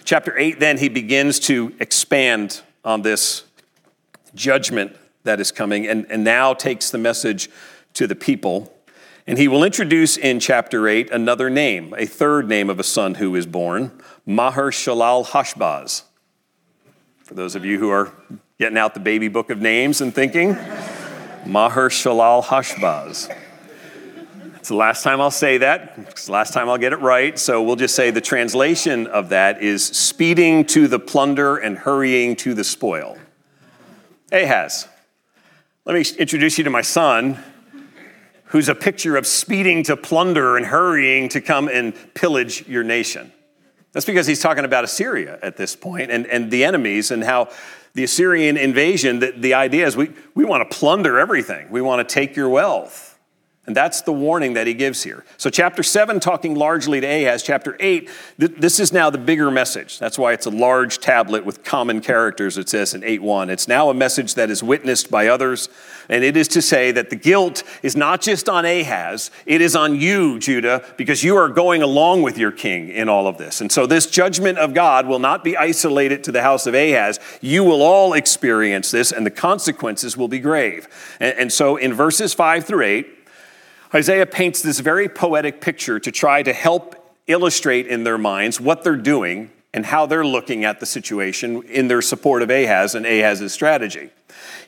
Chapter 0.04 0.38
8, 0.38 0.60
then, 0.60 0.78
he 0.78 0.88
begins 0.88 1.40
to 1.40 1.74
expand 1.80 2.62
on 2.84 3.02
this 3.02 3.42
judgment 4.32 4.94
that 5.24 5.40
is 5.40 5.50
coming 5.50 5.88
and, 5.88 6.06
and 6.08 6.22
now 6.22 6.54
takes 6.54 6.92
the 6.92 6.98
message 6.98 7.50
to 7.94 8.06
the 8.06 8.14
people. 8.14 8.72
And 9.26 9.38
he 9.38 9.48
will 9.48 9.64
introduce 9.64 10.16
in 10.16 10.38
chapter 10.38 10.86
8 10.86 11.10
another 11.10 11.50
name, 11.50 11.92
a 11.98 12.06
third 12.06 12.48
name 12.48 12.70
of 12.70 12.78
a 12.78 12.84
son 12.84 13.16
who 13.16 13.34
is 13.34 13.46
born, 13.46 13.90
Maher 14.24 14.70
Shalal 14.70 15.26
Hashbaz. 15.26 16.04
For 17.24 17.34
those 17.34 17.56
of 17.56 17.64
you 17.64 17.80
who 17.80 17.90
are 17.90 18.12
getting 18.60 18.78
out 18.78 18.94
the 18.94 19.00
baby 19.00 19.26
book 19.26 19.50
of 19.50 19.60
names 19.60 20.00
and 20.00 20.14
thinking, 20.14 20.50
Maher 21.44 21.88
Shalal 21.88 22.44
Hashbaz. 22.44 23.36
It's 24.64 24.70
the 24.70 24.76
last 24.76 25.02
time 25.02 25.20
I'll 25.20 25.30
say 25.30 25.58
that. 25.58 25.92
It's 26.08 26.24
the 26.24 26.32
last 26.32 26.54
time 26.54 26.70
I'll 26.70 26.78
get 26.78 26.94
it 26.94 27.00
right. 27.00 27.38
So 27.38 27.62
we'll 27.62 27.76
just 27.76 27.94
say 27.94 28.10
the 28.10 28.22
translation 28.22 29.06
of 29.08 29.28
that 29.28 29.62
is 29.62 29.84
speeding 29.84 30.64
to 30.68 30.88
the 30.88 30.98
plunder 30.98 31.58
and 31.58 31.76
hurrying 31.76 32.34
to 32.36 32.54
the 32.54 32.64
spoil. 32.64 33.18
Ahaz, 34.32 34.88
let 35.84 35.92
me 35.92 36.02
introduce 36.18 36.56
you 36.56 36.64
to 36.64 36.70
my 36.70 36.80
son, 36.80 37.36
who's 38.44 38.70
a 38.70 38.74
picture 38.74 39.18
of 39.18 39.26
speeding 39.26 39.82
to 39.82 39.98
plunder 39.98 40.56
and 40.56 40.64
hurrying 40.64 41.28
to 41.28 41.42
come 41.42 41.68
and 41.68 41.92
pillage 42.14 42.66
your 42.66 42.84
nation. 42.84 43.34
That's 43.92 44.06
because 44.06 44.26
he's 44.26 44.40
talking 44.40 44.64
about 44.64 44.82
Assyria 44.82 45.38
at 45.42 45.58
this 45.58 45.76
point 45.76 46.10
and, 46.10 46.26
and 46.28 46.50
the 46.50 46.64
enemies 46.64 47.10
and 47.10 47.22
how 47.22 47.50
the 47.92 48.04
Assyrian 48.04 48.56
invasion, 48.56 49.18
the, 49.18 49.34
the 49.36 49.52
idea 49.52 49.86
is 49.86 49.94
we, 49.94 50.10
we 50.34 50.46
want 50.46 50.70
to 50.70 50.74
plunder 50.74 51.18
everything. 51.18 51.70
We 51.70 51.82
want 51.82 52.08
to 52.08 52.10
take 52.10 52.34
your 52.34 52.48
wealth. 52.48 53.13
And 53.66 53.74
that's 53.74 54.02
the 54.02 54.12
warning 54.12 54.52
that 54.54 54.66
he 54.66 54.74
gives 54.74 55.04
here. 55.04 55.24
So, 55.38 55.48
chapter 55.48 55.82
7, 55.82 56.20
talking 56.20 56.54
largely 56.54 57.00
to 57.00 57.06
Ahaz. 57.06 57.42
Chapter 57.42 57.78
8, 57.80 58.10
th- 58.38 58.52
this 58.58 58.78
is 58.78 58.92
now 58.92 59.08
the 59.08 59.16
bigger 59.16 59.50
message. 59.50 59.98
That's 59.98 60.18
why 60.18 60.34
it's 60.34 60.44
a 60.44 60.50
large 60.50 60.98
tablet 60.98 61.46
with 61.46 61.64
common 61.64 62.02
characters, 62.02 62.58
it 62.58 62.68
says 62.68 62.92
in 62.92 63.02
8 63.02 63.22
1. 63.22 63.48
It's 63.48 63.66
now 63.66 63.88
a 63.88 63.94
message 63.94 64.34
that 64.34 64.50
is 64.50 64.62
witnessed 64.62 65.10
by 65.10 65.28
others. 65.28 65.70
And 66.10 66.22
it 66.22 66.36
is 66.36 66.46
to 66.48 66.60
say 66.60 66.92
that 66.92 67.08
the 67.08 67.16
guilt 67.16 67.62
is 67.82 67.96
not 67.96 68.20
just 68.20 68.50
on 68.50 68.66
Ahaz, 68.66 69.30
it 69.46 69.62
is 69.62 69.74
on 69.74 69.98
you, 69.98 70.38
Judah, 70.38 70.84
because 70.98 71.24
you 71.24 71.34
are 71.36 71.48
going 71.48 71.82
along 71.82 72.20
with 72.20 72.36
your 72.36 72.52
king 72.52 72.90
in 72.90 73.08
all 73.08 73.26
of 73.26 73.38
this. 73.38 73.62
And 73.62 73.72
so, 73.72 73.86
this 73.86 74.06
judgment 74.06 74.58
of 74.58 74.74
God 74.74 75.06
will 75.06 75.18
not 75.18 75.42
be 75.42 75.56
isolated 75.56 76.22
to 76.24 76.32
the 76.32 76.42
house 76.42 76.66
of 76.66 76.74
Ahaz. 76.74 77.18
You 77.40 77.64
will 77.64 77.80
all 77.80 78.12
experience 78.12 78.90
this, 78.90 79.10
and 79.10 79.24
the 79.24 79.30
consequences 79.30 80.18
will 80.18 80.28
be 80.28 80.38
grave. 80.38 80.86
And, 81.18 81.38
and 81.38 81.52
so, 81.52 81.76
in 81.76 81.94
verses 81.94 82.34
5 82.34 82.66
through 82.66 82.82
8, 82.82 83.23
Isaiah 83.94 84.26
paints 84.26 84.60
this 84.60 84.80
very 84.80 85.08
poetic 85.08 85.60
picture 85.60 86.00
to 86.00 86.10
try 86.10 86.42
to 86.42 86.52
help 86.52 86.96
illustrate 87.26 87.86
in 87.86 88.04
their 88.04 88.18
minds 88.18 88.60
what 88.60 88.82
they're 88.82 88.96
doing 88.96 89.50
and 89.72 89.86
how 89.86 90.06
they're 90.06 90.26
looking 90.26 90.64
at 90.64 90.80
the 90.80 90.86
situation 90.86 91.62
in 91.64 91.88
their 91.88 92.02
support 92.02 92.42
of 92.42 92.50
Ahaz 92.50 92.94
and 92.94 93.06
Ahaz's 93.06 93.52
strategy. 93.52 94.10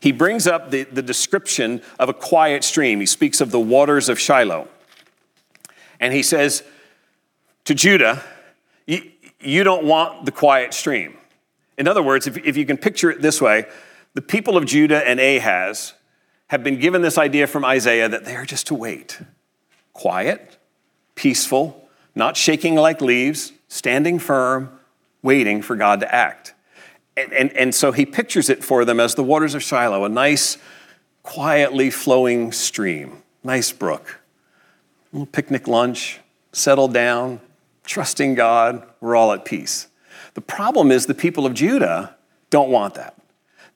He 0.00 0.12
brings 0.12 0.46
up 0.46 0.70
the, 0.70 0.84
the 0.84 1.02
description 1.02 1.82
of 1.98 2.08
a 2.08 2.14
quiet 2.14 2.64
stream. 2.64 3.00
He 3.00 3.06
speaks 3.06 3.40
of 3.40 3.50
the 3.50 3.60
waters 3.60 4.08
of 4.08 4.18
Shiloh. 4.18 4.68
And 5.98 6.12
he 6.12 6.22
says 6.22 6.62
to 7.64 7.74
Judah, 7.74 8.22
You, 8.86 9.64
don't 9.64 9.84
want 9.84 10.24
the 10.24 10.32
quiet 10.32 10.74
stream. 10.74 11.16
In 11.78 11.88
other 11.88 12.02
words, 12.02 12.26
if, 12.26 12.36
if 12.38 12.56
you 12.56 12.66
can 12.66 12.76
picture 12.76 13.10
it 13.10 13.22
this 13.22 13.40
way, 13.40 13.66
the 14.14 14.22
people 14.22 14.56
of 14.56 14.66
Judah 14.66 15.06
and 15.06 15.18
Ahaz 15.20 15.94
have 16.48 16.62
been 16.62 16.78
given 16.78 17.02
this 17.02 17.18
idea 17.18 17.46
from 17.46 17.64
Isaiah 17.64 18.08
that 18.08 18.24
they 18.24 18.36
are 18.36 18.44
just 18.44 18.66
to 18.68 18.74
wait. 18.74 19.20
Quiet, 19.92 20.58
peaceful, 21.14 21.88
not 22.14 22.36
shaking 22.36 22.74
like 22.76 23.00
leaves, 23.00 23.52
standing 23.68 24.18
firm, 24.18 24.78
waiting 25.22 25.62
for 25.62 25.76
God 25.76 26.00
to 26.00 26.14
act. 26.14 26.54
And, 27.16 27.32
and, 27.32 27.52
and 27.56 27.74
so 27.74 27.92
he 27.92 28.06
pictures 28.06 28.48
it 28.48 28.62
for 28.62 28.84
them 28.84 29.00
as 29.00 29.14
the 29.14 29.24
waters 29.24 29.54
of 29.54 29.62
Shiloh, 29.62 30.04
a 30.04 30.08
nice, 30.08 30.58
quietly 31.22 31.90
flowing 31.90 32.52
stream, 32.52 33.22
nice 33.42 33.72
brook. 33.72 34.20
A 35.12 35.16
little 35.16 35.26
picnic 35.26 35.66
lunch, 35.66 36.20
settle 36.52 36.88
down, 36.88 37.40
trusting 37.84 38.34
God, 38.34 38.86
we're 39.00 39.16
all 39.16 39.32
at 39.32 39.44
peace. 39.44 39.88
The 40.34 40.40
problem 40.40 40.90
is 40.90 41.06
the 41.06 41.14
people 41.14 41.46
of 41.46 41.54
Judah 41.54 42.14
don't 42.50 42.70
want 42.70 42.94
that. 42.94 43.16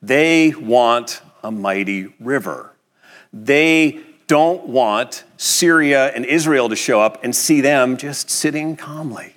They 0.01 0.51
want 0.51 1.21
a 1.43 1.51
mighty 1.51 2.13
river. 2.19 2.73
They 3.33 4.01
don't 4.27 4.67
want 4.67 5.23
Syria 5.37 6.07
and 6.13 6.25
Israel 6.25 6.69
to 6.69 6.75
show 6.75 7.01
up 7.01 7.23
and 7.23 7.35
see 7.35 7.61
them 7.61 7.97
just 7.97 8.29
sitting 8.29 8.75
calmly, 8.75 9.33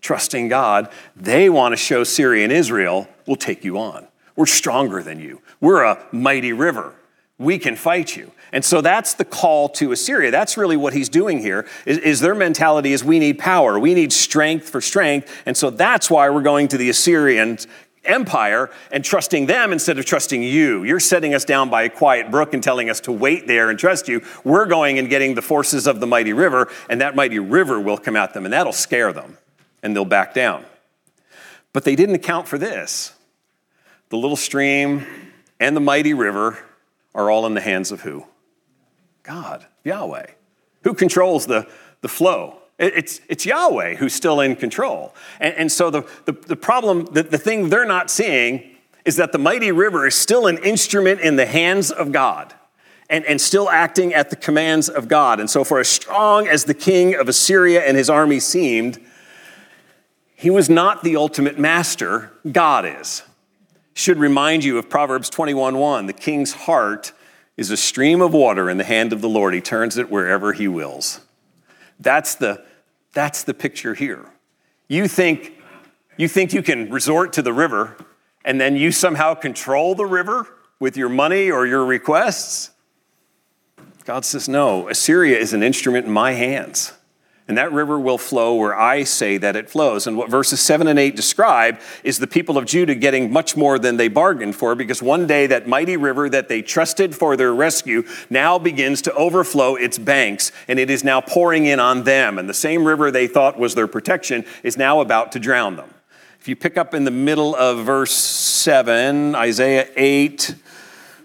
trusting 0.00 0.48
God. 0.48 0.88
They 1.14 1.48
want 1.48 1.72
to 1.72 1.76
show 1.76 2.04
Syria 2.04 2.44
and 2.44 2.52
Israel, 2.52 3.08
we'll 3.26 3.36
take 3.36 3.64
you 3.64 3.78
on. 3.78 4.08
We're 4.34 4.46
stronger 4.46 5.02
than 5.02 5.20
you. 5.20 5.42
We're 5.60 5.82
a 5.82 6.04
mighty 6.10 6.52
river. 6.52 6.94
We 7.38 7.58
can 7.58 7.76
fight 7.76 8.16
you. 8.16 8.32
And 8.52 8.64
so 8.64 8.80
that's 8.80 9.14
the 9.14 9.24
call 9.24 9.68
to 9.70 9.92
Assyria. 9.92 10.30
That's 10.30 10.56
really 10.56 10.76
what 10.76 10.92
he's 10.92 11.08
doing 11.08 11.38
here. 11.38 11.66
Is, 11.86 11.98
is, 11.98 12.20
their 12.20 12.34
mentality 12.34 12.92
is 12.92 13.02
we 13.02 13.18
need 13.18 13.38
power. 13.38 13.78
We 13.78 13.94
need 13.94 14.12
strength 14.12 14.68
for 14.68 14.80
strength. 14.80 15.42
And 15.46 15.56
so 15.56 15.70
that's 15.70 16.10
why 16.10 16.28
we're 16.30 16.42
going 16.42 16.68
to 16.68 16.76
the 16.76 16.90
Assyrians 16.90 17.66
empire 18.04 18.70
and 18.90 19.04
trusting 19.04 19.46
them 19.46 19.72
instead 19.72 19.98
of 19.98 20.04
trusting 20.04 20.42
you. 20.42 20.84
You're 20.84 21.00
setting 21.00 21.34
us 21.34 21.44
down 21.44 21.70
by 21.70 21.82
a 21.82 21.88
quiet 21.88 22.30
brook 22.30 22.54
and 22.54 22.62
telling 22.62 22.90
us 22.90 23.00
to 23.00 23.12
wait 23.12 23.46
there 23.46 23.70
and 23.70 23.78
trust 23.78 24.08
you. 24.08 24.22
We're 24.44 24.66
going 24.66 24.98
and 24.98 25.08
getting 25.08 25.34
the 25.34 25.42
forces 25.42 25.86
of 25.86 26.00
the 26.00 26.06
mighty 26.06 26.32
river, 26.32 26.70
and 26.88 27.00
that 27.00 27.14
mighty 27.14 27.38
river 27.38 27.80
will 27.80 27.98
come 27.98 28.16
at 28.16 28.34
them, 28.34 28.44
and 28.44 28.52
that'll 28.52 28.72
scare 28.72 29.12
them, 29.12 29.38
and 29.82 29.94
they'll 29.94 30.04
back 30.04 30.34
down. 30.34 30.64
But 31.72 31.84
they 31.84 31.96
didn't 31.96 32.16
account 32.16 32.48
for 32.48 32.58
this. 32.58 33.14
The 34.10 34.16
little 34.16 34.36
stream 34.36 35.06
and 35.58 35.76
the 35.76 35.80
mighty 35.80 36.12
river 36.12 36.58
are 37.14 37.30
all 37.30 37.46
in 37.46 37.54
the 37.54 37.60
hands 37.60 37.92
of 37.92 38.02
who? 38.02 38.26
God, 39.22 39.66
Yahweh. 39.84 40.26
Who 40.84 40.94
controls 40.94 41.46
the, 41.46 41.68
the 42.00 42.08
flow? 42.08 42.61
It's, 42.82 43.20
it's 43.28 43.46
Yahweh 43.46 43.94
who's 43.94 44.12
still 44.12 44.40
in 44.40 44.56
control. 44.56 45.14
And, 45.38 45.54
and 45.54 45.72
so 45.72 45.88
the, 45.88 46.02
the, 46.24 46.32
the 46.32 46.56
problem, 46.56 47.04
the, 47.06 47.22
the 47.22 47.38
thing 47.38 47.68
they're 47.68 47.84
not 47.84 48.10
seeing 48.10 48.76
is 49.04 49.16
that 49.16 49.30
the 49.30 49.38
mighty 49.38 49.70
river 49.70 50.06
is 50.06 50.16
still 50.16 50.48
an 50.48 50.58
instrument 50.58 51.20
in 51.20 51.36
the 51.36 51.46
hands 51.46 51.92
of 51.92 52.10
God 52.10 52.52
and, 53.08 53.24
and 53.26 53.40
still 53.40 53.70
acting 53.70 54.12
at 54.12 54.30
the 54.30 54.36
commands 54.36 54.88
of 54.88 55.06
God. 55.06 55.38
And 55.38 55.48
so, 55.48 55.62
for 55.62 55.78
as 55.78 55.88
strong 55.88 56.48
as 56.48 56.64
the 56.64 56.74
king 56.74 57.14
of 57.14 57.28
Assyria 57.28 57.82
and 57.82 57.96
his 57.96 58.10
army 58.10 58.40
seemed, 58.40 59.00
he 60.34 60.50
was 60.50 60.68
not 60.68 61.04
the 61.04 61.14
ultimate 61.14 61.58
master, 61.58 62.32
God 62.50 62.84
is. 62.84 63.22
Should 63.94 64.18
remind 64.18 64.64
you 64.64 64.78
of 64.78 64.88
Proverbs 64.88 65.30
21:1. 65.30 66.06
The 66.06 66.12
king's 66.12 66.52
heart 66.52 67.12
is 67.56 67.70
a 67.70 67.76
stream 67.76 68.20
of 68.20 68.32
water 68.32 68.68
in 68.68 68.78
the 68.78 68.84
hand 68.84 69.12
of 69.12 69.20
the 69.20 69.28
Lord. 69.28 69.54
He 69.54 69.60
turns 69.60 69.98
it 69.98 70.10
wherever 70.10 70.52
he 70.52 70.66
wills. 70.66 71.20
That's 72.00 72.34
the, 72.34 72.64
that's 73.12 73.44
the 73.44 73.54
picture 73.54 73.94
here. 73.94 74.26
You 74.88 75.08
think, 75.08 75.52
you 76.16 76.28
think 76.28 76.52
you 76.52 76.62
can 76.62 76.90
resort 76.90 77.32
to 77.34 77.42
the 77.42 77.52
river 77.52 77.96
and 78.44 78.60
then 78.60 78.76
you 78.76 78.92
somehow 78.92 79.34
control 79.34 79.94
the 79.94 80.06
river 80.06 80.46
with 80.80 80.96
your 80.96 81.08
money 81.08 81.50
or 81.50 81.66
your 81.66 81.84
requests? 81.84 82.70
God 84.04 84.24
says, 84.24 84.48
No, 84.48 84.88
Assyria 84.88 85.38
is 85.38 85.52
an 85.52 85.62
instrument 85.62 86.06
in 86.06 86.12
my 86.12 86.32
hands 86.32 86.92
and 87.52 87.58
that 87.58 87.70
river 87.70 88.00
will 88.00 88.16
flow 88.16 88.54
where 88.54 88.74
I 88.74 89.04
say 89.04 89.36
that 89.36 89.56
it 89.56 89.68
flows. 89.68 90.06
And 90.06 90.16
what 90.16 90.30
verses 90.30 90.58
7 90.58 90.86
and 90.86 90.98
8 90.98 91.14
describe 91.14 91.80
is 92.02 92.18
the 92.18 92.26
people 92.26 92.56
of 92.56 92.64
Judah 92.64 92.94
getting 92.94 93.30
much 93.30 93.58
more 93.58 93.78
than 93.78 93.98
they 93.98 94.08
bargained 94.08 94.56
for 94.56 94.74
because 94.74 95.02
one 95.02 95.26
day 95.26 95.46
that 95.48 95.68
mighty 95.68 95.98
river 95.98 96.30
that 96.30 96.48
they 96.48 96.62
trusted 96.62 97.14
for 97.14 97.36
their 97.36 97.52
rescue 97.52 98.04
now 98.30 98.58
begins 98.58 99.02
to 99.02 99.12
overflow 99.12 99.76
its 99.76 99.98
banks 99.98 100.50
and 100.66 100.78
it 100.78 100.88
is 100.88 101.04
now 101.04 101.20
pouring 101.20 101.66
in 101.66 101.78
on 101.78 102.04
them. 102.04 102.38
And 102.38 102.48
the 102.48 102.54
same 102.54 102.86
river 102.86 103.10
they 103.10 103.26
thought 103.26 103.58
was 103.58 103.74
their 103.74 103.86
protection 103.86 104.46
is 104.62 104.78
now 104.78 105.02
about 105.02 105.30
to 105.32 105.38
drown 105.38 105.76
them. 105.76 105.92
If 106.40 106.48
you 106.48 106.56
pick 106.56 106.78
up 106.78 106.94
in 106.94 107.04
the 107.04 107.10
middle 107.10 107.54
of 107.54 107.84
verse 107.84 108.14
7, 108.14 109.34
Isaiah 109.34 109.88
8, 109.94 110.54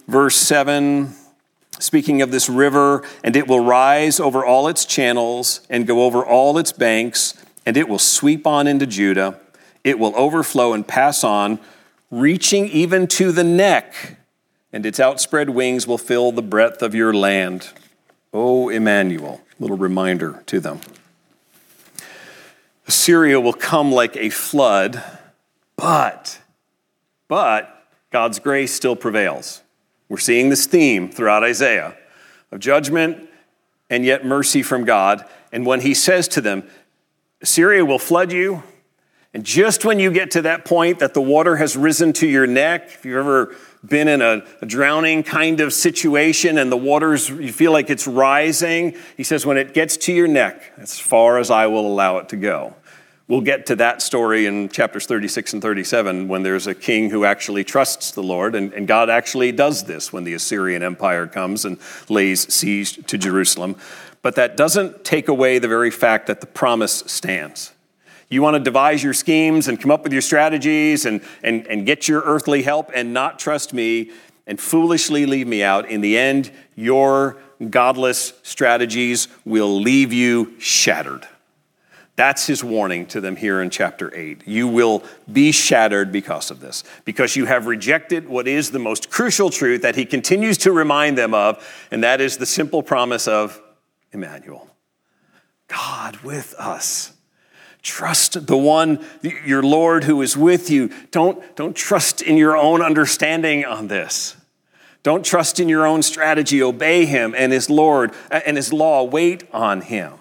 verse 0.09 0.35
7, 0.35 1.15
speaking 1.79 2.21
of 2.21 2.31
this 2.31 2.49
river, 2.49 3.03
and 3.23 3.35
it 3.35 3.47
will 3.47 3.59
rise 3.59 4.19
over 4.19 4.45
all 4.45 4.67
its 4.67 4.85
channels 4.85 5.61
and 5.69 5.87
go 5.87 6.03
over 6.03 6.25
all 6.25 6.57
its 6.57 6.71
banks, 6.71 7.33
and 7.65 7.77
it 7.77 7.87
will 7.87 7.99
sweep 7.99 8.47
on 8.47 8.67
into 8.67 8.85
Judah. 8.85 9.39
It 9.83 9.99
will 9.99 10.15
overflow 10.15 10.73
and 10.73 10.87
pass 10.87 11.23
on, 11.23 11.59
reaching 12.09 12.67
even 12.67 13.07
to 13.07 13.31
the 13.31 13.43
neck, 13.43 14.17
and 14.73 14.85
its 14.85 14.99
outspread 14.99 15.49
wings 15.49 15.87
will 15.87 15.97
fill 15.97 16.31
the 16.31 16.41
breadth 16.41 16.81
of 16.81 16.95
your 16.95 17.13
land. 17.13 17.73
O 18.33 18.69
Emmanuel, 18.69 19.41
little 19.59 19.77
reminder 19.77 20.43
to 20.47 20.59
them. 20.59 20.81
Assyria 22.87 23.39
will 23.39 23.53
come 23.53 23.91
like 23.91 24.15
a 24.15 24.29
flood, 24.29 25.03
but, 25.75 26.39
but 27.27 27.85
God's 28.11 28.39
grace 28.39 28.73
still 28.73 28.95
prevails. 28.95 29.61
We're 30.09 30.17
seeing 30.17 30.49
this 30.49 30.65
theme 30.65 31.09
throughout 31.09 31.43
Isaiah 31.43 31.95
of 32.51 32.59
judgment 32.59 33.29
and 33.89 34.05
yet 34.05 34.25
mercy 34.25 34.63
from 34.63 34.85
God. 34.85 35.25
And 35.51 35.65
when 35.65 35.81
he 35.81 35.93
says 35.93 36.27
to 36.29 36.41
them, 36.41 36.63
Syria 37.43 37.85
will 37.85 37.99
flood 37.99 38.31
you, 38.31 38.63
and 39.33 39.45
just 39.45 39.85
when 39.85 39.99
you 39.99 40.11
get 40.11 40.31
to 40.31 40.41
that 40.43 40.65
point 40.65 40.99
that 40.99 41.13
the 41.13 41.21
water 41.21 41.57
has 41.57 41.77
risen 41.77 42.11
to 42.13 42.27
your 42.27 42.47
neck, 42.47 42.87
if 42.87 43.05
you've 43.05 43.17
ever 43.17 43.55
been 43.85 44.07
in 44.07 44.21
a, 44.21 44.43
a, 44.61 44.65
drowning 44.65 45.21
kind 45.21 45.61
of 45.61 45.73
situation 45.73 46.57
and 46.57 46.71
the 46.71 46.77
waters, 46.77 47.29
you 47.29 47.53
feel 47.53 47.71
like 47.71 47.89
it's 47.89 48.07
rising, 48.07 48.95
he 49.15 49.23
says, 49.23 49.45
when 49.45 49.57
it 49.57 49.75
gets 49.75 49.95
to 49.97 50.13
your 50.13 50.27
neck, 50.27 50.73
as 50.77 50.99
far 50.99 51.37
as 51.37 51.51
I 51.51 51.67
will 51.67 51.85
allow 51.85 52.17
it 52.17 52.29
to 52.29 52.35
go. 52.35 52.73
We'll 53.27 53.41
get 53.41 53.65
to 53.65 53.75
that 53.75 54.01
story 54.01 54.45
in 54.45 54.69
chapters 54.69 55.05
36 55.05 55.53
and 55.53 55.61
37 55.61 56.29
when 56.29 56.43
there's 56.43 56.65
a 56.65 56.73
king 56.73 57.09
who 57.09 57.25
actually 57.25 57.65
trusts 57.65 58.11
the 58.11 58.23
Lord, 58.23 58.55
and, 58.55 58.71
and 58.71 58.87
God 58.87 59.09
actually 59.09 59.51
does 59.51 59.83
this 59.83 60.13
when 60.13 60.23
the 60.23 60.33
Assyrian 60.33 60.81
Empire 60.81 61.27
comes 61.27 61.65
and 61.65 61.77
lays 62.07 62.51
siege 62.53 63.05
to 63.07 63.17
Jerusalem. 63.17 63.75
But 64.21 64.35
that 64.35 64.55
doesn't 64.55 65.03
take 65.03 65.27
away 65.27 65.59
the 65.59 65.67
very 65.67 65.91
fact 65.91 66.27
that 66.27 66.39
the 66.39 66.47
promise 66.47 67.03
stands. 67.05 67.73
You 68.29 68.41
want 68.41 68.55
to 68.55 68.59
devise 68.61 69.03
your 69.03 69.13
schemes 69.13 69.67
and 69.67 69.79
come 69.79 69.91
up 69.91 70.03
with 70.03 70.13
your 70.13 70.21
strategies 70.21 71.05
and, 71.05 71.21
and, 71.43 71.67
and 71.67 71.85
get 71.85 72.07
your 72.07 72.21
earthly 72.21 72.61
help 72.61 72.91
and 72.95 73.13
not 73.13 73.39
trust 73.39 73.73
me 73.73 74.11
and 74.45 74.59
foolishly 74.59 75.25
leave 75.25 75.47
me 75.47 75.63
out. 75.63 75.89
In 75.89 75.99
the 75.99 76.17
end, 76.17 76.51
your 76.75 77.37
godless 77.69 78.33
strategies 78.43 79.27
will 79.43 79.81
leave 79.81 80.13
you 80.13 80.57
shattered. 80.59 81.27
That's 82.17 82.47
his 82.47 82.63
warning 82.63 83.05
to 83.07 83.21
them 83.21 83.35
here 83.35 83.61
in 83.61 83.69
chapter 83.69 84.13
8. 84.13 84.47
You 84.47 84.67
will 84.67 85.03
be 85.31 85.51
shattered 85.51 86.11
because 86.11 86.49
of 86.49 86.59
this, 86.59 86.83
because 87.05 87.35
you 87.35 87.45
have 87.45 87.67
rejected 87.67 88.27
what 88.27 88.47
is 88.47 88.71
the 88.71 88.79
most 88.79 89.11
crucial 89.11 89.51
truth 89.51 89.83
that 89.83 89.95
he 89.95 90.03
continues 90.03 90.57
to 90.59 90.71
remind 90.71 91.15
them 91.15 91.35
of, 91.35 91.63
and 91.91 92.03
that 92.03 92.19
is 92.19 92.37
the 92.37 92.47
simple 92.47 92.81
promise 92.81 93.27
of 93.27 93.61
Emmanuel 94.11 94.67
God 95.67 96.17
with 96.17 96.55
us. 96.57 97.13
Trust 97.83 98.47
the 98.47 98.57
one, 98.57 99.05
your 99.45 99.61
Lord 99.61 100.05
who 100.05 100.21
is 100.23 100.35
with 100.35 100.71
you. 100.71 100.89
Don't, 101.11 101.55
don't 101.55 101.75
trust 101.75 102.23
in 102.23 102.35
your 102.35 102.57
own 102.57 102.81
understanding 102.81 103.63
on 103.63 103.89
this. 103.89 104.35
Don't 105.03 105.23
trust 105.23 105.59
in 105.59 105.69
your 105.69 105.85
own 105.85 106.01
strategy. 106.01 106.63
Obey 106.63 107.05
him 107.05 107.35
and 107.37 107.53
his 107.53 107.69
Lord 107.69 108.11
and 108.31 108.57
his 108.57 108.73
law. 108.73 109.03
Wait 109.03 109.43
on 109.53 109.81
him. 109.81 110.13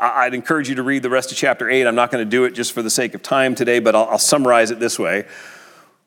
I'd 0.00 0.32
encourage 0.32 0.68
you 0.68 0.74
to 0.76 0.82
read 0.82 1.02
the 1.02 1.10
rest 1.10 1.30
of 1.30 1.36
chapter 1.36 1.68
8. 1.68 1.86
I'm 1.86 1.94
not 1.94 2.10
going 2.10 2.24
to 2.24 2.30
do 2.30 2.44
it 2.44 2.52
just 2.52 2.72
for 2.72 2.80
the 2.80 2.90
sake 2.90 3.14
of 3.14 3.22
time 3.22 3.54
today, 3.54 3.80
but 3.80 3.94
I'll, 3.94 4.06
I'll 4.06 4.18
summarize 4.18 4.70
it 4.70 4.80
this 4.80 4.98
way. 4.98 5.26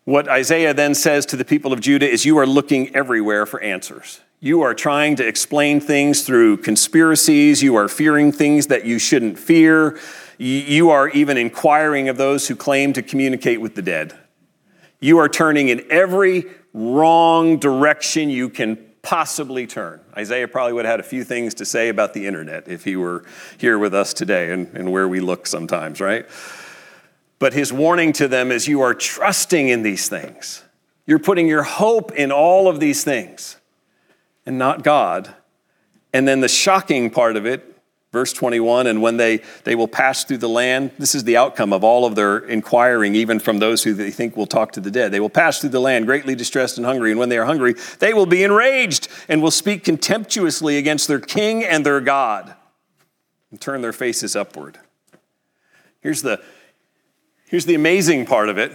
What 0.05 0.27
Isaiah 0.27 0.73
then 0.73 0.95
says 0.95 1.27
to 1.27 1.35
the 1.35 1.45
people 1.45 1.71
of 1.71 1.79
Judah 1.79 2.09
is, 2.09 2.25
You 2.25 2.39
are 2.39 2.47
looking 2.47 2.93
everywhere 2.95 3.45
for 3.45 3.61
answers. 3.61 4.19
You 4.39 4.61
are 4.63 4.73
trying 4.73 5.15
to 5.17 5.27
explain 5.27 5.79
things 5.79 6.23
through 6.23 6.57
conspiracies. 6.57 7.61
You 7.61 7.75
are 7.75 7.87
fearing 7.87 8.31
things 8.31 8.67
that 8.67 8.83
you 8.83 8.99
shouldn't 8.99 9.39
fear. 9.39 9.99
You 10.37 10.89
are 10.89 11.07
even 11.09 11.37
inquiring 11.37 12.09
of 12.09 12.17
those 12.17 12.47
who 12.47 12.55
claim 12.55 12.93
to 12.93 13.01
communicate 13.01 13.61
with 13.61 13.75
the 13.75 13.81
dead. 13.81 14.17
You 14.99 15.19
are 15.19 15.29
turning 15.29 15.69
in 15.69 15.85
every 15.89 16.45
wrong 16.73 17.57
direction 17.57 18.29
you 18.29 18.49
can 18.49 18.92
possibly 19.03 19.67
turn. 19.67 19.99
Isaiah 20.17 20.47
probably 20.47 20.73
would 20.73 20.85
have 20.85 20.93
had 20.93 20.99
a 21.01 21.03
few 21.03 21.23
things 21.23 21.53
to 21.55 21.65
say 21.65 21.89
about 21.89 22.13
the 22.13 22.25
internet 22.25 22.67
if 22.67 22.85
he 22.85 22.95
were 22.95 23.23
here 23.57 23.77
with 23.77 23.93
us 23.93 24.13
today 24.13 24.51
and, 24.51 24.75
and 24.75 24.91
where 24.91 25.07
we 25.07 25.19
look 25.19 25.45
sometimes, 25.45 26.01
right? 26.01 26.25
But 27.37 27.53
his 27.53 27.71
warning 27.73 28.13
to 28.13 28.27
them 28.29 28.51
is 28.51 28.67
you 28.67 28.81
are 28.81 28.93
trusting 28.93 29.67
in 29.67 29.83
these 29.83 30.07
things. 30.07 30.63
You're 31.05 31.19
putting 31.19 31.47
your 31.47 31.63
hope 31.63 32.13
in 32.13 32.31
all 32.31 32.69
of 32.69 32.79
these 32.79 33.03
things 33.03 33.57
and 34.45 34.57
not 34.57 34.83
God. 34.83 35.35
And 36.13 36.25
then 36.25 36.39
the 36.39 36.47
shocking 36.47 37.09
part 37.09 37.35
of 37.35 37.45
it, 37.45 37.72
verse 38.13 38.31
21, 38.31 38.85
and 38.85 39.01
when 39.01 39.17
they, 39.17 39.41
they 39.63 39.73
will 39.73 39.87
pass 39.87 40.23
through 40.23 40.37
the 40.37 40.47
land, 40.47 40.91
this 40.99 41.15
is 41.15 41.23
the 41.23 41.35
outcome 41.35 41.73
of 41.73 41.83
all 41.83 42.05
of 42.05 42.13
their 42.13 42.37
inquiring, 42.37 43.15
even 43.15 43.39
from 43.39 43.57
those 43.57 43.83
who 43.83 43.93
they 43.93 44.11
think 44.11 44.37
will 44.37 44.45
talk 44.45 44.71
to 44.71 44.79
the 44.79 44.91
dead. 44.91 45.11
They 45.11 45.19
will 45.19 45.31
pass 45.31 45.59
through 45.59 45.71
the 45.71 45.81
land 45.81 46.05
greatly 46.05 46.35
distressed 46.35 46.77
and 46.77 46.85
hungry, 46.85 47.09
and 47.09 47.19
when 47.19 47.29
they 47.29 47.39
are 47.39 47.45
hungry, 47.45 47.73
they 47.97 48.13
will 48.13 48.27
be 48.27 48.43
enraged 48.43 49.07
and 49.27 49.41
will 49.41 49.51
speak 49.51 49.83
contemptuously 49.83 50.77
against 50.77 51.07
their 51.07 51.19
king 51.19 51.65
and 51.65 51.83
their 51.83 51.99
God 51.99 52.53
and 53.49 53.59
turn 53.59 53.81
their 53.81 53.91
faces 53.91 54.35
upward. 54.35 54.77
Here's 55.99 56.21
the, 56.21 56.39
here's 57.47 57.65
the 57.65 57.75
amazing 57.75 58.27
part 58.27 58.47
of 58.47 58.59
it 58.59 58.71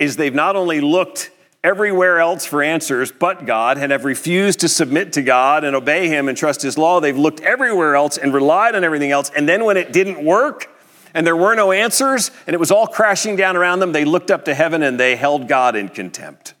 is 0.00 0.16
they've 0.16 0.34
not 0.34 0.56
only 0.56 0.80
looked 0.80 1.30
everywhere 1.66 2.20
else 2.20 2.46
for 2.46 2.62
answers 2.62 3.10
but 3.10 3.44
God 3.44 3.76
and 3.76 3.90
have 3.90 4.04
refused 4.04 4.60
to 4.60 4.68
submit 4.68 5.12
to 5.14 5.22
God 5.22 5.64
and 5.64 5.74
obey 5.74 6.06
Him 6.06 6.28
and 6.28 6.38
trust 6.38 6.62
His 6.62 6.78
law. 6.78 7.00
They've 7.00 7.16
looked 7.16 7.40
everywhere 7.40 7.96
else 7.96 8.16
and 8.16 8.32
relied 8.32 8.76
on 8.76 8.84
everything 8.84 9.10
else. 9.10 9.30
And 9.34 9.48
then 9.48 9.64
when 9.64 9.76
it 9.76 9.92
didn't 9.92 10.24
work 10.24 10.70
and 11.12 11.26
there 11.26 11.36
were 11.36 11.56
no 11.56 11.72
answers 11.72 12.30
and 12.46 12.54
it 12.54 12.60
was 12.60 12.70
all 12.70 12.86
crashing 12.86 13.34
down 13.34 13.56
around 13.56 13.80
them, 13.80 13.90
they 13.90 14.04
looked 14.04 14.30
up 14.30 14.44
to 14.44 14.54
heaven 14.54 14.84
and 14.84 14.98
they 15.00 15.16
held 15.16 15.48
God 15.48 15.74
in 15.74 15.88
contempt. 15.88 16.54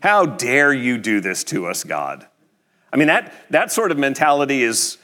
How 0.00 0.24
dare 0.24 0.72
you 0.72 0.98
do 0.98 1.20
this 1.20 1.42
to 1.44 1.66
us, 1.66 1.82
God? 1.82 2.26
I 2.92 2.96
mean, 2.96 3.08
that, 3.08 3.32
that 3.50 3.72
sort 3.72 3.90
of 3.90 3.98
mentality 3.98 4.62
is, 4.62 4.98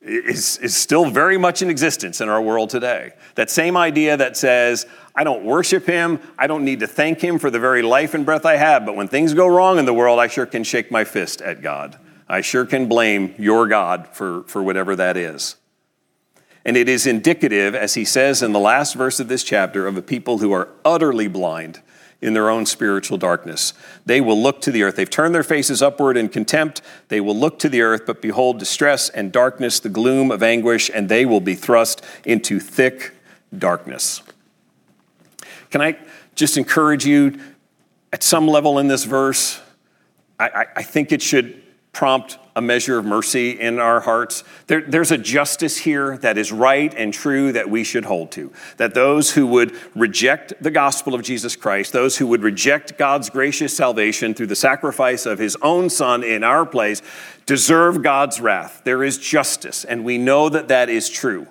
is, 0.00 0.58
is 0.58 0.76
still 0.76 1.10
very 1.10 1.36
much 1.38 1.62
in 1.62 1.70
existence 1.70 2.20
in 2.20 2.28
our 2.28 2.40
world 2.40 2.70
today. 2.70 3.12
That 3.34 3.50
same 3.50 3.76
idea 3.76 4.16
that 4.16 4.36
says, 4.36 4.86
I 5.14 5.24
don't 5.24 5.44
worship 5.44 5.86
him. 5.86 6.20
I 6.38 6.46
don't 6.46 6.64
need 6.64 6.80
to 6.80 6.86
thank 6.86 7.20
him 7.20 7.38
for 7.38 7.50
the 7.50 7.58
very 7.58 7.82
life 7.82 8.14
and 8.14 8.24
breath 8.24 8.44
I 8.44 8.56
have. 8.56 8.86
But 8.86 8.96
when 8.96 9.08
things 9.08 9.34
go 9.34 9.46
wrong 9.46 9.78
in 9.78 9.84
the 9.84 9.94
world, 9.94 10.18
I 10.18 10.28
sure 10.28 10.46
can 10.46 10.64
shake 10.64 10.90
my 10.90 11.04
fist 11.04 11.40
at 11.40 11.62
God. 11.62 11.98
I 12.28 12.40
sure 12.40 12.66
can 12.66 12.88
blame 12.88 13.34
your 13.38 13.66
God 13.68 14.08
for, 14.12 14.42
for 14.44 14.62
whatever 14.62 14.96
that 14.96 15.16
is. 15.16 15.56
And 16.64 16.76
it 16.76 16.88
is 16.88 17.06
indicative, 17.06 17.76
as 17.76 17.94
he 17.94 18.04
says 18.04 18.42
in 18.42 18.52
the 18.52 18.58
last 18.58 18.94
verse 18.94 19.20
of 19.20 19.28
this 19.28 19.44
chapter, 19.44 19.86
of 19.86 19.96
a 19.96 20.02
people 20.02 20.38
who 20.38 20.52
are 20.52 20.68
utterly 20.84 21.28
blind 21.28 21.80
in 22.22 22.34
their 22.34 22.48
own 22.48 22.64
spiritual 22.64 23.18
darkness. 23.18 23.72
They 24.06 24.20
will 24.20 24.40
look 24.40 24.60
to 24.62 24.70
the 24.70 24.82
earth. 24.82 24.96
They've 24.96 25.08
turned 25.08 25.34
their 25.34 25.42
faces 25.42 25.82
upward 25.82 26.16
in 26.16 26.28
contempt. 26.28 26.80
They 27.08 27.20
will 27.20 27.36
look 27.36 27.58
to 27.60 27.68
the 27.68 27.82
earth, 27.82 28.02
but 28.06 28.22
behold 28.22 28.58
distress 28.58 29.08
and 29.10 29.30
darkness, 29.30 29.80
the 29.80 29.88
gloom 29.88 30.30
of 30.30 30.42
anguish, 30.42 30.90
and 30.92 31.08
they 31.08 31.26
will 31.26 31.40
be 31.40 31.54
thrust 31.54 32.02
into 32.24 32.58
thick 32.58 33.12
darkness. 33.56 34.22
Can 35.70 35.80
I 35.82 35.98
just 36.34 36.56
encourage 36.56 37.04
you 37.04 37.38
at 38.12 38.22
some 38.22 38.48
level 38.48 38.78
in 38.78 38.88
this 38.88 39.04
verse? 39.04 39.60
I, 40.38 40.66
I 40.76 40.82
think 40.82 41.12
it 41.12 41.22
should 41.22 41.62
prompt 41.92 42.38
a 42.56 42.62
measure 42.62 42.98
of 42.98 43.04
mercy 43.04 43.50
in 43.50 43.78
our 43.78 44.00
hearts. 44.00 44.42
There, 44.66 44.80
there's 44.80 45.12
a 45.12 45.18
justice 45.18 45.76
here 45.76 46.16
that 46.18 46.38
is 46.38 46.50
right 46.50 46.92
and 46.96 47.12
true 47.12 47.52
that 47.52 47.68
we 47.68 47.84
should 47.84 48.06
hold 48.06 48.32
to. 48.32 48.50
That 48.78 48.94
those 48.94 49.32
who 49.32 49.46
would 49.48 49.76
reject 49.94 50.54
the 50.60 50.70
gospel 50.70 51.14
of 51.14 51.22
Jesus 51.22 51.54
Christ, 51.54 51.92
those 51.92 52.16
who 52.16 52.26
would 52.28 52.42
reject 52.42 52.96
God's 52.96 53.28
gracious 53.28 53.76
salvation 53.76 54.32
through 54.32 54.46
the 54.46 54.56
sacrifice 54.56 55.26
of 55.26 55.38
his 55.38 55.54
own 55.60 55.90
son 55.90 56.24
in 56.24 56.42
our 56.42 56.64
place, 56.64 57.02
deserve 57.44 58.02
God's 58.02 58.40
wrath. 58.40 58.80
There 58.84 59.04
is 59.04 59.18
justice, 59.18 59.84
and 59.84 60.02
we 60.02 60.16
know 60.16 60.48
that 60.48 60.68
that 60.68 60.88
is 60.88 61.10
true. 61.10 61.46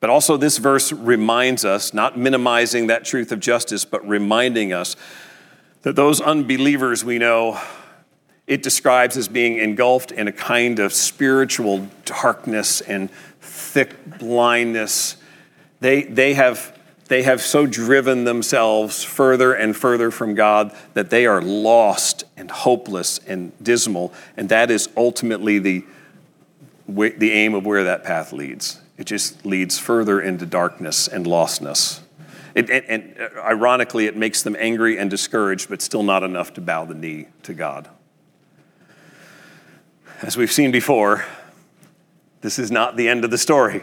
But 0.00 0.10
also, 0.10 0.36
this 0.36 0.58
verse 0.58 0.92
reminds 0.92 1.64
us, 1.64 1.94
not 1.94 2.18
minimizing 2.18 2.88
that 2.88 3.04
truth 3.04 3.30
of 3.30 3.38
justice, 3.38 3.84
but 3.84 4.06
reminding 4.08 4.72
us 4.72 4.96
that 5.82 5.94
those 5.94 6.20
unbelievers 6.20 7.04
we 7.04 7.18
know, 7.18 7.60
it 8.50 8.64
describes 8.64 9.16
as 9.16 9.28
being 9.28 9.58
engulfed 9.58 10.10
in 10.10 10.26
a 10.26 10.32
kind 10.32 10.80
of 10.80 10.92
spiritual 10.92 11.86
darkness 12.04 12.80
and 12.80 13.08
thick 13.40 14.18
blindness. 14.18 15.16
They, 15.78 16.02
they, 16.02 16.34
have, 16.34 16.76
they 17.06 17.22
have 17.22 17.40
so 17.42 17.64
driven 17.64 18.24
themselves 18.24 19.04
further 19.04 19.54
and 19.54 19.76
further 19.76 20.10
from 20.10 20.34
God 20.34 20.74
that 20.94 21.10
they 21.10 21.26
are 21.26 21.40
lost 21.40 22.24
and 22.36 22.50
hopeless 22.50 23.18
and 23.18 23.52
dismal. 23.62 24.12
And 24.36 24.48
that 24.48 24.68
is 24.68 24.88
ultimately 24.96 25.60
the, 25.60 25.84
the 26.88 27.30
aim 27.30 27.54
of 27.54 27.64
where 27.64 27.84
that 27.84 28.02
path 28.02 28.32
leads 28.32 28.80
it 28.98 29.06
just 29.06 29.46
leads 29.46 29.78
further 29.78 30.20
into 30.20 30.44
darkness 30.44 31.08
and 31.08 31.24
lostness. 31.24 32.00
It, 32.54 32.68
and, 32.68 32.84
and 32.84 33.16
uh, 33.18 33.40
ironically, 33.40 34.04
it 34.04 34.14
makes 34.14 34.42
them 34.42 34.54
angry 34.58 34.98
and 34.98 35.08
discouraged, 35.08 35.70
but 35.70 35.80
still 35.80 36.02
not 36.02 36.22
enough 36.22 36.52
to 36.54 36.60
bow 36.60 36.84
the 36.84 36.94
knee 36.94 37.28
to 37.44 37.54
God. 37.54 37.88
As 40.22 40.36
we've 40.36 40.52
seen 40.52 40.70
before, 40.70 41.24
this 42.42 42.58
is 42.58 42.70
not 42.70 42.94
the 42.94 43.08
end 43.08 43.24
of 43.24 43.30
the 43.30 43.38
story. 43.38 43.82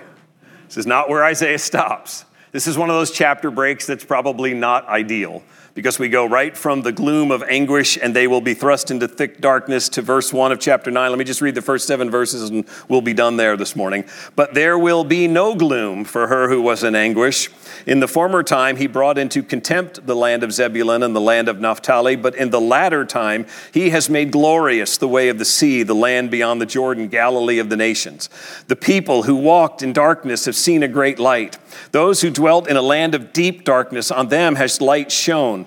This 0.68 0.78
is 0.78 0.86
not 0.86 1.10
where 1.10 1.24
Isaiah 1.24 1.58
stops. 1.58 2.26
This 2.52 2.68
is 2.68 2.78
one 2.78 2.92
of 2.92 2.96
those 2.96 3.10
chapter 3.10 3.50
breaks 3.50 3.88
that's 3.88 4.06
probably 4.06 4.54
not 4.54 4.88
ideal 4.88 5.42
because 5.78 6.00
we 6.00 6.10
go 6.10 6.26
right 6.26 6.58
from 6.58 6.82
the 6.82 6.92
gloom 6.92 7.30
of 7.30 7.44
anguish 7.44 8.00
and 8.02 8.16
they 8.16 8.26
will 8.26 8.42
be 8.42 8.56
thrust 8.56 8.90
into 8.90 9.08
thick 9.08 9.40
darkness 9.40 9.90
to 9.90 10.02
verse 10.02 10.34
1 10.34 10.52
of 10.52 10.60
chapter 10.60 10.90
9. 10.90 11.12
Let 11.12 11.20
me 11.20 11.24
just 11.24 11.40
read 11.40 11.54
the 11.54 11.62
first 11.62 11.86
seven 11.86 12.10
verses 12.10 12.50
and 12.50 12.66
we'll 12.90 13.02
be 13.02 13.14
done 13.14 13.38
there 13.38 13.56
this 13.56 13.76
morning. 13.76 14.04
But 14.36 14.56
there 14.56 14.76
will 14.80 15.04
be 15.04 15.28
no 15.28 15.54
gloom 15.54 16.04
for 16.04 16.26
her 16.30 16.50
who 16.50 16.64
was 16.64 16.84
in 16.84 16.96
anguish. 16.96 17.52
In 17.86 18.00
the 18.00 18.08
former 18.08 18.42
time, 18.42 18.78
he 18.78 18.88
brought 18.88 19.20
into 19.20 19.44
contempt 19.44 20.08
the 20.08 20.16
land 20.16 20.42
of 20.42 20.52
Zebulun 20.52 21.04
and 21.04 21.16
the 21.16 21.22
land 21.22 21.48
of 21.48 21.60
Naphtali, 21.60 22.16
but 22.16 22.34
in 22.34 22.50
the 22.50 22.60
latter 22.60 23.06
time, 23.06 23.46
he 23.72 23.92
has 23.92 24.10
made 24.10 24.32
glorious 24.32 24.98
the 24.98 25.08
way 25.08 25.30
of 25.30 25.38
the 25.38 25.46
sea, 25.46 25.84
the 25.84 25.94
land 25.94 26.32
beyond 26.32 26.60
the 26.60 26.66
Jordan, 26.66 27.08
Galilee 27.08 27.60
of 27.60 27.70
the 27.70 27.78
nations. 27.78 28.30
The 28.68 28.76
people 28.76 29.24
who 29.24 29.36
walked 29.36 29.84
in 29.84 29.94
darkness 29.94 30.46
have 30.46 30.56
seen 30.56 30.82
a 30.82 30.88
great 30.88 31.20
light. 31.20 31.60
Those 31.92 32.22
who 32.22 32.32
dwelt 32.32 32.68
in 32.68 32.78
a 32.78 32.82
land 32.82 33.14
of 33.14 33.32
deep 33.32 33.64
darkness, 33.64 34.10
on 34.10 34.30
them 34.30 34.56
has 34.56 34.82
light 34.82 35.12
shone. 35.12 35.67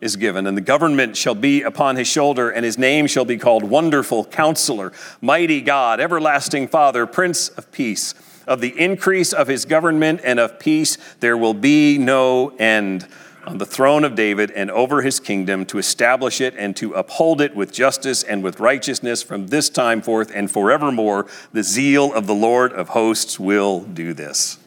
is 0.00 0.16
given, 0.16 0.46
and 0.46 0.56
the 0.56 0.62
government 0.62 1.16
shall 1.16 1.34
be 1.34 1.62
upon 1.62 1.96
his 1.96 2.06
shoulder, 2.06 2.50
and 2.50 2.64
his 2.64 2.78
name 2.78 3.06
shall 3.06 3.24
be 3.24 3.36
called 3.36 3.64
Wonderful 3.64 4.24
Counselor, 4.26 4.92
Mighty 5.20 5.60
God, 5.60 6.00
Everlasting 6.00 6.68
Father, 6.68 7.06
Prince 7.06 7.48
of 7.50 7.70
Peace. 7.72 8.14
Of 8.46 8.60
the 8.60 8.78
increase 8.80 9.32
of 9.32 9.46
his 9.46 9.66
government 9.66 10.20
and 10.24 10.40
of 10.40 10.58
peace 10.58 10.96
there 11.20 11.36
will 11.36 11.52
be 11.52 11.98
no 11.98 12.48
end 12.58 13.06
on 13.46 13.58
the 13.58 13.66
throne 13.66 14.04
of 14.04 14.14
David 14.14 14.50
and 14.52 14.70
over 14.70 15.02
his 15.02 15.20
kingdom 15.20 15.66
to 15.66 15.78
establish 15.78 16.40
it 16.40 16.54
and 16.56 16.76
to 16.76 16.94
uphold 16.94 17.40
it 17.40 17.54
with 17.54 17.72
justice 17.72 18.22
and 18.22 18.42
with 18.42 18.60
righteousness 18.60 19.22
from 19.22 19.48
this 19.48 19.68
time 19.68 20.00
forth 20.00 20.30
and 20.34 20.50
forevermore. 20.50 21.26
The 21.52 21.62
zeal 21.62 22.12
of 22.12 22.26
the 22.26 22.34
Lord 22.34 22.72
of 22.72 22.90
hosts 22.90 23.38
will 23.38 23.80
do 23.80 24.14
this. 24.14 24.58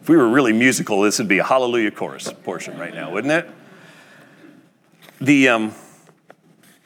If 0.00 0.08
we 0.08 0.16
were 0.16 0.28
really 0.28 0.52
musical, 0.52 1.02
this 1.02 1.18
would 1.18 1.28
be 1.28 1.38
a 1.38 1.44
hallelujah 1.44 1.90
chorus 1.90 2.32
portion 2.44 2.78
right 2.78 2.94
now, 2.94 3.12
wouldn't 3.12 3.32
it? 3.32 3.48
The, 5.20 5.48
um, 5.50 5.74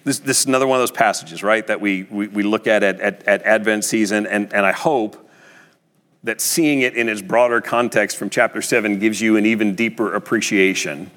this, 0.02 0.18
this 0.18 0.40
is 0.40 0.46
another 0.46 0.66
one 0.66 0.76
of 0.76 0.82
those 0.82 0.90
passages, 0.90 1.44
right, 1.44 1.64
that 1.68 1.80
we, 1.80 2.02
we, 2.04 2.26
we 2.26 2.42
look 2.42 2.66
at, 2.66 2.82
at 2.82 2.98
at, 2.98 3.22
at 3.24 3.42
Advent 3.42 3.84
season, 3.84 4.26
and, 4.26 4.52
and 4.52 4.66
I 4.66 4.72
hope 4.72 5.30
that 6.24 6.40
seeing 6.40 6.80
it 6.80 6.96
in 6.96 7.08
its 7.08 7.22
broader 7.22 7.60
context 7.60 8.16
from 8.16 8.30
chapter 8.30 8.60
7 8.60 8.98
gives 8.98 9.20
you 9.20 9.36
an 9.36 9.46
even 9.46 9.76
deeper 9.76 10.12
appreciation 10.14 11.12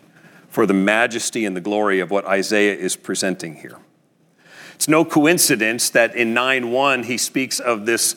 for 0.50 0.68
the 0.68 0.74
majesty 0.74 1.44
and 1.44 1.56
the 1.56 1.62
glory 1.62 2.00
of 2.00 2.12
what 2.12 2.26
Isaiah 2.26 2.76
is 2.76 2.96
presenting 2.96 3.56
here. 3.56 3.78
It's 4.76 4.88
no 4.88 5.04
coincidence 5.04 5.90
that 5.92 6.16
in 6.16 6.36
9 6.36 6.70
1 6.70 7.04
he 7.04 7.18
speaks 7.18 7.60
of 7.60 7.88
this 7.88 8.16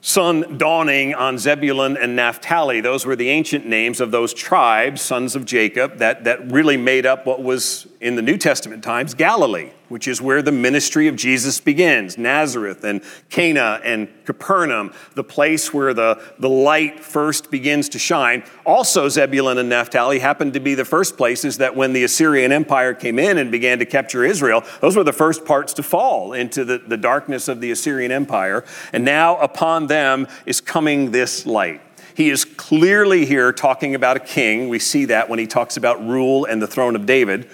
sun 0.00 0.58
dawning 0.58 1.14
on 1.14 1.38
Zebulun 1.38 1.96
and 1.96 2.16
Naphtali. 2.16 2.80
Those 2.80 3.04
were 3.04 3.16
the 3.16 3.28
ancient 3.28 3.66
names 3.66 4.00
of 4.00 4.10
those 4.10 4.32
tribes, 4.32 5.02
sons 5.02 5.36
of 5.36 5.44
Jacob, 5.44 5.98
that, 5.98 6.24
that 6.24 6.50
really 6.50 6.76
made 6.76 7.06
up 7.06 7.26
what 7.26 7.42
was 7.42 7.86
in 8.00 8.16
the 8.16 8.22
New 8.22 8.38
Testament 8.38 8.82
times 8.82 9.14
Galilee, 9.14 9.70
which 9.90 10.08
is 10.08 10.22
where 10.22 10.40
the 10.40 10.52
ministry 10.52 11.08
of 11.08 11.16
Jesus 11.16 11.60
begins 11.60 12.16
Nazareth 12.16 12.84
and 12.84 13.02
Cana 13.28 13.80
and 13.84 14.08
Capernaum, 14.24 14.94
the 15.14 15.24
place 15.24 15.74
where 15.74 15.92
the, 15.92 16.22
the 16.38 16.48
light 16.48 17.00
first 17.00 17.50
begins 17.50 17.88
to 17.90 17.98
shine. 17.98 18.44
Also, 18.64 19.08
Zebulun 19.08 19.58
and 19.58 19.68
Naphtali 19.68 20.20
happened 20.20 20.54
to 20.54 20.60
be 20.60 20.74
the 20.74 20.84
first 20.84 21.16
places 21.16 21.58
that 21.58 21.74
when 21.74 21.92
the 21.92 22.04
Assyrian 22.04 22.52
Empire 22.52 22.94
came 22.94 23.18
in 23.18 23.36
and 23.36 23.50
began 23.50 23.80
to 23.80 23.84
capture 23.84 24.24
Israel, 24.24 24.64
those 24.80 24.96
were 24.96 25.04
the 25.04 25.12
first 25.12 25.44
parts 25.44 25.74
to 25.74 25.82
fall 25.82 26.32
into 26.32 26.64
the, 26.64 26.78
the 26.78 26.96
darkness 26.96 27.48
of 27.48 27.60
the 27.60 27.72
Assyrian 27.72 28.12
Empire. 28.12 28.64
And 28.92 29.04
now 29.04 29.38
upon 29.38 29.88
them 29.88 30.28
is 30.46 30.60
coming 30.60 31.10
this 31.10 31.44
light. 31.46 31.82
He 32.14 32.30
is 32.30 32.44
clearly 32.44 33.26
here 33.26 33.52
talking 33.52 33.94
about 33.94 34.16
a 34.16 34.20
king. 34.20 34.68
We 34.68 34.78
see 34.78 35.06
that 35.06 35.28
when 35.28 35.38
he 35.38 35.46
talks 35.46 35.76
about 35.76 36.04
rule 36.06 36.44
and 36.44 36.60
the 36.60 36.66
throne 36.66 36.94
of 36.94 37.06
David. 37.06 37.50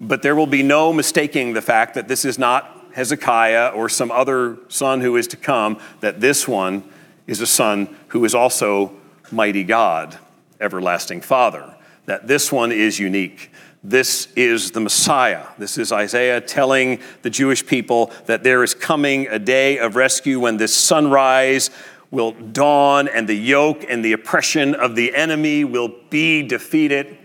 But 0.00 0.22
there 0.22 0.34
will 0.34 0.46
be 0.46 0.62
no 0.62 0.92
mistaking 0.92 1.52
the 1.52 1.62
fact 1.62 1.94
that 1.94 2.08
this 2.08 2.24
is 2.24 2.38
not 2.38 2.86
Hezekiah 2.94 3.68
or 3.68 3.88
some 3.88 4.10
other 4.10 4.58
son 4.68 5.00
who 5.00 5.16
is 5.16 5.26
to 5.28 5.36
come, 5.36 5.78
that 6.00 6.20
this 6.20 6.48
one 6.48 6.84
is 7.26 7.40
a 7.40 7.46
son 7.46 7.94
who 8.08 8.24
is 8.24 8.34
also 8.34 8.92
mighty 9.30 9.62
God, 9.62 10.18
everlasting 10.60 11.20
Father, 11.20 11.74
that 12.06 12.26
this 12.26 12.50
one 12.50 12.72
is 12.72 12.98
unique. 12.98 13.52
This 13.84 14.28
is 14.36 14.72
the 14.72 14.80
Messiah. 14.80 15.46
This 15.56 15.78
is 15.78 15.92
Isaiah 15.92 16.40
telling 16.40 17.00
the 17.22 17.30
Jewish 17.30 17.64
people 17.64 18.12
that 18.26 18.42
there 18.42 18.62
is 18.64 18.74
coming 18.74 19.26
a 19.28 19.38
day 19.38 19.78
of 19.78 19.96
rescue 19.96 20.40
when 20.40 20.56
this 20.56 20.74
sunrise 20.74 21.70
will 22.10 22.32
dawn 22.32 23.06
and 23.06 23.28
the 23.28 23.34
yoke 23.34 23.84
and 23.88 24.04
the 24.04 24.12
oppression 24.12 24.74
of 24.74 24.96
the 24.96 25.14
enemy 25.14 25.64
will 25.64 25.94
be 26.10 26.42
defeated, 26.42 27.16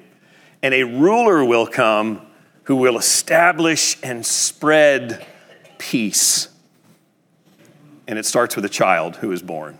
and 0.61 0.73
a 0.73 0.83
ruler 0.83 1.43
will 1.43 1.65
come 1.65 2.24
who 2.65 2.75
will 2.75 2.97
establish 2.97 3.97
and 4.03 4.25
spread 4.25 5.25
peace. 5.77 6.49
And 8.07 8.19
it 8.19 8.25
starts 8.25 8.55
with 8.55 8.65
a 8.65 8.69
child 8.69 9.17
who 9.17 9.31
is 9.31 9.41
born. 9.41 9.79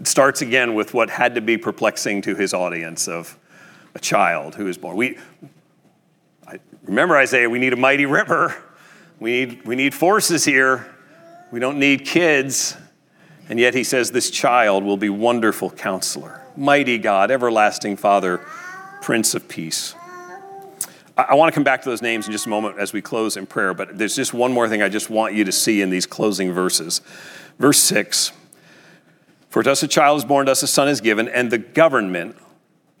It 0.00 0.08
starts 0.08 0.42
again 0.42 0.74
with 0.74 0.94
what 0.94 1.10
had 1.10 1.36
to 1.36 1.40
be 1.40 1.56
perplexing 1.56 2.22
to 2.22 2.34
his 2.34 2.52
audience 2.52 3.08
of 3.08 3.38
a 3.94 4.00
child 4.00 4.56
who 4.56 4.66
is 4.66 4.76
born. 4.76 4.96
We, 4.96 5.18
I, 6.46 6.58
remember 6.82 7.16
Isaiah, 7.16 7.48
we 7.48 7.60
need 7.60 7.72
a 7.72 7.76
mighty 7.76 8.06
river. 8.06 8.54
We 9.20 9.30
need, 9.30 9.66
we 9.66 9.76
need 9.76 9.94
forces 9.94 10.44
here. 10.44 10.92
We 11.52 11.60
don't 11.60 11.78
need 11.78 12.04
kids. 12.04 12.76
And 13.48 13.60
yet 13.60 13.74
he 13.74 13.84
says 13.84 14.10
this 14.10 14.30
child 14.30 14.82
will 14.82 14.96
be 14.96 15.08
wonderful 15.10 15.70
counselor, 15.70 16.42
mighty 16.56 16.98
God, 16.98 17.30
everlasting 17.30 17.96
Father, 17.96 18.38
Prince 19.02 19.34
of 19.34 19.48
Peace. 19.48 19.94
I 21.16 21.34
want 21.34 21.52
to 21.52 21.54
come 21.54 21.64
back 21.64 21.82
to 21.82 21.88
those 21.88 22.02
names 22.02 22.26
in 22.26 22.32
just 22.32 22.46
a 22.46 22.48
moment 22.48 22.78
as 22.78 22.92
we 22.92 23.00
close 23.00 23.36
in 23.36 23.46
prayer, 23.46 23.72
but 23.72 23.98
there's 23.98 24.16
just 24.16 24.34
one 24.34 24.52
more 24.52 24.68
thing 24.68 24.82
I 24.82 24.88
just 24.88 25.10
want 25.10 25.34
you 25.34 25.44
to 25.44 25.52
see 25.52 25.80
in 25.80 25.90
these 25.90 26.06
closing 26.06 26.52
verses. 26.52 27.00
Verse 27.58 27.78
6 27.78 28.32
For 29.48 29.62
to 29.62 29.70
us 29.70 29.82
a 29.84 29.88
child 29.88 30.18
is 30.18 30.24
born, 30.24 30.46
to 30.46 30.52
us 30.52 30.62
a 30.64 30.66
son 30.66 30.88
is 30.88 31.00
given, 31.00 31.28
and 31.28 31.52
the 31.52 31.58
government 31.58 32.36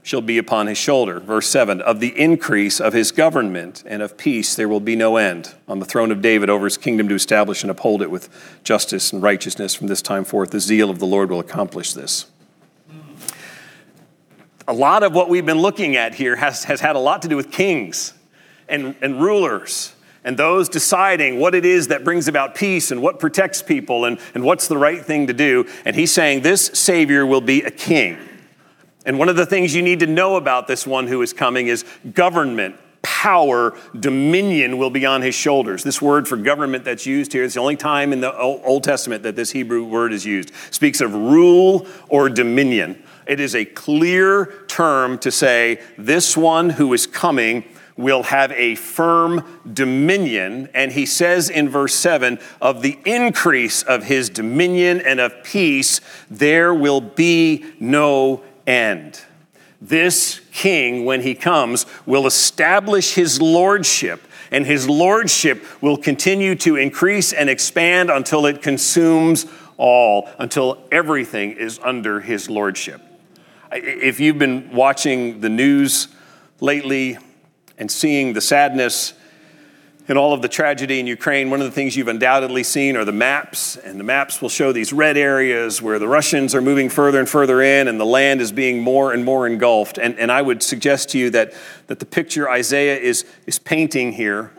shall 0.04 0.20
be 0.20 0.38
upon 0.38 0.68
his 0.68 0.78
shoulder. 0.78 1.18
Verse 1.18 1.48
7 1.48 1.80
Of 1.80 1.98
the 1.98 2.16
increase 2.18 2.80
of 2.80 2.92
his 2.92 3.10
government 3.10 3.82
and 3.84 4.00
of 4.00 4.16
peace 4.16 4.54
there 4.54 4.68
will 4.68 4.80
be 4.80 4.94
no 4.94 5.16
end 5.16 5.54
on 5.66 5.80
the 5.80 5.86
throne 5.86 6.12
of 6.12 6.22
David 6.22 6.48
over 6.48 6.66
his 6.66 6.76
kingdom 6.76 7.08
to 7.08 7.14
establish 7.16 7.62
and 7.62 7.70
uphold 7.70 8.00
it 8.00 8.10
with 8.10 8.28
justice 8.62 9.12
and 9.12 9.22
righteousness 9.22 9.74
from 9.74 9.88
this 9.88 10.02
time 10.02 10.24
forth. 10.24 10.50
The 10.50 10.60
zeal 10.60 10.88
of 10.88 11.00
the 11.00 11.06
Lord 11.06 11.30
will 11.30 11.40
accomplish 11.40 11.94
this 11.94 12.26
a 14.66 14.72
lot 14.72 15.02
of 15.02 15.14
what 15.14 15.28
we've 15.28 15.46
been 15.46 15.58
looking 15.58 15.96
at 15.96 16.14
here 16.14 16.36
has, 16.36 16.64
has 16.64 16.80
had 16.80 16.96
a 16.96 16.98
lot 16.98 17.22
to 17.22 17.28
do 17.28 17.36
with 17.36 17.50
kings 17.50 18.14
and, 18.68 18.94
and 19.02 19.20
rulers 19.20 19.94
and 20.24 20.38
those 20.38 20.70
deciding 20.70 21.38
what 21.38 21.54
it 21.54 21.66
is 21.66 21.88
that 21.88 22.02
brings 22.02 22.28
about 22.28 22.54
peace 22.54 22.90
and 22.90 23.02
what 23.02 23.20
protects 23.20 23.62
people 23.62 24.06
and, 24.06 24.18
and 24.34 24.42
what's 24.42 24.68
the 24.68 24.78
right 24.78 25.04
thing 25.04 25.26
to 25.26 25.34
do. 25.34 25.68
And 25.84 25.94
he's 25.94 26.12
saying 26.12 26.40
this 26.40 26.66
Savior 26.66 27.26
will 27.26 27.42
be 27.42 27.62
a 27.62 27.70
king. 27.70 28.18
And 29.04 29.18
one 29.18 29.28
of 29.28 29.36
the 29.36 29.44
things 29.44 29.74
you 29.74 29.82
need 29.82 30.00
to 30.00 30.06
know 30.06 30.36
about 30.36 30.66
this 30.66 30.86
one 30.86 31.06
who 31.06 31.20
is 31.20 31.34
coming 31.34 31.66
is 31.66 31.84
government, 32.14 32.76
power, 33.02 33.76
dominion 34.00 34.78
will 34.78 34.88
be 34.88 35.04
on 35.04 35.20
his 35.20 35.34
shoulders. 35.34 35.84
This 35.84 36.00
word 36.00 36.26
for 36.26 36.38
government 36.38 36.84
that's 36.84 37.04
used 37.04 37.34
here 37.34 37.44
is 37.44 37.52
the 37.52 37.60
only 37.60 37.76
time 37.76 38.14
in 38.14 38.22
the 38.22 38.34
Old 38.34 38.82
Testament 38.82 39.22
that 39.24 39.36
this 39.36 39.50
Hebrew 39.50 39.84
word 39.84 40.14
is 40.14 40.24
used. 40.24 40.52
Speaks 40.70 41.02
of 41.02 41.14
rule 41.14 41.86
or 42.08 42.30
dominion. 42.30 43.02
It 43.26 43.40
is 43.40 43.54
a 43.54 43.64
clear 43.64 44.46
term 44.68 45.18
to 45.18 45.30
say 45.30 45.80
this 45.96 46.36
one 46.36 46.70
who 46.70 46.92
is 46.92 47.06
coming 47.06 47.64
will 47.96 48.24
have 48.24 48.50
a 48.52 48.74
firm 48.74 49.44
dominion. 49.72 50.68
And 50.74 50.92
he 50.92 51.06
says 51.06 51.48
in 51.48 51.68
verse 51.68 51.94
7 51.94 52.38
of 52.60 52.82
the 52.82 52.98
increase 53.04 53.82
of 53.82 54.04
his 54.04 54.28
dominion 54.30 55.00
and 55.00 55.20
of 55.20 55.32
peace, 55.44 56.00
there 56.28 56.74
will 56.74 57.00
be 57.00 57.64
no 57.78 58.42
end. 58.66 59.20
This 59.80 60.40
king, 60.52 61.04
when 61.04 61.20
he 61.20 61.34
comes, 61.34 61.84
will 62.06 62.26
establish 62.26 63.14
his 63.14 63.40
lordship, 63.40 64.22
and 64.50 64.64
his 64.64 64.88
lordship 64.88 65.62
will 65.82 65.98
continue 65.98 66.54
to 66.56 66.76
increase 66.76 67.32
and 67.32 67.50
expand 67.50 68.10
until 68.10 68.46
it 68.46 68.62
consumes 68.62 69.46
all, 69.76 70.28
until 70.38 70.82
everything 70.90 71.52
is 71.52 71.78
under 71.82 72.20
his 72.20 72.48
lordship. 72.48 73.02
If 73.76 74.20
you've 74.20 74.38
been 74.38 74.70
watching 74.70 75.40
the 75.40 75.48
news 75.48 76.06
lately 76.60 77.18
and 77.76 77.90
seeing 77.90 78.32
the 78.32 78.40
sadness 78.40 79.14
and 80.06 80.16
all 80.16 80.32
of 80.32 80.42
the 80.42 80.48
tragedy 80.48 81.00
in 81.00 81.08
Ukraine, 81.08 81.50
one 81.50 81.60
of 81.60 81.66
the 81.66 81.72
things 81.72 81.96
you've 81.96 82.06
undoubtedly 82.06 82.62
seen 82.62 82.96
are 82.96 83.04
the 83.04 83.10
maps. 83.10 83.74
And 83.76 83.98
the 83.98 84.04
maps 84.04 84.40
will 84.40 84.48
show 84.48 84.70
these 84.70 84.92
red 84.92 85.16
areas 85.16 85.82
where 85.82 85.98
the 85.98 86.06
Russians 86.06 86.54
are 86.54 86.62
moving 86.62 86.88
further 86.88 87.18
and 87.18 87.28
further 87.28 87.60
in, 87.62 87.88
and 87.88 87.98
the 87.98 88.06
land 88.06 88.40
is 88.40 88.52
being 88.52 88.80
more 88.80 89.12
and 89.12 89.24
more 89.24 89.44
engulfed. 89.44 89.98
And, 89.98 90.16
and 90.20 90.30
I 90.30 90.40
would 90.40 90.62
suggest 90.62 91.08
to 91.10 91.18
you 91.18 91.30
that, 91.30 91.52
that 91.88 91.98
the 91.98 92.06
picture 92.06 92.48
Isaiah 92.48 92.96
is, 92.96 93.24
is 93.44 93.58
painting 93.58 94.12
here 94.12 94.52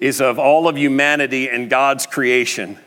is 0.00 0.20
of 0.20 0.38
all 0.38 0.68
of 0.68 0.76
humanity 0.76 1.48
and 1.48 1.70
God's 1.70 2.06
creation 2.06 2.78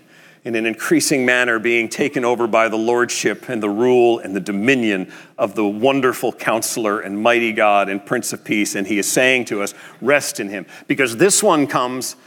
in 0.43 0.55
an 0.55 0.65
increasing 0.65 1.25
manner 1.25 1.57
being 1.57 1.87
taken 1.87 2.25
over 2.25 2.47
by 2.47 2.67
the 2.67 2.77
lordship 2.77 3.47
and 3.47 3.63
the 3.63 3.69
rule 3.69 4.19
and 4.19 4.35
the 4.35 4.41
dominion 4.41 5.11
of 5.37 5.55
the 5.55 5.65
wonderful 5.65 6.33
counselor 6.33 6.99
and 6.99 7.21
mighty 7.21 7.53
God 7.53 7.87
and 7.87 8.05
Prince 8.05 8.33
of 8.33 8.43
Peace. 8.43 8.75
And 8.75 8.85
he 8.85 8.99
is 8.99 9.09
saying 9.09 9.45
to 9.45 9.61
us, 9.61 9.73
rest 10.01 10.39
in 10.39 10.49
him. 10.49 10.65
Because 10.87 11.15
this 11.17 11.41
one 11.41 11.65
comes 11.65 12.17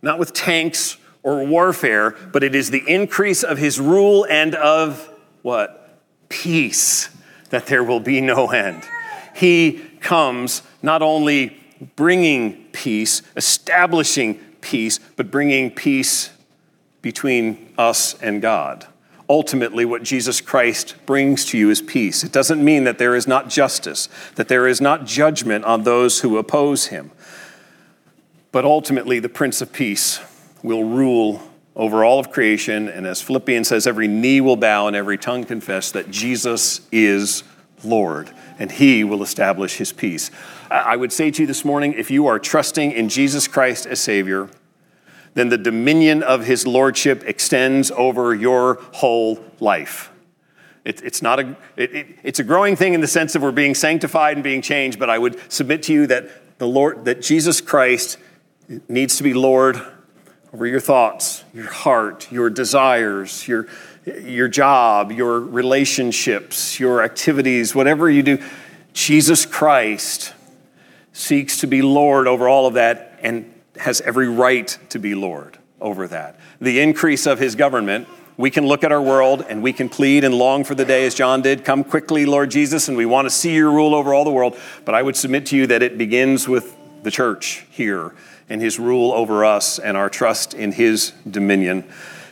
not 0.00 0.18
with 0.18 0.32
tanks 0.32 0.96
or 1.22 1.44
warfare, 1.44 2.16
but 2.32 2.42
it 2.42 2.54
is 2.54 2.70
the 2.70 2.82
increase 2.88 3.42
of 3.42 3.58
his 3.58 3.78
rule 3.78 4.26
and 4.30 4.54
of 4.54 5.10
what? 5.42 5.76
Peace, 6.30 7.10
that 7.50 7.66
there 7.66 7.84
will 7.84 8.00
be 8.00 8.20
no 8.22 8.50
end. 8.50 8.82
He 9.34 9.84
comes 10.00 10.62
not 10.82 11.02
only 11.02 11.60
bringing 11.96 12.64
peace, 12.72 13.20
establishing 13.36 14.36
peace, 14.60 14.98
but 15.16 15.30
bringing 15.30 15.70
peace 15.70 16.30
between 17.02 17.72
us 17.78 18.20
and 18.22 18.42
God. 18.42 18.86
Ultimately, 19.28 19.84
what 19.84 20.02
Jesus 20.02 20.40
Christ 20.40 20.96
brings 21.06 21.44
to 21.46 21.58
you 21.58 21.70
is 21.70 21.80
peace. 21.80 22.24
It 22.24 22.32
doesn't 22.32 22.64
mean 22.64 22.84
that 22.84 22.98
there 22.98 23.14
is 23.14 23.28
not 23.28 23.48
justice, 23.48 24.08
that 24.34 24.48
there 24.48 24.66
is 24.66 24.80
not 24.80 25.06
judgment 25.06 25.64
on 25.64 25.84
those 25.84 26.20
who 26.20 26.36
oppose 26.36 26.86
him. 26.86 27.12
But 28.50 28.64
ultimately, 28.64 29.20
the 29.20 29.28
Prince 29.28 29.60
of 29.60 29.72
Peace 29.72 30.20
will 30.62 30.82
rule 30.82 31.42
over 31.76 32.04
all 32.04 32.18
of 32.18 32.32
creation. 32.32 32.88
And 32.88 33.06
as 33.06 33.22
Philippians 33.22 33.68
says, 33.68 33.86
every 33.86 34.08
knee 34.08 34.40
will 34.40 34.56
bow 34.56 34.88
and 34.88 34.96
every 34.96 35.16
tongue 35.16 35.44
confess 35.44 35.92
that 35.92 36.10
Jesus 36.10 36.80
is 36.90 37.44
Lord, 37.84 38.30
and 38.58 38.70
he 38.70 39.04
will 39.04 39.22
establish 39.22 39.76
his 39.76 39.92
peace. 39.92 40.30
I 40.70 40.96
would 40.96 41.12
say 41.12 41.30
to 41.30 41.42
you 41.42 41.46
this 41.46 41.64
morning 41.64 41.94
if 41.94 42.10
you 42.10 42.26
are 42.26 42.38
trusting 42.38 42.92
in 42.92 43.08
Jesus 43.08 43.48
Christ 43.48 43.86
as 43.86 44.00
Savior, 44.00 44.48
then 45.34 45.48
the 45.48 45.58
dominion 45.58 46.22
of 46.22 46.44
his 46.44 46.66
lordship 46.66 47.22
extends 47.24 47.90
over 47.92 48.34
your 48.34 48.74
whole 48.92 49.38
life. 49.60 50.10
It, 50.84 51.02
it's, 51.02 51.22
not 51.22 51.40
a, 51.40 51.56
it, 51.76 51.94
it, 51.94 52.06
it's 52.22 52.38
a 52.38 52.44
growing 52.44 52.74
thing 52.74 52.94
in 52.94 53.00
the 53.00 53.06
sense 53.06 53.34
of 53.34 53.42
we're 53.42 53.52
being 53.52 53.74
sanctified 53.74 54.36
and 54.36 54.44
being 54.44 54.62
changed, 54.62 54.98
but 54.98 55.10
I 55.10 55.18
would 55.18 55.38
submit 55.52 55.82
to 55.84 55.92
you 55.92 56.06
that, 56.06 56.58
the 56.58 56.66
Lord, 56.66 57.04
that 57.04 57.20
Jesus 57.22 57.60
Christ 57.60 58.18
needs 58.88 59.16
to 59.18 59.22
be 59.22 59.34
Lord 59.34 59.80
over 60.52 60.66
your 60.66 60.80
thoughts, 60.80 61.44
your 61.52 61.70
heart, 61.70 62.30
your 62.32 62.50
desires, 62.50 63.46
your, 63.46 63.68
your 64.04 64.48
job, 64.48 65.12
your 65.12 65.38
relationships, 65.38 66.80
your 66.80 67.02
activities, 67.02 67.74
whatever 67.74 68.10
you 68.10 68.22
do. 68.22 68.42
Jesus 68.92 69.46
Christ 69.46 70.34
seeks 71.12 71.60
to 71.60 71.66
be 71.66 71.82
Lord 71.82 72.26
over 72.26 72.48
all 72.48 72.66
of 72.66 72.74
that 72.74 73.18
and 73.22 73.52
has 73.80 74.00
every 74.00 74.28
right 74.28 74.78
to 74.90 74.98
be 74.98 75.14
Lord. 75.14 75.58
over 75.80 76.06
that. 76.08 76.38
The 76.60 76.80
increase 76.80 77.26
of 77.26 77.38
his 77.38 77.54
government, 77.54 78.06
we 78.36 78.50
can 78.50 78.66
look 78.66 78.84
at 78.84 78.92
our 78.92 79.00
world 79.02 79.44
and 79.48 79.62
we 79.62 79.72
can 79.72 79.88
plead 79.88 80.24
and 80.24 80.34
long 80.34 80.64
for 80.64 80.74
the 80.74 80.84
day 80.84 81.06
as 81.06 81.14
John 81.14 81.42
did, 81.42 81.64
come 81.64 81.84
quickly, 81.84 82.26
Lord 82.26 82.50
Jesus, 82.50 82.88
and 82.88 82.96
we 82.96 83.06
want 83.06 83.26
to 83.26 83.30
see 83.30 83.54
your 83.54 83.70
rule 83.70 83.94
over 83.94 84.12
all 84.14 84.24
the 84.24 84.30
world. 84.30 84.58
But 84.84 84.94
I 84.94 85.02
would 85.02 85.16
submit 85.16 85.46
to 85.46 85.56
you 85.56 85.66
that 85.68 85.82
it 85.82 85.98
begins 85.98 86.48
with 86.48 86.76
the 87.02 87.10
church 87.10 87.66
here 87.70 88.14
and 88.48 88.60
his 88.60 88.78
rule 88.78 89.12
over 89.12 89.44
us 89.44 89.78
and 89.78 89.96
our 89.96 90.10
trust 90.10 90.54
in 90.54 90.72
his 90.72 91.12
dominion. 91.28 91.84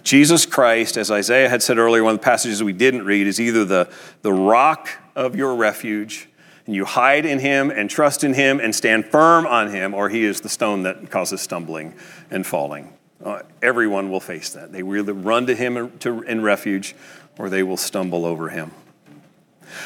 Jesus 0.02 0.46
Christ, 0.46 0.96
as 0.96 1.10
Isaiah 1.10 1.48
had 1.48 1.62
said 1.62 1.78
earlier, 1.78 2.02
one 2.02 2.14
of 2.14 2.20
the 2.20 2.24
passages 2.24 2.62
we 2.62 2.72
didn't 2.72 3.04
read, 3.04 3.26
is 3.26 3.40
either 3.40 3.64
the, 3.64 3.90
the 4.22 4.32
rock 4.32 4.88
of 5.14 5.36
your 5.36 5.54
refuge, 5.54 6.27
and 6.68 6.76
you 6.76 6.84
hide 6.84 7.24
in 7.24 7.38
him 7.38 7.70
and 7.70 7.88
trust 7.88 8.22
in 8.22 8.34
him 8.34 8.60
and 8.60 8.74
stand 8.74 9.06
firm 9.06 9.46
on 9.46 9.70
him, 9.70 9.94
or 9.94 10.10
he 10.10 10.22
is 10.22 10.42
the 10.42 10.50
stone 10.50 10.82
that 10.82 11.10
causes 11.10 11.40
stumbling 11.40 11.94
and 12.30 12.46
falling. 12.46 12.92
Uh, 13.24 13.40
everyone 13.62 14.10
will 14.10 14.20
face 14.20 14.50
that. 14.50 14.70
They 14.70 14.82
will 14.82 15.02
run 15.06 15.46
to 15.46 15.54
him 15.54 15.90
in, 16.04 16.42
refuge 16.42 16.94
or 17.38 17.48
they 17.48 17.62
will 17.62 17.78
stumble 17.78 18.26
over 18.26 18.50
him. 18.50 18.72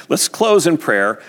Let's 0.09 0.27
close 0.27 0.67
in 0.67 0.77
prayer. 0.77 1.23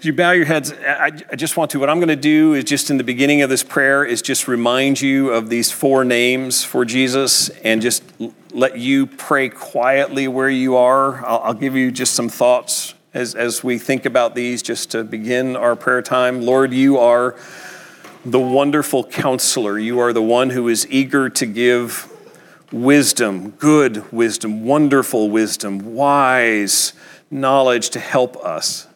You 0.00 0.12
bow 0.12 0.32
your 0.32 0.46
heads, 0.46 0.72
I, 0.72 1.12
I 1.30 1.36
just 1.36 1.56
want 1.56 1.70
to, 1.70 1.78
what 1.78 1.88
I'm 1.88 1.98
going 1.98 2.08
to 2.08 2.16
do 2.16 2.54
is 2.54 2.64
just 2.64 2.90
in 2.90 2.96
the 2.96 3.04
beginning 3.04 3.42
of 3.42 3.48
this 3.48 3.62
prayer 3.62 4.04
is 4.04 4.20
just 4.20 4.48
remind 4.48 5.00
you 5.00 5.30
of 5.30 5.48
these 5.48 5.70
four 5.70 6.04
names 6.04 6.64
for 6.64 6.84
Jesus 6.84 7.50
and 7.62 7.80
just 7.80 8.02
let 8.50 8.78
you 8.78 9.06
pray 9.06 9.48
quietly 9.48 10.26
where 10.26 10.50
you 10.50 10.74
are. 10.74 11.24
I'll, 11.24 11.38
I'll 11.38 11.54
give 11.54 11.76
you 11.76 11.92
just 11.92 12.14
some 12.14 12.28
thoughts 12.28 12.95
as, 13.16 13.34
as 13.34 13.64
we 13.64 13.78
think 13.78 14.04
about 14.04 14.34
these 14.34 14.62
just 14.62 14.90
to 14.90 15.02
begin 15.02 15.56
our 15.56 15.74
prayer 15.74 16.02
time. 16.02 16.42
Lord, 16.42 16.74
you 16.74 16.98
are 16.98 17.34
the 18.26 18.38
wonderful 18.38 19.04
counselor. 19.04 19.78
You 19.78 20.00
are 20.00 20.12
the 20.12 20.22
one 20.22 20.50
who 20.50 20.68
is 20.68 20.86
eager 20.90 21.30
to 21.30 21.46
give 21.46 22.12
wisdom, 22.70 23.50
good 23.52 24.12
wisdom, 24.12 24.64
wonderful 24.64 25.30
wisdom, 25.30 25.94
wise 25.94 26.92
knowledge 27.30 27.88
to 27.90 28.00
help 28.00 28.36
us. 28.36 28.86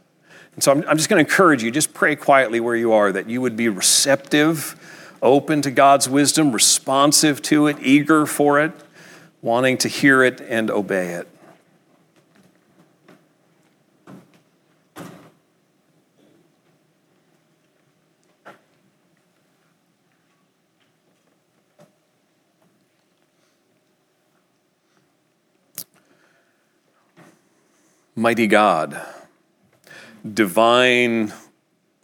And 0.54 0.62
so 0.62 0.72
I'm, 0.72 0.84
I'm 0.86 0.98
just 0.98 1.08
going 1.08 1.24
to 1.24 1.28
encourage 1.28 1.62
you, 1.62 1.70
just 1.70 1.94
pray 1.94 2.14
quietly 2.14 2.60
where 2.60 2.76
you 2.76 2.92
are, 2.92 3.10
that 3.12 3.30
you 3.30 3.40
would 3.40 3.56
be 3.56 3.70
receptive, 3.70 4.76
open 5.22 5.62
to 5.62 5.70
God's 5.70 6.10
wisdom, 6.10 6.52
responsive 6.52 7.40
to 7.42 7.68
it, 7.68 7.78
eager 7.80 8.26
for 8.26 8.60
it, 8.60 8.72
wanting 9.40 9.78
to 9.78 9.88
hear 9.88 10.22
it 10.22 10.42
and 10.42 10.70
obey 10.70 11.14
it. 11.14 11.26
Mighty 28.20 28.48
God, 28.48 29.00
divine, 30.34 31.32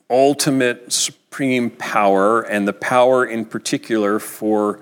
ultimate, 0.09 0.91
supreme 0.91 1.69
power, 1.69 2.41
and 2.41 2.67
the 2.67 2.73
power 2.73 3.27
in 3.27 3.45
particular 3.45 4.19
for, 4.19 4.81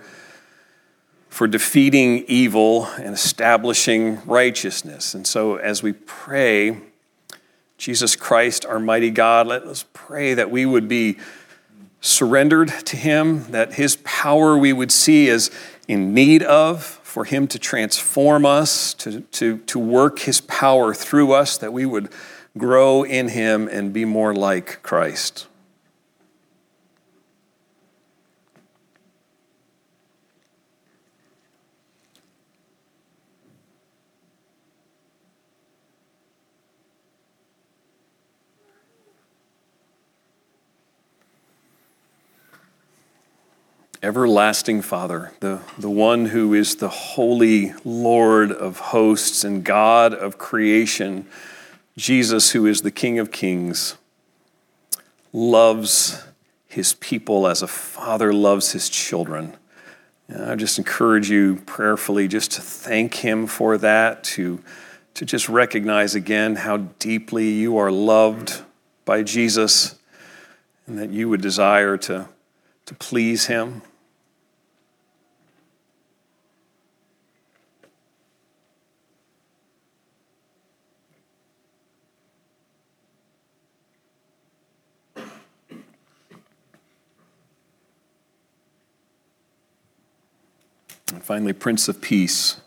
for 1.29 1.49
defeating 1.49 2.25
evil 2.29 2.87
and 2.87 3.15
establishing 3.15 4.25
righteousness. 4.27 5.13
And 5.13 5.27
so, 5.27 5.57
as 5.57 5.83
we 5.83 5.95
pray, 5.95 6.79
Jesus 7.79 8.15
Christ, 8.15 8.65
our 8.65 8.79
mighty 8.79 9.11
God, 9.11 9.49
let 9.49 9.65
us 9.65 9.87
pray 9.93 10.35
that 10.35 10.53
we 10.53 10.65
would 10.65 10.87
be 10.87 11.19
surrendered 12.01 12.69
to 12.87 12.97
Him, 12.97 13.51
that 13.51 13.73
His 13.73 13.97
power 14.05 14.57
we 14.57 14.73
would 14.73 14.93
see 14.93 15.29
as 15.31 15.51
in 15.89 16.15
need 16.15 16.45
of, 16.45 17.01
for 17.15 17.25
Him 17.25 17.47
to 17.47 17.61
transform 17.61 18.45
us, 18.45 18.93
to, 18.95 19.21
to, 19.21 19.59
to 19.59 19.79
work 19.79 20.19
His 20.19 20.41
power 20.41 20.93
through 20.93 21.33
us, 21.33 21.57
that 21.59 21.73
we 21.73 21.87
would 21.87 22.09
grow 22.59 23.05
in 23.05 23.29
Him 23.29 23.69
and 23.69 23.93
be 23.93 24.05
more 24.05 24.35
like 24.35 24.83
Christ. 24.83 25.47
Everlasting 44.05 44.83
Father, 44.83 45.33
the, 45.41 45.61
the 45.79 45.89
one 45.89 46.27
who 46.27 46.53
is 46.53 46.77
the 46.77 46.91
holy 46.91 47.73
Lord 47.87 48.53
of 48.53 48.79
hosts 48.79 49.45
and 49.45 49.65
God 49.65 50.13
of 50.13 50.37
creation, 50.37 51.27
Jesus, 51.97 52.51
who 52.51 52.67
is 52.67 52.83
the 52.83 52.91
King 52.91 53.19
of 53.19 53.33
kings, 53.33 53.97
loves 55.33 56.23
his 56.69 56.93
people 56.93 57.47
as 57.47 57.63
a 57.63 57.67
father 57.67 58.31
loves 58.31 58.73
his 58.73 58.91
children. 58.91 59.55
And 60.29 60.45
I 60.45 60.55
just 60.55 60.77
encourage 60.77 61.31
you 61.31 61.63
prayerfully 61.65 62.29
just 62.29 62.53
to 62.53 62.61
thank 62.61 63.15
him 63.15 63.47
for 63.47 63.79
that, 63.79 64.23
to, 64.25 64.63
to 65.15 65.25
just 65.25 65.49
recognize 65.49 66.15
again 66.15 66.57
how 66.57 66.77
deeply 66.99 67.49
you 67.49 67.79
are 67.79 67.91
loved 67.91 68.61
by 69.07 69.23
Jesus 69.23 69.99
and 70.87 70.99
that 70.99 71.09
you 71.09 71.31
would 71.31 71.41
desire 71.41 71.97
to, 71.97 72.29
to 72.85 72.95
please 72.97 73.47
him. 73.47 73.81
And 91.15 91.23
finally, 91.23 91.53
Prince 91.53 91.87
of 91.87 92.01
Peace. 92.01 92.61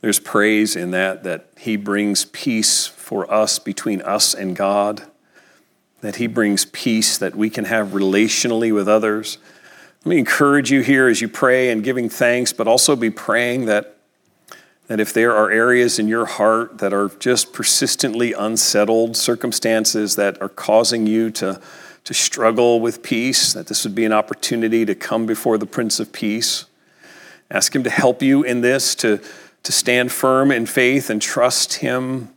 There's 0.00 0.18
praise 0.18 0.74
in 0.74 0.90
that, 0.92 1.22
that 1.24 1.48
he 1.58 1.76
brings 1.76 2.24
peace 2.24 2.86
for 2.86 3.30
us 3.30 3.58
between 3.58 4.00
us 4.02 4.32
and 4.32 4.56
God, 4.56 5.02
that 6.00 6.16
he 6.16 6.26
brings 6.26 6.64
peace 6.64 7.18
that 7.18 7.34
we 7.34 7.50
can 7.50 7.66
have 7.66 7.88
relationally 7.88 8.72
with 8.72 8.88
others. 8.88 9.36
Let 10.04 10.10
me 10.10 10.18
encourage 10.18 10.70
you 10.70 10.80
here 10.80 11.08
as 11.08 11.20
you 11.20 11.28
pray 11.28 11.70
and 11.70 11.84
giving 11.84 12.08
thanks, 12.08 12.54
but 12.54 12.66
also 12.66 12.96
be 12.96 13.10
praying 13.10 13.66
that, 13.66 13.98
that 14.86 14.98
if 14.98 15.12
there 15.12 15.36
are 15.36 15.50
areas 15.50 15.98
in 15.98 16.08
your 16.08 16.24
heart 16.24 16.78
that 16.78 16.94
are 16.94 17.10
just 17.18 17.52
persistently 17.52 18.32
unsettled, 18.32 19.14
circumstances 19.14 20.16
that 20.16 20.40
are 20.40 20.48
causing 20.48 21.06
you 21.06 21.30
to, 21.32 21.60
to 22.04 22.14
struggle 22.14 22.80
with 22.80 23.02
peace, 23.02 23.52
that 23.52 23.66
this 23.66 23.84
would 23.84 23.94
be 23.94 24.06
an 24.06 24.12
opportunity 24.14 24.86
to 24.86 24.94
come 24.94 25.26
before 25.26 25.58
the 25.58 25.66
Prince 25.66 26.00
of 26.00 26.12
Peace 26.14 26.64
Ask 27.50 27.74
Him 27.74 27.82
to 27.84 27.90
help 27.90 28.22
you 28.22 28.42
in 28.42 28.60
this, 28.60 28.94
to, 28.96 29.20
to 29.62 29.72
stand 29.72 30.12
firm 30.12 30.50
in 30.50 30.66
faith 30.66 31.10
and 31.10 31.20
trust 31.20 31.74
Him, 31.74 32.30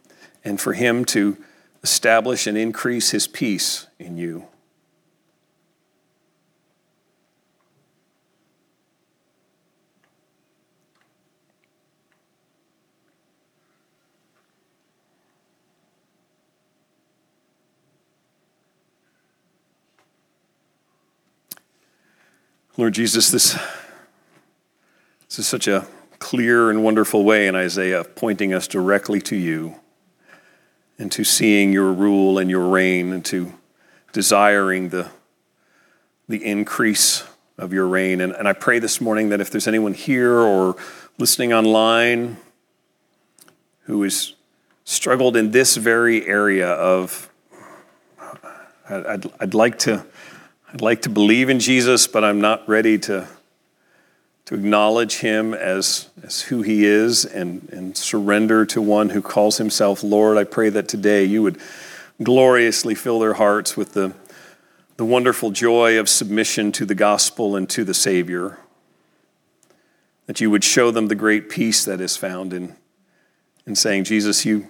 and 0.43 0.59
for 0.59 0.73
Him 0.73 1.05
to 1.05 1.37
establish 1.83 2.47
and 2.47 2.57
increase 2.57 3.11
His 3.11 3.27
peace 3.27 3.87
in 3.99 4.17
you. 4.17 4.45
Lord 22.77 22.93
Jesus, 22.93 23.29
this 23.29 23.59
this 25.31 25.39
is 25.39 25.47
such 25.47 25.69
a 25.69 25.87
clear 26.19 26.69
and 26.69 26.83
wonderful 26.83 27.23
way 27.23 27.47
in 27.47 27.55
Isaiah 27.55 28.01
of 28.01 28.15
pointing 28.15 28.53
us 28.53 28.67
directly 28.67 29.21
to 29.21 29.35
you 29.37 29.75
and 30.99 31.09
to 31.13 31.23
seeing 31.23 31.71
your 31.71 31.93
rule 31.93 32.37
and 32.37 32.49
your 32.49 32.67
reign 32.67 33.13
and 33.13 33.23
to 33.27 33.53
desiring 34.11 34.89
the, 34.89 35.09
the 36.27 36.43
increase 36.43 37.23
of 37.57 37.71
your 37.71 37.87
reign. 37.87 38.19
And, 38.19 38.33
and 38.33 38.45
I 38.45 38.51
pray 38.51 38.79
this 38.79 38.99
morning 38.99 39.29
that 39.29 39.39
if 39.39 39.49
there's 39.49 39.69
anyone 39.69 39.93
here 39.93 40.37
or 40.37 40.75
listening 41.17 41.53
online 41.53 42.35
who 43.83 44.03
has 44.03 44.33
struggled 44.83 45.37
in 45.37 45.51
this 45.51 45.77
very 45.77 46.27
area 46.27 46.67
of, 46.67 47.29
I'd, 48.89 49.31
I'd, 49.39 49.53
like 49.53 49.79
to, 49.79 50.05
I'd 50.73 50.81
like 50.81 51.03
to 51.03 51.09
believe 51.09 51.49
in 51.49 51.61
Jesus, 51.61 52.05
but 52.05 52.25
I'm 52.25 52.41
not 52.41 52.67
ready 52.67 52.97
to 52.99 53.29
to 54.51 54.57
acknowledge 54.57 55.19
him 55.19 55.53
as, 55.53 56.09
as 56.23 56.41
who 56.41 56.61
he 56.61 56.83
is 56.83 57.23
and, 57.23 57.69
and 57.71 57.95
surrender 57.95 58.65
to 58.65 58.81
one 58.81 59.11
who 59.11 59.21
calls 59.21 59.57
himself 59.57 60.03
Lord. 60.03 60.37
I 60.37 60.43
pray 60.43 60.67
that 60.67 60.89
today 60.89 61.23
you 61.23 61.41
would 61.41 61.57
gloriously 62.21 62.93
fill 62.93 63.19
their 63.19 63.35
hearts 63.35 63.77
with 63.77 63.93
the, 63.93 64.13
the 64.97 65.05
wonderful 65.05 65.51
joy 65.51 65.97
of 65.97 66.09
submission 66.09 66.73
to 66.73 66.85
the 66.85 66.93
gospel 66.93 67.55
and 67.55 67.69
to 67.69 67.85
the 67.85 67.93
Savior. 67.93 68.57
that 70.31 70.39
you 70.39 70.49
would 70.49 70.63
show 70.63 70.91
them 70.91 71.07
the 71.07 71.15
great 71.15 71.49
peace 71.49 71.83
that 71.83 71.99
is 71.99 72.15
found 72.15 72.53
in, 72.53 72.73
in 73.65 73.75
saying, 73.75 74.05
Jesus, 74.05 74.45
you, 74.45 74.65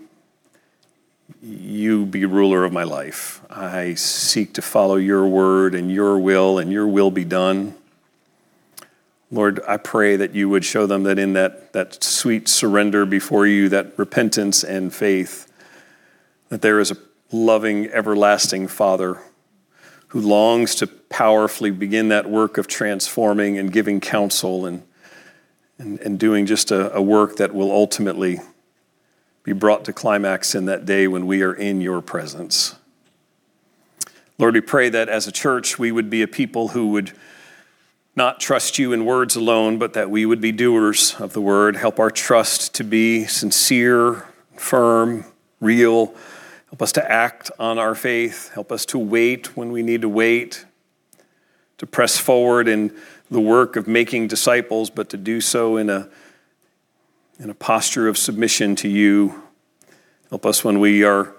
you 1.40 2.04
be 2.04 2.26
ruler 2.26 2.66
of 2.66 2.74
my 2.74 2.84
life. 2.84 3.42
I 3.48 3.94
seek 3.94 4.54
to 4.54 4.62
follow 4.64 4.96
your 4.96 5.28
word 5.28 5.76
and 5.76 5.92
your 5.92 6.18
will, 6.18 6.58
and 6.58 6.72
your 6.72 6.88
will 6.88 7.12
be 7.12 7.26
done. 7.26 7.76
Lord, 9.32 9.62
I 9.66 9.78
pray 9.78 10.18
that 10.18 10.36
you 10.36 10.50
would 10.50 10.66
show 10.66 10.86
them 10.86 11.04
that 11.04 11.18
in 11.18 11.34
that, 11.34 11.72
that 11.72 12.04
sweet 12.04 12.50
surrender 12.50 13.06
before 13.06 13.48
you, 13.48 13.70
that 13.70 13.98
repentance 13.98 14.62
and 14.64 14.94
faith, 14.94 15.52
that 16.50 16.62
there 16.62 16.82
is 16.82 16.92
a 16.92 16.98
loving, 17.32 17.88
everlasting 17.88 18.68
Father 18.68 19.22
who 20.10 20.20
longs 20.20 20.76
to 20.76 20.88
powerfully 20.88 21.72
begin 21.72 22.10
that 22.10 22.30
work 22.30 22.58
of 22.58 22.68
transforming 22.68 23.58
and 23.58 23.72
giving 23.72 24.02
counsel 24.02 24.66
and, 24.66 24.84
and, 25.78 25.98
and 26.02 26.20
doing 26.20 26.46
just 26.46 26.70
a, 26.70 26.94
a 26.94 27.02
work 27.02 27.38
that 27.38 27.54
will 27.54 27.72
ultimately 27.72 28.42
be 29.44 29.54
brought 29.54 29.86
to 29.86 29.94
climax 29.94 30.54
in 30.54 30.66
that 30.66 30.86
day 30.86 31.08
when 31.08 31.26
we 31.26 31.42
are 31.42 31.54
in 31.54 31.80
your 31.80 32.02
presence. 32.02 32.76
Lord, 34.38 34.56
we 34.56 34.62
pray 34.62 34.90
that 34.90 35.08
as 35.08 35.26
a 35.26 35.32
church 35.32 35.80
we 35.80 35.94
would 35.94 36.10
be 36.10 36.22
a 36.22 36.28
people 36.28 36.70
who 36.70 36.88
would 36.88 37.14
not 38.16 38.40
trust 38.40 38.78
you 38.78 38.92
in 38.92 39.06
words 39.06 39.36
alone, 39.36 39.78
but 39.78 39.94
that 39.94 40.10
we 40.10 40.26
would 40.26 40.42
be 40.42 40.52
doers 40.52 41.16
of 41.20 41.34
the 41.34 41.42
word. 41.42 41.78
Help 41.78 42.00
our 42.00 42.12
trust 42.12 42.74
to 42.76 42.84
be 42.84 43.26
sincere, 43.26 44.26
firm, 44.58 45.26
real. 45.62 46.08
Help 46.70 46.82
us 46.82 46.92
to 46.94 47.12
act 47.12 47.52
on 47.58 47.80
our 47.80 47.96
faith. 47.96 48.52
Help 48.54 48.72
us 48.72 48.86
to 48.88 49.00
wait 49.00 49.56
when 49.56 49.72
we 49.72 49.82
need 49.82 50.02
to 50.02 50.10
wait, 50.10 50.66
to 51.78 51.88
press 51.88 52.18
forward 52.18 52.68
in 52.68 52.94
the 53.30 53.40
work 53.40 53.78
of 53.78 53.88
making 53.88 54.28
disciples, 54.28 54.90
but 54.90 55.10
to 55.10 55.18
do 55.18 55.40
so 55.40 55.78
in 55.78 55.90
a, 55.90 56.10
in 57.40 57.50
a 57.50 57.54
posture 57.54 58.10
of 58.10 58.18
submission 58.18 58.76
to 58.76 58.90
you. 58.90 59.42
Help 60.30 60.46
us 60.46 60.64
when 60.66 60.80
we 60.80 61.04
are, 61.04 61.34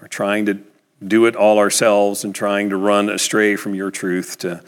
are 0.00 0.08
trying 0.08 0.46
to 0.46 0.58
do 1.06 1.26
it 1.26 1.36
all 1.36 1.58
ourselves 1.58 2.24
and 2.24 2.34
trying 2.34 2.70
to 2.70 2.76
run 2.76 3.10
astray 3.10 3.56
from 3.56 3.74
your 3.74 3.90
truth 3.90 4.38
to 4.38 4.62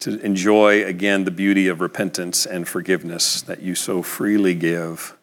to 0.00 0.20
enjoy 0.20 0.84
again 0.84 1.24
the 1.24 1.30
beauty 1.30 1.68
of 1.68 1.80
repentance 1.80 2.46
and 2.46 2.68
forgiveness 2.68 3.42
that 3.42 3.62
you 3.62 3.74
so 3.74 4.02
freely 4.02 4.54
give. 4.54 5.16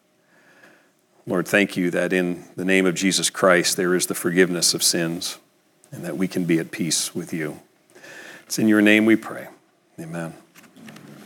Lord, 1.26 1.48
thank 1.48 1.76
you 1.76 1.90
that 1.90 2.12
in 2.12 2.44
the 2.56 2.64
name 2.64 2.86
of 2.86 2.94
Jesus 2.94 3.30
Christ 3.30 3.76
there 3.76 3.94
is 3.94 4.06
the 4.06 4.14
forgiveness 4.14 4.74
of 4.74 4.82
sins 4.82 5.38
and 5.90 6.04
that 6.04 6.16
we 6.16 6.28
can 6.28 6.44
be 6.44 6.58
at 6.58 6.70
peace 6.70 7.14
with 7.14 7.32
you. 7.32 7.60
It's 8.44 8.58
in 8.58 8.68
your 8.68 8.82
name 8.82 9.06
we 9.06 9.16
pray. 9.16 9.48
Amen. 9.98 10.34